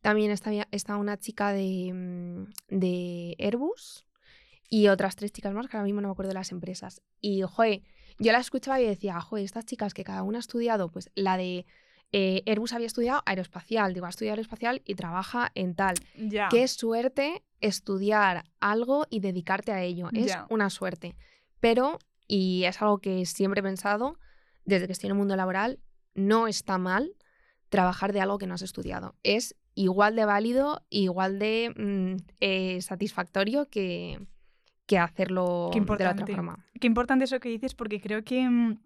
También 0.00 0.32
está, 0.32 0.96
una 0.96 1.16
chica 1.16 1.52
de, 1.52 1.92
mm, 1.94 2.76
de, 2.76 3.36
Airbus 3.38 4.04
y 4.68 4.88
otras 4.88 5.14
tres 5.14 5.32
chicas 5.32 5.54
más, 5.54 5.68
que 5.68 5.76
ahora 5.76 5.84
mismo 5.84 6.00
no 6.00 6.08
me 6.08 6.12
acuerdo 6.12 6.30
de 6.30 6.34
las 6.34 6.50
empresas. 6.50 7.02
Y, 7.20 7.42
joder, 7.42 7.82
yo 8.18 8.32
la 8.32 8.38
escuchaba 8.38 8.80
y 8.80 8.86
decía, 8.86 9.20
joder, 9.20 9.44
estas 9.44 9.64
chicas 9.64 9.94
que 9.94 10.02
cada 10.02 10.24
una 10.24 10.38
ha 10.38 10.40
estudiado, 10.40 10.90
pues 10.90 11.10
la 11.14 11.36
de 11.36 11.66
eh, 12.12 12.42
Airbus 12.46 12.72
había 12.74 12.86
estudiado 12.86 13.22
aeroespacial, 13.24 13.94
digo, 13.94 14.06
ha 14.06 14.10
estudiado 14.10 14.34
aeroespacial 14.34 14.82
y 14.84 14.94
trabaja 14.94 15.50
en 15.54 15.74
tal. 15.74 15.96
Qué 16.50 16.68
suerte 16.68 17.42
estudiar 17.60 18.44
algo 18.60 19.06
y 19.08 19.20
dedicarte 19.20 19.72
a 19.72 19.82
ello. 19.82 20.08
Es 20.12 20.36
una 20.50 20.68
suerte. 20.68 21.16
Pero, 21.60 21.98
y 22.28 22.64
es 22.64 22.82
algo 22.82 22.98
que 22.98 23.24
siempre 23.24 23.60
he 23.60 23.62
pensado, 23.62 24.18
desde 24.64 24.86
que 24.86 24.92
estoy 24.92 25.08
en 25.08 25.12
el 25.12 25.18
mundo 25.18 25.36
laboral, 25.36 25.80
no 26.14 26.48
está 26.48 26.76
mal 26.76 27.16
trabajar 27.68 28.12
de 28.12 28.20
algo 28.20 28.36
que 28.38 28.46
no 28.46 28.54
has 28.54 28.62
estudiado. 28.62 29.14
Es 29.22 29.56
igual 29.74 30.14
de 30.14 30.26
válido, 30.26 30.82
igual 30.90 31.38
de 31.38 31.72
mm, 31.74 32.22
eh, 32.40 32.82
satisfactorio 32.82 33.70
que, 33.70 34.20
que 34.86 34.98
hacerlo 34.98 35.70
de 35.72 35.80
otra 35.80 36.14
forma. 36.26 36.66
Qué 36.78 36.86
importante 36.86 37.24
eso 37.24 37.40
que 37.40 37.48
dices, 37.48 37.74
porque 37.74 38.00
creo 38.00 38.22
que 38.24 38.46
mm, 38.46 38.78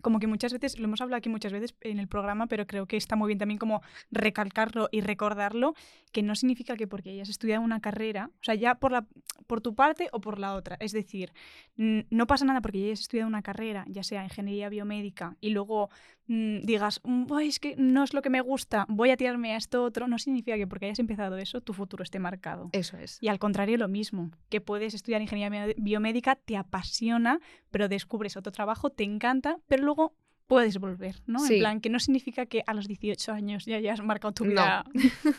como 0.00 0.18
que 0.18 0.26
muchas 0.26 0.52
veces, 0.52 0.78
lo 0.78 0.84
hemos 0.84 1.00
hablado 1.00 1.18
aquí 1.18 1.28
muchas 1.28 1.52
veces 1.52 1.74
en 1.80 1.98
el 1.98 2.08
programa, 2.08 2.46
pero 2.46 2.66
creo 2.66 2.86
que 2.86 2.96
está 2.96 3.16
muy 3.16 3.28
bien 3.28 3.38
también 3.38 3.58
como 3.58 3.82
recalcarlo 4.10 4.88
y 4.90 5.00
recordarlo, 5.00 5.74
que 6.12 6.22
no 6.22 6.34
significa 6.34 6.76
que 6.76 6.86
porque 6.86 7.10
hayas 7.10 7.28
estudiado 7.28 7.62
una 7.62 7.80
carrera, 7.80 8.30
o 8.40 8.44
sea, 8.44 8.54
ya 8.54 8.76
por, 8.76 8.92
la, 8.92 9.06
por 9.46 9.60
tu 9.60 9.74
parte 9.74 10.08
o 10.12 10.20
por 10.20 10.38
la 10.38 10.54
otra, 10.54 10.76
es 10.80 10.92
decir, 10.92 11.32
no 11.76 12.26
pasa 12.26 12.44
nada 12.44 12.60
porque 12.60 12.84
hayas 12.84 13.00
estudiado 13.00 13.28
una 13.28 13.42
carrera, 13.42 13.84
ya 13.88 14.02
sea 14.02 14.24
ingeniería 14.24 14.68
biomédica, 14.68 15.36
y 15.40 15.50
luego 15.50 15.90
mm, 16.26 16.60
digas, 16.62 17.00
mm, 17.04 17.26
es 17.40 17.60
que 17.60 17.74
no 17.76 18.04
es 18.04 18.14
lo 18.14 18.22
que 18.22 18.30
me 18.30 18.40
gusta, 18.40 18.86
voy 18.88 19.10
a 19.10 19.16
tirarme 19.16 19.54
a 19.54 19.56
esto 19.56 19.84
otro, 19.84 20.08
no 20.08 20.18
significa 20.18 20.56
que 20.56 20.66
porque 20.66 20.86
hayas 20.86 20.98
empezado 20.98 21.36
eso, 21.36 21.60
tu 21.60 21.72
futuro 21.72 22.02
esté 22.02 22.18
marcado. 22.18 22.70
Eso 22.72 22.96
es. 22.96 23.18
Y 23.20 23.28
al 23.28 23.38
contrario, 23.38 23.76
lo 23.76 23.88
mismo, 23.88 24.30
que 24.48 24.60
puedes 24.60 24.94
estudiar 24.94 25.22
ingeniería 25.22 25.74
biomédica, 25.76 26.36
te 26.36 26.56
apasiona, 26.56 27.40
pero 27.70 27.88
descubres 27.88 28.36
otro 28.36 28.52
trabajo, 28.52 28.90
te 28.90 29.04
encanta, 29.04 29.58
pero 29.68 29.84
luego 29.88 30.12
puedes 30.46 30.78
volver, 30.78 31.16
¿no? 31.26 31.44
En 31.46 31.58
plan, 31.58 31.80
que 31.80 31.90
no 31.90 32.00
significa 32.00 32.46
que 32.46 32.62
a 32.66 32.72
los 32.74 32.88
18 32.88 33.32
años 33.32 33.66
ya 33.66 33.76
hayas 33.76 34.02
marcado 34.02 34.32
tu 34.32 34.44
vida, 34.44 34.84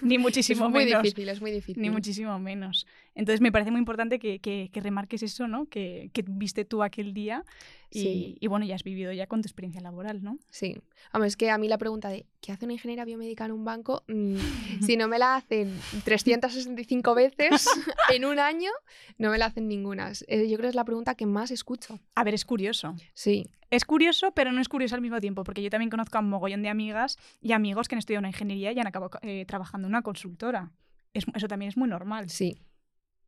ni 0.01 0.17
muchísimo 0.25 0.69
menos. 0.69 0.85
Es 0.85 0.93
muy 0.93 1.03
difícil, 1.03 1.29
es 1.29 1.41
muy 1.41 1.51
difícil. 1.51 1.81
Ni 1.81 1.89
muchísimo 1.89 2.39
menos. 2.39 2.85
Entonces 3.19 3.41
me 3.41 3.51
parece 3.51 3.69
muy 3.69 3.79
importante 3.79 4.17
que, 4.17 4.39
que, 4.39 4.69
remarques 4.82 5.23
eso, 5.23 5.45
¿no? 5.45 5.65
Que, 5.65 6.10
que, 6.13 6.23
viste 6.25 6.63
tú 6.63 6.84
aquel 6.84 7.13
día 7.13 7.43
y, 7.91 8.38
y, 8.39 8.47
bueno, 8.47 8.65
ya 8.65 8.75
has 8.75 8.84
vivido 8.84 9.12
ya 9.12 9.27
con 9.27 9.41
tu 9.41 9.47
experiencia 9.47 9.82
laboral, 9.82 10.23
¿no? 10.23 10.38
Sí. 10.49 10.77
Vamos, 11.12 11.27
es 11.27 11.36
que 11.36 11.49
a 11.49 11.58
mí 11.58 11.67
la 11.67 11.77
pregunta 11.77 12.08
de 12.08 12.25
¿qué 12.39 12.53
hace 12.53 12.63
una 12.63 12.75
ingeniera 12.75 13.03
biomédica 13.03 13.43
en 13.43 13.51
un 13.51 13.65
banco? 13.65 14.03
Mm, 14.08 14.38
si 14.86 14.95
no 14.95 15.10
me 15.10 15.19
la 15.19 15.36
hacen 15.36 15.77
365 16.05 17.13
veces 17.13 17.67
en 18.13 18.23
un 18.23 18.39
año, 18.39 18.71
no 19.17 19.32
me 19.32 19.38
la 19.38 19.47
hacen 19.47 19.67
ninguna. 19.67 20.13
Eh, 20.27 20.47
yo 20.47 20.55
creo 20.55 20.67
que 20.67 20.69
es 20.69 20.75
la 20.75 20.86
pregunta 20.86 21.15
que 21.15 21.25
más 21.25 21.51
escucho. 21.51 21.99
A 22.15 22.23
ver, 22.23 22.34
es 22.34 22.45
curioso. 22.45 22.95
Sí. 23.13 23.47
Es 23.69 23.84
curioso, 23.84 24.32
pero 24.32 24.53
no 24.53 24.62
es 24.62 24.69
curioso 24.69 24.95
al 24.95 25.01
mismo 25.01 25.19
tiempo, 25.19 25.43
porque 25.43 25.62
yo 25.62 25.69
también 25.69 25.89
conozco 25.89 26.17
a 26.17 26.21
un 26.21 26.29
mogollón 26.29 26.62
de 26.62 26.69
amigas 26.69 27.17
y 27.41 27.51
amigos 27.51 27.89
que 27.89 27.95
han 27.95 27.99
estudiado 27.99 28.21
una 28.21 28.29
ingeniería 28.29 28.71
y 28.71 28.79
han 28.79 28.88
acabado 28.88 29.12
eh, 29.23 29.43
trabajando 29.45 29.88
en 29.89 29.93
una 29.93 30.03
consultora. 30.03 30.71
eso 31.13 31.47
también 31.49 31.67
es 31.67 31.75
muy 31.75 31.89
normal. 31.89 32.29
Sí. 32.29 32.62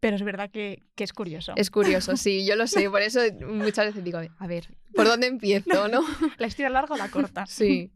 Pero 0.01 0.15
es 0.15 0.23
verdad 0.23 0.49
que, 0.49 0.83
es 0.97 1.13
curioso. 1.13 1.53
Es 1.55 1.69
curioso, 1.69 2.17
sí, 2.17 2.43
yo 2.45 2.55
lo 2.55 2.65
sé. 2.65 2.89
Por 2.89 3.03
eso 3.03 3.21
muchas 3.47 3.85
veces 3.85 4.03
digo, 4.03 4.17
a 4.17 4.47
ver, 4.47 4.75
¿por 4.95 5.05
dónde 5.05 5.27
empiezo? 5.27 5.87
¿no? 5.87 6.01
¿La 6.39 6.47
historia 6.47 6.69
larga 6.69 6.95
o 6.95 6.97
la 6.97 7.09
corta? 7.09 7.45
Sí. 7.45 7.93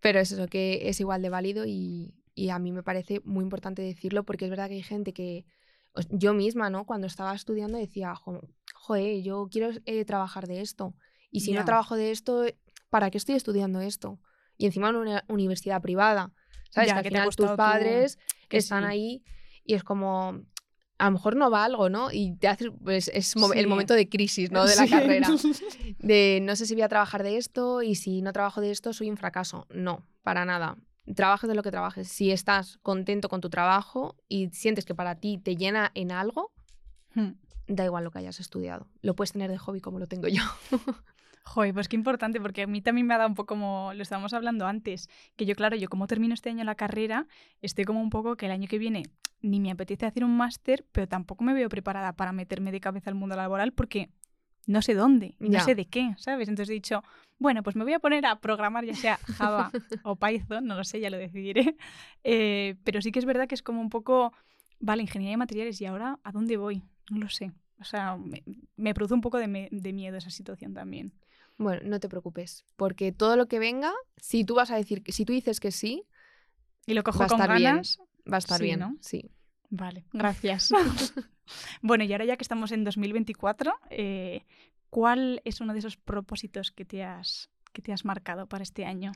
Pero 0.00 0.18
es 0.18 0.32
eso, 0.32 0.48
que 0.48 0.88
es 0.88 0.98
igual 0.98 1.20
de 1.20 1.28
válido 1.28 1.66
y, 1.66 2.14
a 2.50 2.58
mí 2.58 2.72
me 2.72 2.82
parece 2.82 3.20
muy 3.24 3.44
importante 3.44 3.82
decirlo 3.82 4.24
porque 4.24 4.46
es 4.46 4.50
verdad 4.50 4.68
que 4.68 4.76
hay 4.76 4.82
gente 4.82 5.12
que, 5.12 5.44
yo 6.08 6.32
misma, 6.32 6.70
¿no? 6.70 6.86
Cuando 6.86 7.06
estaba 7.06 7.34
estudiando 7.34 7.76
decía, 7.76 8.14
joder, 8.14 9.22
yo 9.22 9.46
quiero 9.50 9.72
eh, 9.84 10.06
trabajar 10.06 10.46
de 10.46 10.62
esto. 10.62 10.94
Y 11.30 11.40
si 11.40 11.52
no 11.52 11.66
trabajo 11.66 11.96
de 11.96 12.12
esto, 12.12 12.46
¿para 12.88 13.10
qué 13.10 13.18
estoy 13.18 13.34
estudiando 13.34 13.82
esto? 13.82 14.18
Y 14.56 14.64
encima 14.64 14.88
en 14.88 14.96
una 14.96 15.24
universidad 15.28 15.82
privada. 15.82 16.32
¿Sabes? 16.70 16.92
que 16.92 16.98
al 16.98 17.04
final 17.04 17.34
tus 17.34 17.50
padres 17.50 18.18
que 18.48 18.56
están 18.56 18.84
ahí 18.84 19.24
y 19.64 19.74
es 19.74 19.82
como, 19.82 20.46
a 21.00 21.06
lo 21.06 21.12
mejor 21.12 21.34
no 21.34 21.50
va 21.50 21.64
algo, 21.64 21.88
¿no? 21.88 22.12
Y 22.12 22.36
te 22.36 22.46
haces, 22.46 22.70
pues 22.84 23.10
es 23.14 23.34
el 23.54 23.66
momento 23.66 23.94
de 23.94 24.08
crisis, 24.08 24.52
¿no? 24.52 24.66
De 24.66 24.76
la 24.76 24.86
carrera. 24.86 25.28
De 25.98 26.40
no 26.42 26.54
sé 26.56 26.66
si 26.66 26.74
voy 26.74 26.82
a 26.82 26.88
trabajar 26.88 27.22
de 27.22 27.38
esto 27.38 27.82
y 27.82 27.94
si 27.94 28.20
no 28.20 28.32
trabajo 28.32 28.60
de 28.60 28.70
esto 28.70 28.92
soy 28.92 29.10
un 29.10 29.16
fracaso. 29.16 29.66
No, 29.70 30.04
para 30.22 30.44
nada. 30.44 30.76
Trabajes 31.14 31.48
de 31.48 31.54
lo 31.54 31.62
que 31.62 31.70
trabajes. 31.70 32.08
Si 32.08 32.30
estás 32.30 32.78
contento 32.82 33.28
con 33.28 33.40
tu 33.40 33.48
trabajo 33.48 34.16
y 34.28 34.50
sientes 34.50 34.84
que 34.84 34.94
para 34.94 35.14
ti 35.16 35.38
te 35.38 35.56
llena 35.56 35.90
en 35.94 36.12
algo, 36.12 36.52
hmm. 37.14 37.30
da 37.66 37.84
igual 37.84 38.04
lo 38.04 38.10
que 38.10 38.18
hayas 38.18 38.38
estudiado. 38.38 38.86
Lo 39.00 39.14
puedes 39.16 39.32
tener 39.32 39.50
de 39.50 39.58
hobby 39.58 39.80
como 39.80 39.98
lo 39.98 40.06
tengo 40.06 40.28
yo. 40.28 40.42
Joder, 41.50 41.74
pues 41.74 41.88
qué 41.88 41.96
importante, 41.96 42.40
porque 42.40 42.62
a 42.62 42.66
mí 42.68 42.80
también 42.80 43.08
me 43.08 43.14
ha 43.14 43.18
dado 43.18 43.28
un 43.28 43.34
poco 43.34 43.48
como 43.48 43.90
lo 43.92 44.02
estábamos 44.04 44.32
hablando 44.34 44.68
antes, 44.68 45.10
que 45.34 45.46
yo, 45.46 45.56
claro, 45.56 45.74
yo 45.74 45.88
como 45.88 46.06
termino 46.06 46.32
este 46.32 46.48
año 46.48 46.62
la 46.62 46.76
carrera, 46.76 47.26
estoy 47.60 47.84
como 47.84 48.00
un 48.00 48.08
poco 48.08 48.36
que 48.36 48.46
el 48.46 48.52
año 48.52 48.68
que 48.68 48.78
viene 48.78 49.02
ni 49.42 49.58
me 49.58 49.72
apetece 49.72 50.06
hacer 50.06 50.22
un 50.22 50.36
máster, 50.36 50.86
pero 50.92 51.08
tampoco 51.08 51.42
me 51.42 51.52
veo 51.52 51.68
preparada 51.68 52.12
para 52.12 52.30
meterme 52.30 52.70
de 52.70 52.78
cabeza 52.78 53.10
al 53.10 53.16
mundo 53.16 53.34
laboral 53.34 53.72
porque 53.72 54.10
no 54.68 54.80
sé 54.80 54.94
dónde, 54.94 55.34
no 55.40 55.58
sé 55.58 55.74
de 55.74 55.86
qué, 55.86 56.14
¿sabes? 56.18 56.48
Entonces 56.48 56.70
he 56.70 56.74
dicho, 56.74 57.02
bueno, 57.40 57.64
pues 57.64 57.74
me 57.74 57.82
voy 57.82 57.94
a 57.94 57.98
poner 57.98 58.26
a 58.26 58.38
programar 58.38 58.84
ya 58.84 58.94
sea 58.94 59.16
Java 59.16 59.72
o 60.04 60.14
Python, 60.14 60.64
no 60.64 60.76
lo 60.76 60.84
sé, 60.84 61.00
ya 61.00 61.10
lo 61.10 61.18
decidiré. 61.18 61.76
Eh, 62.22 62.76
pero 62.84 63.02
sí 63.02 63.10
que 63.10 63.18
es 63.18 63.24
verdad 63.24 63.48
que 63.48 63.56
es 63.56 63.62
como 63.62 63.80
un 63.80 63.88
poco, 63.88 64.32
vale, 64.78 65.02
ingeniería 65.02 65.32
de 65.32 65.38
materiales 65.38 65.80
y 65.80 65.86
ahora, 65.86 66.20
¿a 66.22 66.30
dónde 66.30 66.58
voy? 66.58 66.84
No 67.10 67.18
lo 67.18 67.28
sé. 67.28 67.50
O 67.80 67.84
sea, 67.84 68.18
me, 68.76 68.94
produce 68.94 69.14
un 69.14 69.22
poco 69.22 69.38
de, 69.38 69.68
de 69.72 69.92
miedo 69.92 70.16
esa 70.18 70.30
situación 70.30 70.74
también. 70.74 71.12
Bueno, 71.60 71.82
no 71.84 72.00
te 72.00 72.08
preocupes, 72.08 72.64
porque 72.76 73.12
todo 73.12 73.36
lo 73.36 73.46
que 73.46 73.58
venga, 73.58 73.92
si 74.16 74.44
tú 74.44 74.54
vas 74.54 74.70
a 74.70 74.76
decir, 74.76 75.02
si 75.08 75.26
tú 75.26 75.34
dices 75.34 75.60
que 75.60 75.70
sí, 75.70 76.06
y 76.86 76.94
lo 76.94 77.02
cojo 77.02 77.18
va 77.18 77.24
a 77.26 77.28
estar 77.28 77.54
Bien, 77.54 77.82
va 78.32 78.36
a 78.36 78.38
estar 78.38 78.62
bien, 78.62 78.80
¿no? 78.80 78.96
Sí. 79.02 79.30
Vale, 79.68 80.06
gracias. 80.10 80.70
bueno, 81.82 82.04
y 82.04 82.12
ahora 82.12 82.24
ya 82.24 82.38
que 82.38 82.44
estamos 82.44 82.72
en 82.72 82.82
2024, 82.82 83.74
eh, 83.90 84.46
¿cuál 84.88 85.42
es 85.44 85.60
uno 85.60 85.74
de 85.74 85.80
esos 85.80 85.98
propósitos 85.98 86.70
que 86.70 86.86
te 86.86 87.04
has, 87.04 87.50
que 87.74 87.82
te 87.82 87.92
has 87.92 88.06
marcado 88.06 88.46
para 88.46 88.62
este 88.62 88.86
año? 88.86 89.12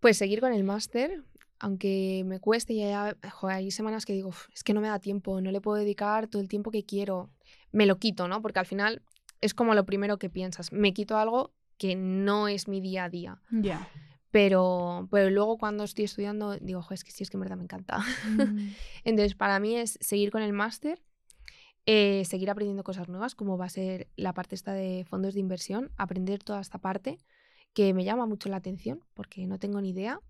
Pues 0.00 0.16
seguir 0.16 0.40
con 0.40 0.52
el 0.52 0.64
máster, 0.64 1.22
aunque 1.60 2.24
me 2.26 2.40
cueste 2.40 2.72
y 2.72 2.82
hay 2.82 3.70
semanas 3.70 4.06
que 4.06 4.12
digo, 4.12 4.32
es 4.52 4.64
que 4.64 4.74
no 4.74 4.80
me 4.80 4.88
da 4.88 4.98
tiempo, 4.98 5.40
no 5.40 5.52
le 5.52 5.60
puedo 5.60 5.76
dedicar 5.76 6.26
todo 6.26 6.42
el 6.42 6.48
tiempo 6.48 6.72
que 6.72 6.84
quiero. 6.84 7.30
Me 7.70 7.86
lo 7.86 8.00
quito, 8.00 8.26
¿no? 8.26 8.42
Porque 8.42 8.58
al 8.58 8.66
final 8.66 9.02
es 9.40 9.54
como 9.54 9.74
lo 9.74 9.86
primero 9.86 10.18
que 10.18 10.30
piensas. 10.30 10.72
Me 10.72 10.92
quito 10.92 11.16
algo 11.18 11.54
que 11.76 11.94
no 11.94 12.48
es 12.48 12.68
mi 12.68 12.80
día 12.80 13.04
a 13.04 13.08
día. 13.08 13.40
Ya. 13.50 13.88
Pero, 14.30 15.08
pero 15.10 15.30
luego 15.30 15.56
cuando 15.56 15.84
estoy 15.84 16.04
estudiando 16.04 16.56
digo, 16.58 16.84
es 16.90 17.04
que 17.04 17.10
sí, 17.10 17.22
es 17.22 17.30
que 17.30 17.36
en 17.36 17.42
verdad 17.42 17.56
me 17.56 17.64
encanta. 17.64 17.98
Mm. 18.26 18.68
Entonces, 19.04 19.34
para 19.34 19.58
mí 19.60 19.76
es 19.76 19.98
seguir 20.00 20.30
con 20.30 20.42
el 20.42 20.52
máster, 20.52 21.00
eh, 21.86 22.24
seguir 22.26 22.50
aprendiendo 22.50 22.84
cosas 22.84 23.08
nuevas, 23.08 23.34
como 23.34 23.56
va 23.56 23.66
a 23.66 23.70
ser 23.70 24.08
la 24.16 24.34
parte 24.34 24.54
esta 24.54 24.74
de 24.74 25.06
fondos 25.08 25.34
de 25.34 25.40
inversión, 25.40 25.90
aprender 25.96 26.44
toda 26.44 26.60
esta 26.60 26.78
parte 26.78 27.18
que 27.72 27.94
me 27.94 28.04
llama 28.04 28.26
mucho 28.26 28.48
la 28.48 28.56
atención 28.56 29.02
porque 29.14 29.46
no 29.46 29.58
tengo 29.58 29.80
ni 29.80 29.90
idea. 29.90 30.20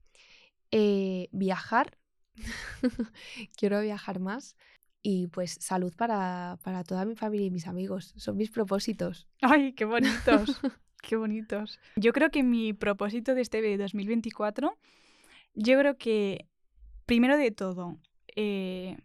Eh, 0.71 1.29
viajar, 1.33 1.99
quiero 3.57 3.81
viajar 3.81 4.21
más, 4.21 4.55
y 5.11 5.27
pues 5.29 5.57
salud 5.59 5.95
para, 5.97 6.59
para 6.63 6.85
toda 6.85 7.07
mi 7.07 7.17
familia 7.17 7.47
y 7.47 7.51
mis 7.51 7.67
amigos. 7.67 8.13
Son 8.19 8.37
mis 8.37 8.51
propósitos. 8.51 9.27
¡Ay, 9.41 9.73
qué 9.73 9.87
bonitos! 9.87 10.61
¡Qué 11.03 11.17
bonitos! 11.17 11.81
Yo 11.97 12.13
creo 12.13 12.31
que 12.31 12.43
mi 12.43 12.75
propósito 12.75 13.35
de 13.35 13.41
este 13.41 13.79
2024 13.79 14.77
Yo 15.55 15.79
creo 15.79 15.97
que, 15.97 16.47
primero 17.07 17.39
de 17.39 17.51
todo, 17.51 17.97
eh, 18.37 18.99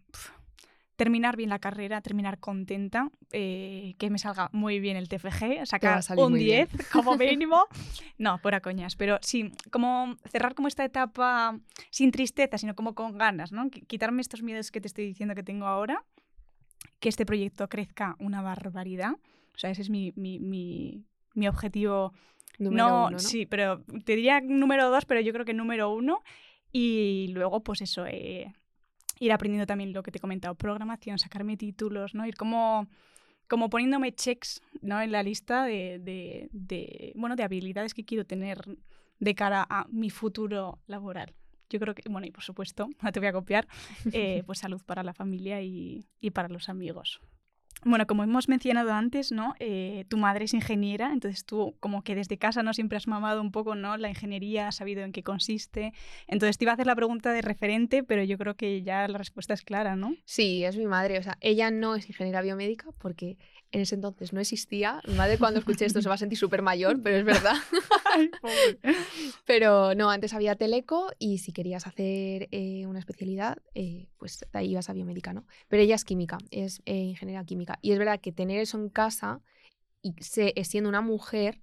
terminar 0.96 1.36
bien 1.36 1.50
la 1.50 1.58
carrera, 1.58 2.00
terminar 2.00 2.38
contenta, 2.38 3.10
eh, 3.32 3.94
que 3.98 4.10
me 4.10 4.18
salga 4.18 4.48
muy 4.52 4.78
bien 4.80 4.96
el 4.96 5.08
TFG, 5.08 5.66
sacar 5.66 6.00
un 6.16 6.34
10 6.34 6.90
como 6.92 7.16
mínimo. 7.18 7.66
no, 8.18 8.38
por 8.38 8.60
coñas, 8.60 8.94
pero 8.96 9.18
sí, 9.20 9.50
como 9.70 10.16
cerrar 10.30 10.54
como 10.54 10.68
esta 10.68 10.84
etapa 10.84 11.58
sin 11.90 12.12
tristeza, 12.12 12.58
sino 12.58 12.74
como 12.74 12.94
con 12.94 13.18
ganas, 13.18 13.50
¿no? 13.50 13.68
Quitarme 13.70 14.22
estos 14.22 14.42
miedos 14.42 14.70
que 14.70 14.80
te 14.80 14.86
estoy 14.86 15.06
diciendo 15.06 15.34
que 15.34 15.42
tengo 15.42 15.66
ahora, 15.66 16.04
que 17.00 17.08
este 17.08 17.26
proyecto 17.26 17.68
crezca 17.68 18.16
una 18.20 18.42
barbaridad. 18.42 19.12
O 19.54 19.58
sea, 19.58 19.70
ese 19.70 19.82
es 19.82 19.90
mi, 19.90 20.12
mi, 20.16 20.38
mi, 21.34 21.48
objetivo. 21.48 22.12
Número 22.58 22.88
no, 22.88 23.06
uno, 23.08 23.18
sí, 23.18 23.46
pero 23.46 23.82
te 24.04 24.14
diría 24.14 24.40
número 24.40 24.88
dos, 24.90 25.04
pero 25.04 25.20
yo 25.20 25.32
creo 25.32 25.44
que 25.44 25.54
número 25.54 25.92
uno. 25.92 26.22
Y 26.70 27.28
luego, 27.32 27.62
pues 27.62 27.82
eso, 27.82 28.06
eh, 28.06 28.52
ir 29.18 29.32
aprendiendo 29.32 29.66
también 29.66 29.92
lo 29.92 30.02
que 30.02 30.10
te 30.10 30.18
he 30.18 30.20
comentado, 30.20 30.54
programación, 30.54 31.18
sacarme 31.18 31.56
títulos, 31.56 32.14
¿no? 32.14 32.26
Ir 32.26 32.36
como, 32.36 32.88
como 33.48 33.70
poniéndome 33.70 34.12
checks 34.12 34.60
¿no? 34.82 35.00
en 35.00 35.12
la 35.12 35.22
lista 35.22 35.64
de, 35.64 35.98
de, 35.98 36.48
de, 36.52 37.12
bueno, 37.16 37.36
de 37.36 37.44
habilidades 37.44 37.94
que 37.94 38.04
quiero 38.04 38.24
tener 38.24 38.60
de 39.18 39.34
cara 39.34 39.66
a 39.68 39.86
mi 39.90 40.10
futuro 40.10 40.80
laboral. 40.86 41.34
Yo 41.70 41.80
creo 41.80 41.94
que, 41.94 42.08
bueno, 42.08 42.26
y 42.26 42.30
por 42.30 42.44
supuesto, 42.44 42.88
no 43.02 43.12
te 43.12 43.20
voy 43.20 43.28
a 43.28 43.32
copiar, 43.32 43.66
eh, 44.12 44.42
pues 44.46 44.58
salud 44.58 44.82
para 44.84 45.02
la 45.02 45.14
familia 45.14 45.62
y, 45.62 46.06
y 46.20 46.30
para 46.30 46.48
los 46.48 46.68
amigos. 46.68 47.20
Bueno, 47.84 48.06
como 48.06 48.24
hemos 48.24 48.48
mencionado 48.48 48.92
antes, 48.92 49.30
¿no? 49.30 49.54
Eh, 49.60 50.04
tu 50.08 50.16
madre 50.16 50.46
es 50.46 50.54
ingeniera, 50.54 51.12
entonces 51.12 51.44
tú 51.44 51.74
como 51.80 52.02
que 52.02 52.14
desde 52.14 52.38
casa 52.38 52.62
no 52.62 52.72
siempre 52.72 52.96
has 52.96 53.06
mamado 53.06 53.42
un 53.42 53.52
poco, 53.52 53.74
¿no? 53.74 53.96
La 53.98 54.08
ingeniería, 54.08 54.68
has 54.68 54.76
sabido 54.76 55.02
en 55.02 55.12
qué 55.12 55.22
consiste. 55.22 55.92
Entonces 56.26 56.56
te 56.56 56.64
iba 56.64 56.72
a 56.72 56.74
hacer 56.74 56.86
la 56.86 56.96
pregunta 56.96 57.32
de 57.32 57.42
referente, 57.42 58.02
pero 58.02 58.22
yo 58.22 58.38
creo 58.38 58.54
que 58.54 58.82
ya 58.82 59.06
la 59.06 59.18
respuesta 59.18 59.52
es 59.52 59.62
clara, 59.62 59.96
¿no? 59.96 60.14
Sí, 60.24 60.64
es 60.64 60.76
mi 60.76 60.86
madre. 60.86 61.18
O 61.18 61.22
sea, 61.22 61.36
ella 61.40 61.70
no 61.70 61.94
es 61.94 62.08
ingeniera 62.08 62.40
biomédica 62.40 62.90
porque 62.98 63.36
en 63.74 63.80
ese 63.80 63.96
entonces 63.96 64.32
no 64.32 64.40
existía. 64.40 65.00
Mi 65.06 65.14
madre 65.14 65.36
cuando 65.36 65.58
escuche 65.58 65.84
esto 65.84 66.00
se 66.00 66.08
va 66.08 66.14
a 66.14 66.18
sentir 66.18 66.38
súper 66.38 66.62
mayor, 66.62 67.02
pero 67.02 67.16
es 67.16 67.24
verdad. 67.24 67.56
pero 69.46 69.96
no, 69.96 70.10
antes 70.10 70.32
había 70.32 70.54
teleco 70.54 71.10
y 71.18 71.38
si 71.38 71.52
querías 71.52 71.88
hacer 71.88 72.48
eh, 72.52 72.86
una 72.86 73.00
especialidad, 73.00 73.58
eh, 73.74 74.06
pues 74.16 74.46
ahí 74.52 74.70
ibas 74.70 74.88
a 74.88 74.92
biomédica, 74.92 75.32
¿no? 75.32 75.44
Pero 75.66 75.82
ella 75.82 75.96
es 75.96 76.04
química, 76.04 76.38
es 76.52 76.82
eh, 76.86 76.94
ingeniera 76.94 77.44
química. 77.44 77.80
Y 77.82 77.90
es 77.90 77.98
verdad 77.98 78.20
que 78.20 78.30
tener 78.30 78.60
eso 78.60 78.78
en 78.78 78.88
casa 78.88 79.40
y 80.02 80.14
siendo 80.22 80.88
una 80.88 81.00
mujer 81.00 81.60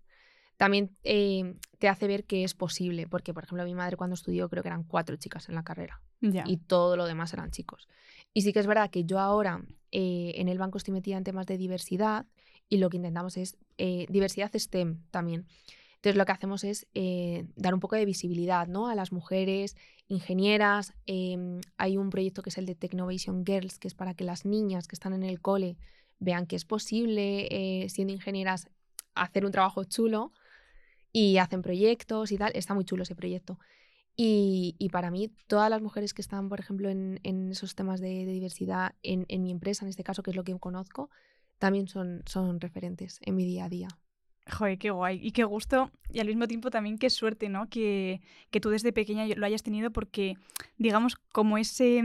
también 0.62 0.96
te 1.02 1.90
hace 1.90 2.06
ver 2.06 2.24
que 2.24 2.44
es 2.44 2.54
posible, 2.54 3.08
porque 3.08 3.34
por 3.34 3.46
ejemplo 3.46 3.66
mi 3.66 3.74
madre 3.74 3.98
cuando 3.98 4.14
estudió 4.14 4.48
creo 4.48 4.62
que 4.62 4.70
eran 4.70 4.84
cuatro 4.84 5.16
chicas 5.16 5.50
en 5.50 5.56
la 5.56 5.64
carrera 5.64 6.04
y 6.22 6.58
todo 6.58 6.96
lo 6.96 7.06
demás 7.08 7.34
eran 7.34 7.50
chicos. 7.50 7.88
Y 8.32 8.44
sí 8.44 8.54
que 8.54 8.60
es 8.60 8.68
verdad 8.68 8.92
que 8.92 9.04
yo 9.04 9.18
ahora 9.18 9.66
eh, 9.92 10.34
en 10.36 10.50
el 10.50 10.60
banco 10.60 10.78
estoy 10.78 10.94
metida 10.94 11.18
en 11.18 11.24
temas 11.24 11.48
de 11.48 11.58
diversidad 11.58 12.28
y 12.70 12.78
lo 12.78 12.92
que 12.92 12.98
intentamos 12.98 13.38
es 13.38 13.58
eh, 13.80 14.06
diversidad 14.08 14.52
STEM 14.54 15.02
también. 15.10 15.48
Entonces 15.96 16.16
lo 16.16 16.26
que 16.26 16.32
hacemos 16.32 16.64
es 16.64 16.86
eh, 16.94 17.48
dar 17.56 17.74
un 17.74 17.80
poco 17.80 17.96
de 17.96 18.06
visibilidad 18.06 18.68
¿no? 18.68 18.88
a 18.88 18.94
las 18.94 19.12
mujeres 19.12 19.76
ingenieras. 20.10 20.94
Em, 21.08 21.60
hay 21.78 21.98
un 21.98 22.12
proyecto 22.12 22.44
que 22.44 22.52
es 22.52 22.60
el 22.60 22.68
de 22.68 22.76
Technovation 22.76 23.44
Girls, 23.48 23.80
que 23.80 23.88
es 23.88 23.96
para 23.96 24.14
que 24.14 24.26
las 24.26 24.46
niñas 24.46 24.88
que 24.88 24.94
están 24.96 25.14
en 25.14 25.24
el 25.24 25.42
cole 25.42 25.76
vean 26.20 26.46
que 26.46 26.56
es 26.56 26.66
posible, 26.66 27.88
siendo 27.90 28.14
ingenieras, 28.14 28.70
hacer 29.16 29.44
un 29.44 29.52
trabajo 29.52 29.86
chulo 29.86 30.32
y 31.12 31.38
hacen 31.38 31.62
proyectos 31.62 32.32
y 32.32 32.38
tal. 32.38 32.52
Está 32.56 32.74
muy 32.74 32.86
chulo 32.86 33.04
ese 33.04 33.16
proyecto. 33.16 33.60
Y, 34.16 34.90
para 34.92 35.10
mí, 35.10 35.32
todas 35.48 35.70
las 35.70 35.82
mujeres 35.82 36.14
que 36.14 36.22
están, 36.22 36.50
por 36.50 36.60
ejemplo, 36.60 36.90
en, 36.90 37.20
esos 37.50 37.74
temas 37.74 38.00
de, 38.02 38.26
diversidad 38.26 38.94
en, 39.02 39.26
mi 39.44 39.52
empresa, 39.52 39.86
en 39.86 39.90
este 39.90 40.04
caso, 40.04 40.22
que 40.22 40.30
es 40.30 40.36
lo 40.36 40.44
que 40.44 40.58
conozco, 40.60 41.10
también 41.58 41.88
son, 41.88 42.22
son 42.26 42.60
referentes 42.60 43.20
en 43.22 43.36
mi 43.36 43.46
día 43.46 43.66
a 43.66 43.70
día. 43.70 43.88
Joder, 44.52 44.78
qué 44.78 44.92
guay. 44.92 45.20
Y 45.24 45.32
qué 45.32 45.44
gusto. 45.44 45.92
Y 46.10 46.20
al 46.20 46.28
mismo 46.28 46.48
tiempo 46.48 46.70
también 46.70 46.98
qué 46.98 47.10
suerte, 47.10 47.50
¿no? 47.50 47.70
Que, 47.70 48.22
que 48.52 48.60
tú 48.60 48.70
desde 48.70 48.92
pequeña 48.92 49.26
lo 49.28 49.46
hayas 49.46 49.64
tenido 49.64 49.92
porque, 49.92 50.36
digamos, 50.78 51.16
como 51.16 51.58
ese 51.58 52.04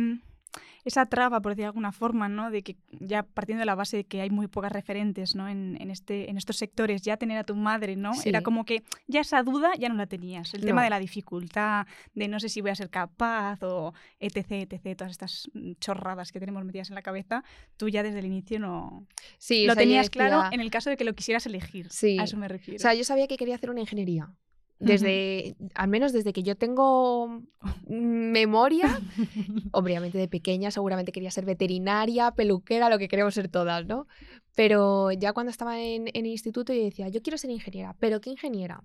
esa 0.85 1.07
traba, 1.07 1.41
por 1.41 1.53
decir 1.53 1.63
de 1.63 1.67
alguna 1.67 1.91
forma, 1.91 2.29
¿no? 2.29 2.51
De 2.51 2.63
que 2.63 2.77
ya 3.01 3.25
partiendo 3.25 3.61
de 3.61 3.67
la 3.67 3.75
base 3.75 3.97
de 3.97 4.05
que 4.05 4.21
hay 4.21 4.31
muy 4.31 4.47
pocas 4.47 4.71
referentes, 4.71 5.35
¿no? 5.35 5.49
En, 5.49 5.77
este, 5.91 6.31
en 6.31 6.39
estos 6.39 6.57
sectores, 6.57 7.03
ya 7.03 7.17
tener 7.17 7.39
a 7.39 7.45
tu 7.45 7.57
madre, 7.57 7.97
¿no? 7.97 8.13
Era 8.25 8.43
como 8.43 8.65
que 8.65 8.85
ya 9.09 9.21
esa 9.21 9.43
duda 9.43 9.73
ya 9.79 9.89
no 9.89 9.97
la 9.97 10.07
tenías. 10.07 10.55
El 10.55 10.65
tema 10.65 10.85
de 10.85 10.91
la 10.91 11.01
dificultad, 11.01 11.87
de 12.15 12.29
no 12.29 12.39
sé 12.39 12.49
si 12.49 12.61
voy 12.61 12.71
a 12.71 12.77
ser 12.77 12.89
capaz 12.89 13.63
o 13.63 13.95
etc, 14.21 14.71
etc, 14.71 14.97
todas 14.97 15.11
estas 15.11 15.51
chorradas 15.81 16.31
que 16.31 16.39
tenemos 16.39 16.65
metidas 16.65 16.89
en 16.91 16.95
la 16.95 17.03
cabeza, 17.03 17.43
tú 17.77 17.89
ya 17.89 18.03
desde 18.03 18.21
el 18.21 18.27
inicio 18.27 18.61
no... 18.61 19.07
Sí, 19.39 19.67
lo 19.67 19.75
tenías 19.75 20.09
claro 20.09 20.45
en 20.53 20.61
el 20.61 20.71
caso 20.71 20.91
de 20.91 20.97
que 20.97 21.05
lo 21.05 21.15
quisieras 21.15 21.47
elegir. 21.47 21.91
Sí. 21.91 22.19
A 22.21 22.25
eso 22.25 22.37
me 22.37 22.47
refiero. 22.49 22.77
O 22.77 22.81
sea, 22.81 22.95
yo 22.95 23.03
sabía 23.03 23.27
que 23.27 23.37
quería 23.37 23.57
hacer 23.57 23.71
una 23.71 23.81
ingeniería. 23.81 24.31
Desde, 24.79 25.57
al 25.75 25.89
menos 25.89 26.13
desde 26.13 26.35
que 26.35 26.43
yo 26.43 26.55
tengo 26.55 27.43
memoria, 27.87 29.01
obviamente 29.73 30.19
de 30.19 30.29
pequeña 30.29 30.71
seguramente 30.71 31.13
quería 31.13 31.31
ser 31.31 31.47
veterinaria, 31.47 32.33
peluquera, 32.33 32.91
lo 32.91 32.99
que 32.99 33.09
queremos 33.09 33.35
ser 33.35 33.49
todas, 33.49 33.87
¿no? 33.87 34.07
Pero 34.55 35.13
ya 35.13 35.33
cuando 35.33 35.51
estaba 35.51 35.81
en, 35.81 36.09
el 36.13 36.27
instituto 36.27 36.75
yo 36.75 36.83
decía, 36.83 37.09
yo 37.09 37.23
quiero 37.23 37.39
ser 37.39 37.51
ingeniera, 37.51 37.97
pero 37.99 38.21
¿qué 38.21 38.31
ingeniera? 38.31 38.85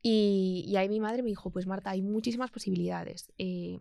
Y, 0.00 0.72
ahí 0.76 0.88
mi 0.88 1.00
madre 1.00 1.24
me 1.24 1.30
dijo, 1.30 1.50
pues 1.50 1.66
Marta, 1.66 1.90
hay 1.90 2.02
muchísimas 2.02 2.52
posibilidades. 2.52 3.32
Eh, 3.38 3.80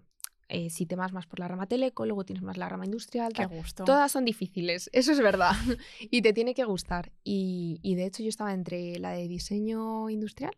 eh, 0.50 0.70
si 0.70 0.86
te 0.86 0.96
vas 0.96 1.12
más 1.12 1.28
por 1.28 1.40
la 1.40 1.48
rama 1.48 1.68
teleco, 1.68 2.06
luego 2.06 2.24
tienes 2.26 2.42
más 2.42 2.58
la 2.58 2.68
rama 2.68 2.86
industrial. 2.86 3.34
Qué 3.34 3.46
gusto. 3.46 3.84
Todas 3.84 4.12
son 4.12 4.26
difíciles, 4.26 4.90
eso 4.94 5.12
es 5.12 5.20
verdad. 5.20 5.52
y 6.00 6.24
te 6.24 6.34
tiene 6.34 6.56
que 6.56 6.64
gustar. 6.64 7.12
Y, 7.24 7.80
de 7.84 8.06
hecho 8.06 8.24
yo 8.24 8.30
estaba 8.30 8.54
entre 8.54 8.98
la 8.98 9.12
de 9.12 9.28
diseño 9.28 10.10
industrial 10.10 10.58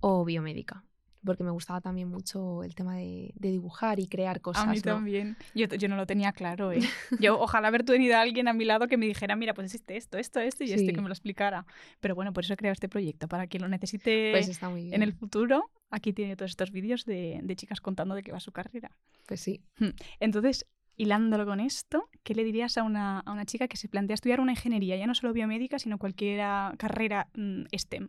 o 0.00 0.24
biomédica 0.24 0.84
porque 1.24 1.44
me 1.44 1.50
gustaba 1.50 1.80
también 1.80 2.08
mucho 2.08 2.62
el 2.64 2.74
tema 2.74 2.96
de, 2.96 3.32
dibujar 3.36 4.00
y 4.00 4.06
crear 4.06 4.40
cosas. 4.40 4.64
A 4.64 4.70
mí 4.70 4.80
también. 4.80 5.36
Yo, 5.54 5.66
yo, 5.66 5.88
no 5.88 5.96
lo 5.96 6.06
tenía 6.06 6.32
claro. 6.32 6.72
¿eh? 6.72 6.80
Yo 7.20 7.38
ojalá 7.38 7.68
haber 7.68 7.84
tenido 7.84 8.16
a 8.16 8.20
alguien 8.20 8.48
a 8.48 8.52
mi 8.52 8.64
lado 8.64 8.88
que 8.88 8.96
me 8.96 9.06
dijera, 9.06 9.36
mira, 9.36 9.54
pues 9.54 9.66
existe 9.66 9.96
esto, 9.96 10.18
esto, 10.18 10.40
esto 10.40 10.64
y 10.64 10.72
este 10.72 10.92
que 10.92 11.00
me 11.00 11.08
lo 11.08 11.12
explicara. 11.12 11.66
Pero 12.00 12.14
bueno, 12.14 12.32
por 12.32 12.44
eso 12.44 12.54
he 12.54 12.56
creado 12.56 12.72
este 12.72 12.88
proyecto, 12.88 13.28
para 13.28 13.46
quien 13.46 13.62
lo 13.62 13.68
necesite 13.68 14.30
pues 14.32 14.60
en 14.62 15.02
el 15.02 15.12
futuro. 15.12 15.70
Aquí 15.90 16.12
tiene 16.12 16.36
todos 16.36 16.52
estos 16.52 16.70
vídeos 16.70 17.04
de, 17.04 17.40
de, 17.42 17.56
chicas 17.56 17.80
contando 17.80 18.14
de 18.14 18.22
qué 18.22 18.32
va 18.32 18.40
su 18.40 18.52
carrera. 18.52 18.90
Pues 19.26 19.40
sí. 19.40 19.62
Hmm. 19.78 19.90
Entonces, 20.20 20.66
hilándolo 20.96 21.46
con 21.46 21.60
esto, 21.60 22.08
¿qué 22.22 22.34
le 22.34 22.44
dirías 22.44 22.76
a 22.78 22.82
una, 22.82 23.20
a 23.20 23.32
una 23.32 23.46
chica 23.46 23.68
que 23.68 23.76
se 23.76 23.88
plantea 23.88 24.14
estudiar 24.14 24.40
una 24.40 24.52
ingeniería, 24.52 24.96
ya 24.96 25.06
no 25.06 25.14
solo 25.14 25.32
biomédica, 25.32 25.78
sino 25.78 25.98
cualquier 25.98 26.40
carrera 26.76 27.28
mm, 27.34 27.64
STEM? 27.76 28.08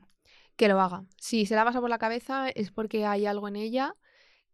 Que 0.59 0.67
lo 0.67 0.81
haga. 0.81 1.05
Si 1.15 1.45
se 1.45 1.55
la 1.55 1.63
pasa 1.63 1.79
por 1.79 1.89
la 1.89 1.99
cabeza 1.99 2.49
es 2.49 2.69
porque 2.69 3.05
hay 3.05 3.25
algo 3.25 3.47
en 3.47 3.55
ella 3.55 3.95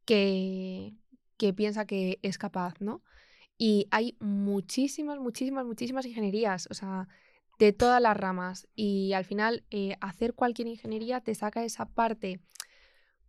que, 0.06 0.94
que 1.36 1.52
piensa 1.52 1.88
que 1.88 2.20
es 2.22 2.38
capaz, 2.38 2.76
¿no? 2.80 3.02
Y 3.58 3.88
hay 3.90 4.16
muchísimas, 4.20 5.18
muchísimas, 5.18 5.66
muchísimas 5.66 6.06
ingenierías, 6.06 6.68
o 6.70 6.76
sea, 6.76 7.08
de 7.58 7.74
todas 7.74 8.00
las 8.04 8.16
ramas. 8.16 8.68
Y 8.76 9.14
al 9.14 9.26
final, 9.26 9.66
eh, 9.72 9.98
hacer 10.00 10.36
cualquier 10.36 10.68
ingeniería 10.68 11.22
te 11.22 11.34
saca 11.34 11.64
esa 11.64 11.88
parte 11.88 12.40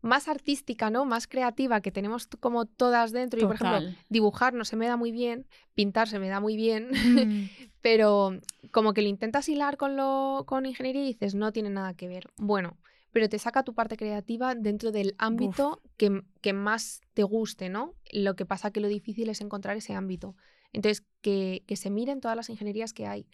más 0.07 0.28
artística, 0.28 0.90
¿no? 0.90 1.04
Más 1.04 1.26
creativa 1.26 1.80
que 1.80 1.92
tenemos 1.92 2.28
como 2.40 2.66
todas 2.66 3.12
dentro. 3.12 3.40
Y 3.40 3.44
por 3.44 3.57
ejemplo, 3.57 3.94
dibujar 4.09 4.54
no 4.54 4.64
se 4.64 4.76
me 4.76 4.86
da 4.86 4.96
muy 4.96 5.12
bien, 5.12 5.46
pintar 5.74 6.09
se 6.09 6.18
me 6.18 6.28
da 6.28 6.40
muy 6.40 6.57
bien, 6.57 6.90
mm. 6.90 7.48
pero 7.80 8.38
como 8.72 8.94
que 8.94 9.02
lo 9.02 9.09
intentas 9.09 9.48
hilar 9.48 9.76
con 9.76 9.96
lo 9.96 10.44
con 10.46 10.66
ingeniería 10.66 11.02
y 11.02 11.09
dices, 11.09 11.34
no 11.34 11.52
tiene 11.52 11.70
nada 11.70 11.94
que 11.94 12.09
ver. 12.09 12.26
Bueno, 12.36 12.76
pero 13.12 13.28
te 13.28 13.38
saca 13.38 13.62
tu 13.62 13.74
parte 13.74 13.96
creativa 13.96 14.54
dentro 14.54 14.92
del 14.92 15.14
ámbito 15.18 15.80
que, 15.96 16.22
que, 16.42 16.52
más 16.52 17.00
te 17.14 17.22
guste, 17.22 17.68
¿no? 17.68 17.94
Lo 18.12 18.36
que 18.36 18.44
pasa 18.44 18.70
que 18.70 18.80
lo 18.80 18.88
difícil 18.88 19.30
es 19.30 19.40
encontrar 19.40 19.76
ese 19.76 19.94
ámbito. 19.94 20.36
Entonces, 20.72 21.02
que, 21.22 21.64
que 21.66 21.76
se 21.76 21.90
miren 21.90 22.20
todas 22.20 22.36
las 22.36 22.50
ingenierías 22.50 22.92
que 22.92 23.07
hay, 23.07 23.26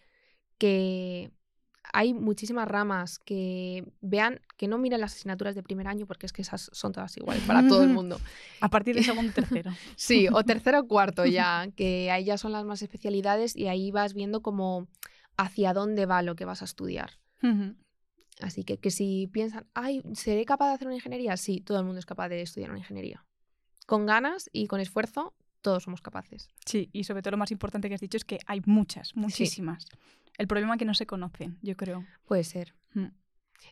que 0.57 1.31
hay 1.91 2.13
muchísimas 2.13 2.67
ramas 2.67 3.19
que 3.19 3.83
vean, 4.01 4.39
que 4.57 4.67
no 4.67 4.77
miren 4.77 5.01
las 5.01 5.13
asignaturas 5.13 5.55
de 5.55 5.63
primer 5.63 5.87
año 5.87 6.05
porque 6.05 6.25
es 6.25 6.33
que 6.33 6.41
esas 6.41 6.69
son 6.71 6.93
todas 6.93 7.15
iguales 7.17 7.43
para 7.43 7.67
todo 7.67 7.83
el 7.83 7.89
mundo. 7.89 8.19
A 8.61 8.69
partir 8.69 8.95
de 8.95 9.03
segundo 9.03 9.33
tercero. 9.33 9.71
sí, 9.95 10.27
o 10.31 10.43
tercero 10.43 10.79
o 10.79 10.87
cuarto 10.87 11.25
ya, 11.25 11.67
que 11.75 12.09
ahí 12.11 12.25
ya 12.25 12.37
son 12.37 12.51
las 12.51 12.63
más 12.63 12.81
especialidades 12.81 13.55
y 13.55 13.67
ahí 13.67 13.91
vas 13.91 14.13
viendo 14.13 14.41
como 14.41 14.87
hacia 15.37 15.73
dónde 15.73 16.05
va 16.05 16.21
lo 16.21 16.35
que 16.35 16.45
vas 16.45 16.61
a 16.61 16.65
estudiar. 16.65 17.11
Así 18.39 18.63
que, 18.63 18.77
que 18.77 18.89
si 18.89 19.27
piensan, 19.33 19.67
ay, 19.73 20.01
¿seré 20.13 20.45
capaz 20.45 20.69
de 20.69 20.73
hacer 20.75 20.87
una 20.87 20.95
ingeniería? 20.95 21.35
Sí, 21.35 21.59
todo 21.59 21.79
el 21.79 21.85
mundo 21.85 21.99
es 21.99 22.05
capaz 22.05 22.29
de 22.29 22.41
estudiar 22.41 22.69
una 22.69 22.79
ingeniería. 22.79 23.25
Con 23.85 24.05
ganas 24.05 24.49
y 24.53 24.67
con 24.67 24.79
esfuerzo, 24.79 25.33
todos 25.61 25.83
somos 25.83 26.01
capaces. 26.01 26.49
Sí, 26.65 26.89
y 26.93 27.03
sobre 27.03 27.21
todo 27.21 27.31
lo 27.31 27.37
más 27.37 27.51
importante 27.51 27.89
que 27.89 27.95
has 27.95 28.01
dicho 28.01 28.17
es 28.17 28.23
que 28.23 28.39
hay 28.45 28.61
muchas, 28.65 29.15
muchísimas. 29.15 29.87
El 30.37 30.47
problema 30.47 30.73
es 30.73 30.79
que 30.79 30.85
no 30.85 30.93
se 30.93 31.05
conocen, 31.05 31.57
yo 31.61 31.75
creo. 31.77 32.05
Puede 32.25 32.43
ser. 32.43 32.73
Mm. 32.93 33.07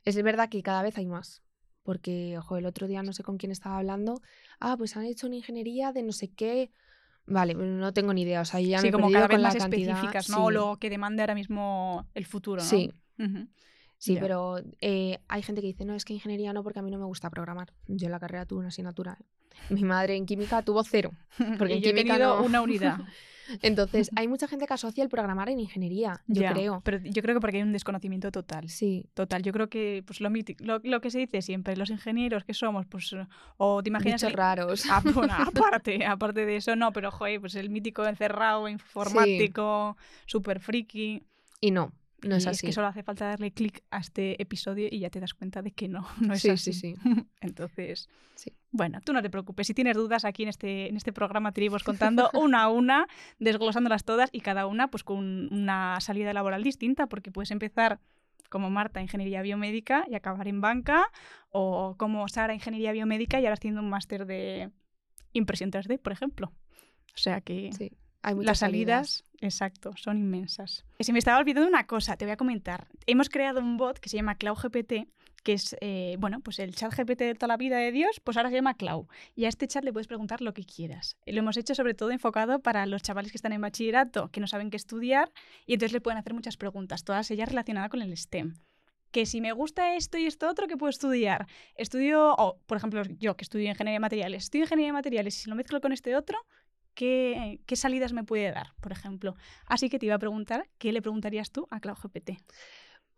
Es 0.06 0.22
verdad 0.22 0.50
que 0.50 0.64
cada 0.64 0.84
vez 0.84 0.98
hay 0.98 1.08
más, 1.08 1.42
porque, 1.84 2.38
ojo, 2.38 2.58
el 2.58 2.66
otro 2.66 2.88
día 2.88 3.04
no 3.04 3.14
sé 3.14 3.24
con 3.24 3.38
quién 3.38 3.52
estaba 3.52 3.78
hablando, 3.78 4.22
ah, 4.60 4.76
pues 4.78 4.96
han 4.96 5.06
hecho 5.06 5.28
una 5.28 5.36
ingeniería 5.38 5.92
de 5.92 6.04
no 6.04 6.12
sé 6.12 6.30
qué. 6.30 6.72
Vale, 7.26 7.54
no 7.54 7.94
tengo 7.94 8.14
ni 8.14 8.24
idea, 8.24 8.42
o 8.42 8.46
sea, 8.46 8.60
ya 8.60 8.80
sí, 8.80 8.86
me 8.86 8.90
he 8.90 8.92
como 8.92 9.12
cada 9.12 9.28
vez 9.28 9.36
con 9.38 9.44
más 9.44 9.54
la 9.54 9.60
cantidad. 9.60 9.96
específicas, 9.96 10.30
¿no? 10.30 10.46
O 10.46 10.52
lo 10.52 10.78
que 10.78 10.90
demande 10.90 11.22
ahora 11.22 11.36
mismo 11.36 12.08
el 12.14 12.26
futuro, 12.26 12.62
¿no? 12.62 12.68
Sí. 12.68 12.92
Ujú. 13.20 13.48
Sí, 14.02 14.18
pero 14.20 14.56
eh, 14.80 15.20
hay 15.28 15.44
gente 15.44 15.62
que 15.62 15.68
dice, 15.68 15.86
no, 15.86 15.94
es 15.94 16.06
que 16.06 16.14
ingeniería 16.14 16.54
no, 16.54 16.64
porque 16.64 16.80
a 16.80 16.82
mí 16.82 16.90
no 16.90 16.98
me 16.98 17.06
gusta 17.06 17.30
programar. 17.30 17.72
Yo 17.88 18.08
en 18.08 18.12
la 18.12 18.20
carrera 18.20 18.48
tuve 18.48 18.58
una 18.58 18.70
asignatura. 18.70 19.20
Mi 19.70 19.84
madre 19.84 20.16
en 20.16 20.26
química 20.26 20.64
tuvo 20.64 20.84
cero. 20.84 21.12
Porque 21.60 21.76
Y 21.76 21.78
en 21.78 21.84
yo 21.84 21.90
he 21.90 21.94
química 21.94 22.16
tenido 22.16 22.38
no. 22.40 22.44
una 22.44 22.62
unidad. 22.64 22.98
Entonces, 23.62 24.10
hay 24.16 24.28
mucha 24.28 24.48
gente 24.48 24.66
que 24.66 24.74
asocia 24.74 25.04
el 25.04 25.10
programar 25.10 25.50
en 25.50 25.60
ingeniería, 25.60 26.24
yo 26.26 26.42
creo. 26.52 26.82
Pero 26.84 26.98
yo 27.04 27.22
creo 27.22 27.36
que 27.36 27.42
porque 27.42 27.58
hay 27.58 27.64
un 27.64 27.74
desconocimiento 27.74 28.32
total. 28.32 28.70
Sí, 28.70 29.06
Total, 29.14 29.44
yo 29.44 29.54
creo 29.54 29.70
que 29.70 30.04
pues 30.08 30.20
lo, 30.20 30.32
lo, 30.62 30.80
lo 30.84 31.00
que 31.02 31.12
se 31.12 31.20
dice 31.20 31.44
siempre, 31.44 31.78
los 31.78 31.92
ingenieros 31.92 32.44
que 32.44 32.56
somos, 32.56 32.88
pues, 32.88 33.16
o 33.58 33.84
te 33.84 33.90
imaginas... 33.90 34.20
bichos 34.24 34.34
raros. 34.36 34.86
Ah, 34.90 35.04
bueno, 35.14 35.34
aparte, 35.38 36.04
aparte 36.08 36.48
de 36.48 36.56
eso, 36.56 36.76
no, 36.76 36.92
pero 36.92 37.12
joder, 37.12 37.40
pues 37.40 37.54
el 37.54 37.70
mítico 37.70 38.04
encerrado 38.08 38.68
informático, 38.68 39.96
súper 40.26 40.60
friki. 40.60 41.22
Y 41.60 41.70
no, 41.70 41.92
no 42.22 42.36
es 42.36 42.46
Y 42.46 42.50
así. 42.50 42.68
que 42.68 42.74
solo 42.74 42.88
hace 42.88 43.04
falta 43.04 43.26
darle 43.28 43.52
clic 43.52 43.84
a 43.92 44.00
este 44.00 44.42
episodio 44.42 44.88
y 44.92 45.00
ya 45.00 45.10
te 45.10 45.20
das 45.20 45.34
cuenta 45.34 45.62
de 45.62 45.72
que 45.72 45.88
no, 45.88 46.06
no 46.22 46.34
es 46.34 46.42
sí, 46.42 46.50
así. 46.50 46.74
sí, 46.74 46.94
sí, 46.94 46.96
Entonces, 47.42 48.10
sí. 48.36 48.54
bueno, 48.72 49.00
tú 49.04 49.14
no 49.14 49.22
te 49.22 49.30
preocupes. 49.30 49.68
Si 49.68 49.74
tienes 49.74 49.96
dudas 49.96 50.26
aquí 50.26 50.44
en 50.44 50.50
este, 50.50 50.88
en 50.90 50.98
este 50.98 51.14
programa 51.14 51.52
te 51.52 51.62
iremos 51.62 51.84
contando 51.84 52.30
una 52.34 52.64
a 52.64 52.70
una, 52.70 53.08
desglosándolas 53.40 54.04
todas 54.06 54.30
y 54.32 54.42
cada 54.42 54.66
una 54.68 54.90
pues 54.90 55.04
con 55.04 55.52
una 55.54 56.00
salida 56.02 56.34
laboral 56.34 56.64
distinta, 56.64 57.08
porque 57.08 57.32
puedes 57.32 57.52
empezar 57.52 58.00
como 58.50 58.70
Marta, 58.70 59.02
ingeniería 59.02 59.42
biomédica 59.42 60.06
y 60.10 60.16
acabar 60.16 60.48
en 60.50 60.60
banca, 60.60 61.06
o 61.50 61.96
como 61.98 62.28
Sara, 62.28 62.54
ingeniería 62.54 62.92
biomédica 62.92 63.40
y 63.40 63.46
ahora 63.46 63.54
haciendo 63.54 63.80
un 63.82 63.90
máster 63.90 64.26
de 64.26 64.70
impresión 65.32 65.72
3D, 65.72 66.00
por 66.00 66.12
ejemplo. 66.12 66.52
O 67.16 67.18
sea 67.18 67.40
que 67.42 67.72
sí. 67.72 67.92
Hay 68.24 68.36
muchas 68.36 68.48
las 68.48 68.60
salidas, 68.60 69.24
exacto, 69.40 69.94
son 69.96 70.18
inmensas. 70.18 70.86
Y 71.00 71.04
se 71.04 71.14
me 71.14 71.20
estaba 71.20 71.40
olvidando 71.40 71.68
una 71.68 71.88
cosa, 71.88 72.18
te 72.18 72.26
voy 72.26 72.34
a 72.34 72.38
comentar. 72.38 72.88
Hemos 73.08 73.30
creado 73.30 73.60
un 73.60 73.78
bot 73.78 74.00
que 74.00 74.10
se 74.10 74.18
llama 74.18 74.36
CloudGPT, 74.36 75.08
que 75.44 75.54
es, 75.54 75.76
eh, 75.82 76.16
bueno, 76.20 76.40
pues 76.42 76.60
el 76.60 76.76
chat 76.76 76.94
GPT 76.96 77.22
de 77.22 77.36
toda 77.36 77.48
la 77.48 77.58
vida 77.58 77.78
de 77.78 77.92
Dios, 77.92 78.20
pues 78.24 78.38
ahora 78.38 78.50
se 78.50 78.56
llama 78.56 78.76
Cloud. 78.76 79.08
Y 79.36 79.46
a 79.46 79.50
este 79.50 79.68
chat 79.68 79.84
le 79.84 79.92
puedes 79.92 80.08
preguntar 80.08 80.42
lo 80.42 80.54
que 80.54 80.64
quieras. 80.64 81.18
Lo 81.26 81.40
hemos 81.40 81.58
hecho 81.58 81.76
sobre 81.76 81.94
todo 81.94 82.12
enfocado 82.12 82.60
para 82.60 82.86
los 82.86 83.02
chavales 83.02 83.32
que 83.32 83.38
están 83.38 83.54
en 83.54 83.62
bachillerato, 83.62 84.30
que 84.30 84.40
no 84.40 84.48
saben 84.48 84.70
qué 84.70 84.78
estudiar, 84.78 85.32
y 85.66 85.74
entonces 85.74 85.94
le 85.94 86.02
pueden 86.02 86.20
hacer 86.20 86.34
muchas 86.34 86.58
preguntas, 86.58 87.04
todas 87.04 87.32
ellas 87.32 87.50
relacionadas 87.50 87.90
con 87.90 88.02
el 88.02 88.16
STEM. 88.16 88.56
Que 89.12 89.26
si 89.26 89.42
me 89.42 89.52
gusta 89.52 89.96
esto 89.96 90.18
y 90.18 90.26
esto 90.26 90.48
otro, 90.48 90.68
¿qué 90.68 90.78
puedo 90.78 90.90
estudiar? 90.90 91.48
Estudio, 91.76 92.34
o 92.34 92.60
por 92.66 92.78
ejemplo, 92.78 93.04
yo 93.20 93.36
que 93.36 93.44
estudio 93.44 93.68
ingeniería 93.70 93.96
de 93.96 94.00
materiales, 94.00 94.44
estudio 94.44 94.66
ingeniería 94.66 94.90
de 94.90 94.94
materiales 94.94 95.38
y 95.38 95.42
si 95.42 95.50
lo 95.50 95.56
mezclo 95.56 95.82
con 95.82 95.92
este 95.92 96.16
otro, 96.16 96.38
¿qué, 97.02 97.76
salidas 97.76 98.14
me 98.14 98.24
puede 98.24 98.52
dar, 98.52 98.74
por 98.80 98.92
ejemplo? 98.92 99.36
Así 99.66 99.90
que 99.90 99.98
te 99.98 100.06
iba 100.06 100.16
a 100.16 100.20
preguntar, 100.20 100.70
¿qué 100.78 100.92
le 100.92 101.02
preguntarías 101.02 101.52
tú 101.52 101.68
a 101.72 101.80
CloudGPT? 101.80 102.32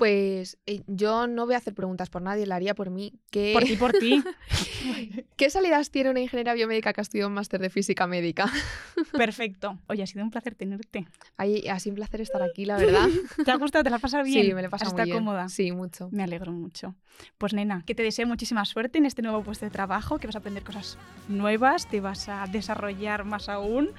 Pues 0.04 0.58
eh, 0.66 0.84
yo 0.88 1.28
no 1.28 1.46
voy 1.46 1.56
a 1.56 1.60
hacer 1.60 1.74
preguntas 1.74 2.10
por 2.10 2.22
nadie, 2.22 2.46
la 2.46 2.56
haría 2.56 2.76
por 2.76 2.90
mí. 2.90 3.14
¿Qué, 3.32 3.54
Por 3.54 3.64
ti, 3.64 3.78
por 3.78 3.94
ti. 3.94 4.22
¿Qué 5.38 5.50
salidas 5.50 5.92
tiene 5.92 6.10
una 6.10 6.20
ingeniera 6.20 6.54
biomédica 6.54 6.92
que 6.92 7.00
ha 7.00 7.04
estudiado 7.04 7.30
un 7.30 7.36
máster 7.36 7.62
de 7.62 7.70
física 7.70 8.06
médica? 8.06 8.52
Perfecto. 9.14 9.80
Oye, 9.88 10.04
ha 10.04 10.08
sido 10.08 10.26
un 10.26 10.30
placer 10.30 10.56
tenerte. 10.56 11.08
Ay, 11.38 11.70
ha 11.70 11.80
sido 11.80 11.94
un 11.94 11.96
placer 11.96 12.20
estar 12.20 12.44
aquí, 12.44 12.66
la 12.66 12.76
verdad. 12.76 13.08
¿Te 13.46 13.52
ha 13.52 13.56
gustado? 13.56 13.86
¿Te 13.86 13.92
la 13.92 13.96
has 13.96 14.02
pasado 14.02 14.26
bien? 14.26 14.44
Sí, 14.46 14.54
me 14.54 14.62
lo 14.62 14.68
he 14.68 14.70
pasado 14.70 14.90
¿Has 14.90 14.94
muy 14.94 15.06
bien. 15.06 15.18
cómoda? 15.20 15.48
Sí, 15.48 15.72
mucho. 15.72 16.10
Me 16.12 16.24
alegro 16.24 16.52
mucho. 16.52 16.96
Pues 17.38 17.54
nena, 17.54 17.86
que 17.86 17.96
te 17.96 18.04
deseo 18.04 18.28
muchísima 18.28 18.66
suerte 18.66 18.98
en 18.98 19.06
este 19.06 19.22
nuevo 19.22 19.42
puesto 19.42 19.66
de 19.66 19.72
trabajo, 19.72 20.18
que 20.20 20.28
vas 20.28 20.36
a 20.36 20.40
aprender 20.40 20.66
cosas 20.66 20.98
nuevas, 21.30 21.88
te 21.88 22.02
vas 22.02 22.28
a 22.28 22.46
desarrollar 22.48 23.24
más 23.24 23.48
aún 23.48 23.92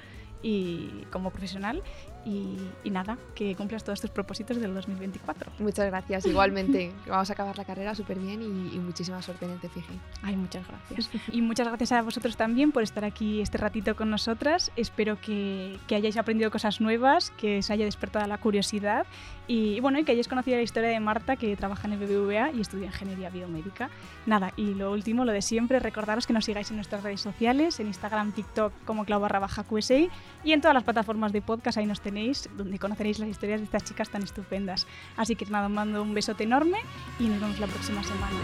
y 0.43 1.07
como 1.09 1.31
profesional 1.31 1.81
y, 2.25 2.57
y 2.83 2.89
nada, 2.89 3.17
que 3.35 3.55
cumplas 3.55 3.83
todos 3.83 4.01
tus 4.01 4.09
propósitos 4.09 4.57
del 4.57 4.73
2024. 4.73 5.51
Muchas 5.59 5.85
gracias. 5.85 6.25
Igualmente, 6.25 6.91
vamos 7.07 7.29
a 7.29 7.33
acabar 7.33 7.57
la 7.57 7.65
carrera 7.65 7.95
súper 7.95 8.19
bien 8.19 8.41
y, 8.41 8.75
y 8.75 8.79
muchísima 8.79 9.21
suerte 9.21 9.45
en 9.45 9.51
el 9.51 9.59
TFG. 9.59 9.83
Ay, 10.23 10.35
muchas 10.35 10.67
gracias. 10.67 11.09
Y 11.31 11.41
muchas 11.41 11.67
gracias 11.67 11.91
a 11.91 12.01
vosotros 12.01 12.35
también 12.35 12.71
por 12.71 12.83
estar 12.83 13.05
aquí 13.05 13.41
este 13.41 13.57
ratito 13.57 13.95
con 13.95 14.09
nosotras. 14.09 14.71
Espero 14.75 15.19
que, 15.21 15.77
que 15.87 15.95
hayáis 15.95 16.17
aprendido 16.17 16.51
cosas 16.51 16.81
nuevas, 16.81 17.31
que 17.31 17.59
os 17.59 17.69
haya 17.69 17.85
despertado 17.85 18.27
la 18.27 18.37
curiosidad 18.37 19.05
y, 19.47 19.79
bueno, 19.79 19.99
y 19.99 20.03
que 20.03 20.11
hayáis 20.11 20.27
conocido 20.27 20.57
la 20.57 20.63
historia 20.63 20.89
de 20.89 20.99
Marta, 20.99 21.35
que 21.35 21.55
trabaja 21.55 21.87
en 21.87 21.93
el 21.93 21.99
BBVA 21.99 22.51
y 22.51 22.61
estudia 22.61 22.87
ingeniería 22.87 23.29
biomédica. 23.29 23.89
Nada, 24.25 24.53
y 24.55 24.73
lo 24.73 24.91
último, 24.91 25.25
lo 25.25 25.31
de 25.31 25.41
siempre, 25.41 25.79
recordaros 25.79 26.27
que 26.27 26.33
nos 26.33 26.45
sigáis 26.45 26.69
en 26.71 26.77
nuestras 26.77 27.03
redes 27.03 27.21
sociales, 27.21 27.79
en 27.79 27.87
Instagram, 27.87 28.31
TikTok 28.31 28.73
como 28.85 29.05
clau 29.05 29.19
barra 29.19 29.39
baja 29.39 29.63
QSI 29.63 30.09
y 30.43 30.53
en 30.53 30.61
todas 30.61 30.73
las 30.73 30.83
plataformas 30.83 31.31
de 31.31 31.41
podcast, 31.41 31.77
ahí 31.77 31.85
nos 31.85 32.01
tenéis, 32.01 32.49
donde 32.57 32.79
conoceréis 32.79 33.19
las 33.19 33.29
historias 33.29 33.59
de 33.59 33.65
estas 33.65 33.83
chicas 33.83 34.09
tan 34.09 34.23
estupendas. 34.23 34.87
Así 35.17 35.35
que 35.35 35.45
nada, 35.45 35.67
os 35.67 35.71
mando 35.71 36.01
un 36.01 36.13
besote 36.13 36.43
enorme 36.43 36.77
y 37.19 37.27
nos 37.27 37.39
vemos 37.39 37.59
la 37.59 37.67
próxima 37.67 38.03
semana. 38.03 38.39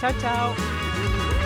Chao, 0.00 0.12
chao. 0.20 1.37